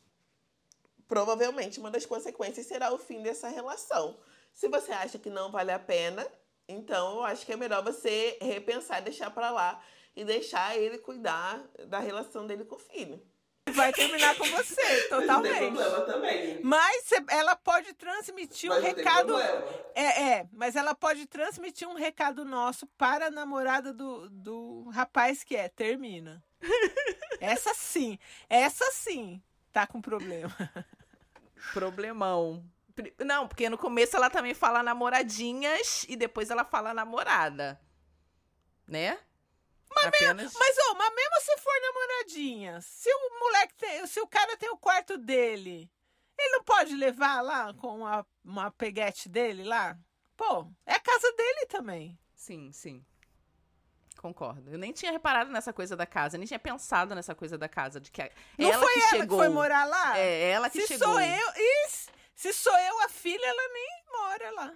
provavelmente 1.09 1.81
uma 1.81 1.91
das 1.91 2.07
consequências 2.07 2.67
será 2.67 2.93
o 2.93 2.99
fim 2.99 3.23
dessa 3.23 3.49
relação. 3.49 4.17
Se 4.53 4.69
você 4.69 4.93
acha 4.93 5.19
que 5.19 5.31
não 5.31 5.51
vale 5.51 5.73
a 5.73 5.79
pena, 5.79 6.27
então 6.69 7.17
eu 7.17 7.25
acho 7.25 7.45
que 7.45 7.53
é 7.53 7.57
melhor 7.57 7.83
você 7.83 8.39
repensar, 8.41 9.03
deixar 9.03 9.31
pra 9.31 9.51
lá 9.51 9.83
e 10.15 10.25
deixar 10.25 10.77
ele 10.77 10.99
cuidar 10.99 11.63
da 11.87 11.99
relação 11.99 12.47
dele 12.47 12.65
com 12.65 12.77
o 12.77 12.79
filho. 12.79 13.23
Vai 13.73 13.93
terminar 13.93 14.37
com 14.37 14.45
você, 14.47 14.83
Não 14.83 14.99
tem 14.99 15.09
totalmente. 15.09 15.59
problema 15.59 16.01
também. 16.03 16.61
Mas 16.63 17.11
ela 17.29 17.55
pode 17.55 17.93
transmitir 17.95 18.71
um 18.71 18.75
Mas 18.75 18.83
tem 18.83 18.95
recado. 18.95 19.39
É, 19.95 20.23
é, 20.23 20.49
mas 20.53 20.77
ela 20.77 20.95
pode 20.95 21.27
transmitir 21.27 21.89
um 21.89 21.95
recado 21.95 22.45
nosso 22.45 22.87
para 22.99 23.27
a 23.27 23.31
namorada 23.31 23.93
do, 23.93 24.29
do 24.31 24.89
rapaz 24.91 25.45
que 25.45 25.55
é, 25.57 25.69
termina. 25.69 26.43
Essa 27.41 27.73
sim, 27.73 28.19
essa 28.51 28.85
sim 28.93 29.43
tá 29.73 29.87
com 29.87 30.01
problema. 30.03 30.55
Problemão. 31.73 32.63
Não, 33.25 33.49
porque 33.49 33.71
no 33.71 33.79
começo 33.79 34.15
ela 34.15 34.29
também 34.29 34.53
fala 34.53 34.83
namoradinhas 34.83 36.05
e 36.07 36.17
depois 36.17 36.51
ela 36.51 36.65
fala 36.65 36.93
namorada. 36.93 37.81
Né? 38.87 39.19
Apenas... 39.97 40.55
Mas, 40.55 40.77
ô, 40.89 40.95
mas 40.95 41.15
mesmo 41.15 41.41
se 41.41 41.57
for 41.59 41.81
namoradinha, 41.83 42.81
se 42.81 43.11
o 43.13 43.39
moleque 43.41 43.75
tem, 43.75 44.07
se 44.07 44.21
o 44.21 44.27
cara 44.27 44.57
tem 44.57 44.71
o 44.71 44.77
quarto 44.79 45.19
dele, 45.19 45.91
ele 46.39 46.53
não 46.53 46.65
pode 46.65 46.95
levar 46.95 47.43
lá 47.43 47.75
com 47.75 47.99
uma, 47.99 48.27
uma 48.45 48.71
peguete 48.71 49.29
dele 49.29 49.65
lá? 49.65 49.99
Pô, 50.37 50.67
é 50.87 50.95
a 50.95 51.01
casa 51.01 51.33
dele 51.33 51.67
também. 51.67 52.19
Sim, 52.35 52.73
sim. 52.73 53.05
Concordo. 54.17 54.71
Eu 54.71 54.79
nem 54.79 54.93
tinha 54.93 55.13
reparado 55.13 55.51
nessa 55.51 55.73
coisa 55.73 55.97
da 55.97 56.07
casa, 56.07 56.37
nem 56.39 56.47
tinha 56.47 56.59
pensado 56.59 57.15
nessa 57.15 57.35
coisa 57.35 57.57
da 57.59 57.69
casa, 57.69 58.01
de 58.01 58.11
que 58.11 58.23
a- 58.23 58.31
Não 58.59 58.71
ela 58.71 58.83
foi 58.85 58.93
que 58.95 59.01
ela 59.01 59.09
chegou. 59.11 59.39
que 59.39 59.45
foi 59.45 59.49
morar 59.55 59.85
lá? 59.87 60.19
É, 60.19 60.51
ela 60.51 60.69
que 60.71 60.81
se 60.81 60.87
chegou. 60.89 61.09
sou 61.09 61.21
eu, 61.21 61.49
isso, 61.87 62.11
se 62.35 62.53
sou 62.53 62.77
eu 62.79 63.01
a 63.03 63.09
filha, 63.09 63.45
ela 63.47 63.69
nem 63.73 64.05
mora 64.13 64.51
lá. 64.53 64.75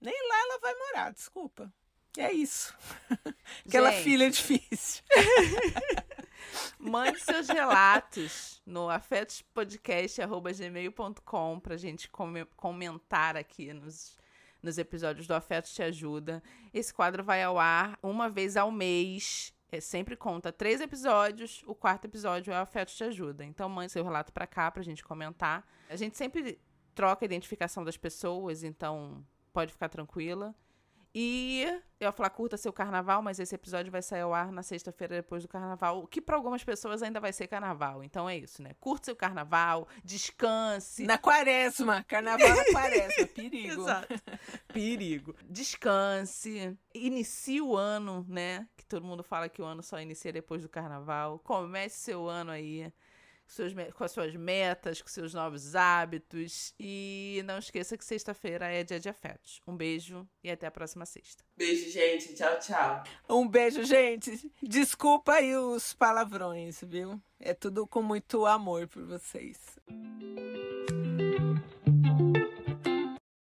Nem 0.00 0.28
lá 0.28 0.38
ela 0.40 0.58
vai 0.58 0.74
morar, 0.74 1.12
desculpa. 1.12 1.72
É 2.18 2.30
isso. 2.32 2.74
Aquela 3.66 3.90
Gente. 3.92 4.02
filha 4.04 4.26
é 4.26 4.30
difícil. 4.30 5.02
Mande 6.78 7.18
seus 7.20 7.48
relatos 7.48 8.60
no 8.66 8.90
afetospodcast.gmail.com 8.90 11.60
pra 11.60 11.76
gente 11.76 12.10
come- 12.10 12.44
comentar 12.56 13.36
aqui 13.36 13.72
nos, 13.72 14.18
nos 14.62 14.76
episódios 14.78 15.26
do 15.26 15.34
Afetos 15.34 15.72
Te 15.74 15.82
Ajuda. 15.82 16.42
Esse 16.74 16.92
quadro 16.92 17.24
vai 17.24 17.42
ao 17.42 17.58
ar 17.58 17.98
uma 18.02 18.28
vez 18.28 18.56
ao 18.56 18.70
mês. 18.70 19.54
É, 19.70 19.80
sempre 19.80 20.14
conta 20.16 20.52
três 20.52 20.80
episódios, 20.82 21.62
o 21.66 21.74
quarto 21.74 22.04
episódio 22.04 22.52
é 22.52 22.58
o 22.58 22.62
Afetos 22.62 22.94
Te 22.94 23.04
Ajuda. 23.04 23.42
Então 23.44 23.68
mande 23.70 23.90
seu 23.92 24.04
relato 24.04 24.30
pra 24.32 24.46
cá 24.46 24.70
pra 24.70 24.82
gente 24.82 25.02
comentar. 25.02 25.66
A 25.88 25.96
gente 25.96 26.16
sempre 26.18 26.60
troca 26.94 27.24
a 27.24 27.26
identificação 27.26 27.82
das 27.84 27.96
pessoas, 27.96 28.62
então 28.62 29.24
pode 29.52 29.72
ficar 29.72 29.88
tranquila. 29.88 30.54
E 31.14 31.66
eu 32.00 32.06
ia 32.06 32.12
falar 32.12 32.30
curta 32.30 32.56
seu 32.56 32.72
carnaval, 32.72 33.20
mas 33.20 33.38
esse 33.38 33.54
episódio 33.54 33.92
vai 33.92 34.00
sair 34.00 34.22
ao 34.22 34.32
ar 34.32 34.50
na 34.50 34.62
sexta-feira 34.62 35.16
depois 35.16 35.42
do 35.42 35.48
carnaval, 35.48 36.02
o 36.02 36.06
que 36.06 36.20
para 36.22 36.36
algumas 36.36 36.64
pessoas 36.64 37.02
ainda 37.02 37.20
vai 37.20 37.32
ser 37.32 37.46
carnaval. 37.46 38.02
Então 38.02 38.28
é 38.28 38.38
isso, 38.38 38.62
né? 38.62 38.70
Curta 38.80 39.06
seu 39.06 39.16
carnaval, 39.16 39.86
descanse. 40.02 41.04
Na 41.04 41.18
quaresma, 41.18 42.02
carnaval 42.04 42.48
na 42.48 42.64
quaresma, 42.72 43.26
perigo. 43.34 43.82
Exato. 43.82 44.14
Perigo. 44.72 45.34
Descanse. 45.44 46.76
Inicie 46.94 47.60
o 47.60 47.76
ano, 47.76 48.24
né? 48.28 48.66
Que 48.76 48.86
todo 48.86 49.04
mundo 49.04 49.22
fala 49.22 49.48
que 49.48 49.60
o 49.60 49.64
ano 49.64 49.82
só 49.82 50.00
inicia 50.00 50.32
depois 50.32 50.62
do 50.62 50.68
carnaval. 50.68 51.38
Comece 51.40 51.98
seu 51.98 52.28
ano 52.28 52.50
aí 52.50 52.90
seus 53.52 53.72
com 53.94 54.04
as 54.04 54.12
suas 54.12 54.34
metas, 54.34 55.00
com 55.00 55.08
seus 55.08 55.34
novos 55.34 55.74
hábitos. 55.74 56.74
E 56.78 57.42
não 57.44 57.58
esqueça 57.58 57.96
que 57.96 58.04
sexta-feira 58.04 58.66
é 58.66 58.82
dia 58.82 58.98
de 58.98 59.08
afetos. 59.08 59.60
Um 59.66 59.76
beijo 59.76 60.26
e 60.42 60.50
até 60.50 60.66
a 60.66 60.70
próxima 60.70 61.06
sexta. 61.06 61.44
Beijo, 61.56 61.90
gente. 61.90 62.34
Tchau, 62.34 62.58
tchau. 62.58 63.02
Um 63.28 63.46
beijo, 63.48 63.84
gente. 63.84 64.50
Desculpa 64.62 65.34
aí 65.34 65.56
os 65.56 65.92
palavrões, 65.92 66.82
viu? 66.82 67.20
É 67.38 67.52
tudo 67.54 67.86
com 67.86 68.02
muito 68.02 68.46
amor 68.46 68.88
por 68.88 69.04
vocês. 69.04 69.58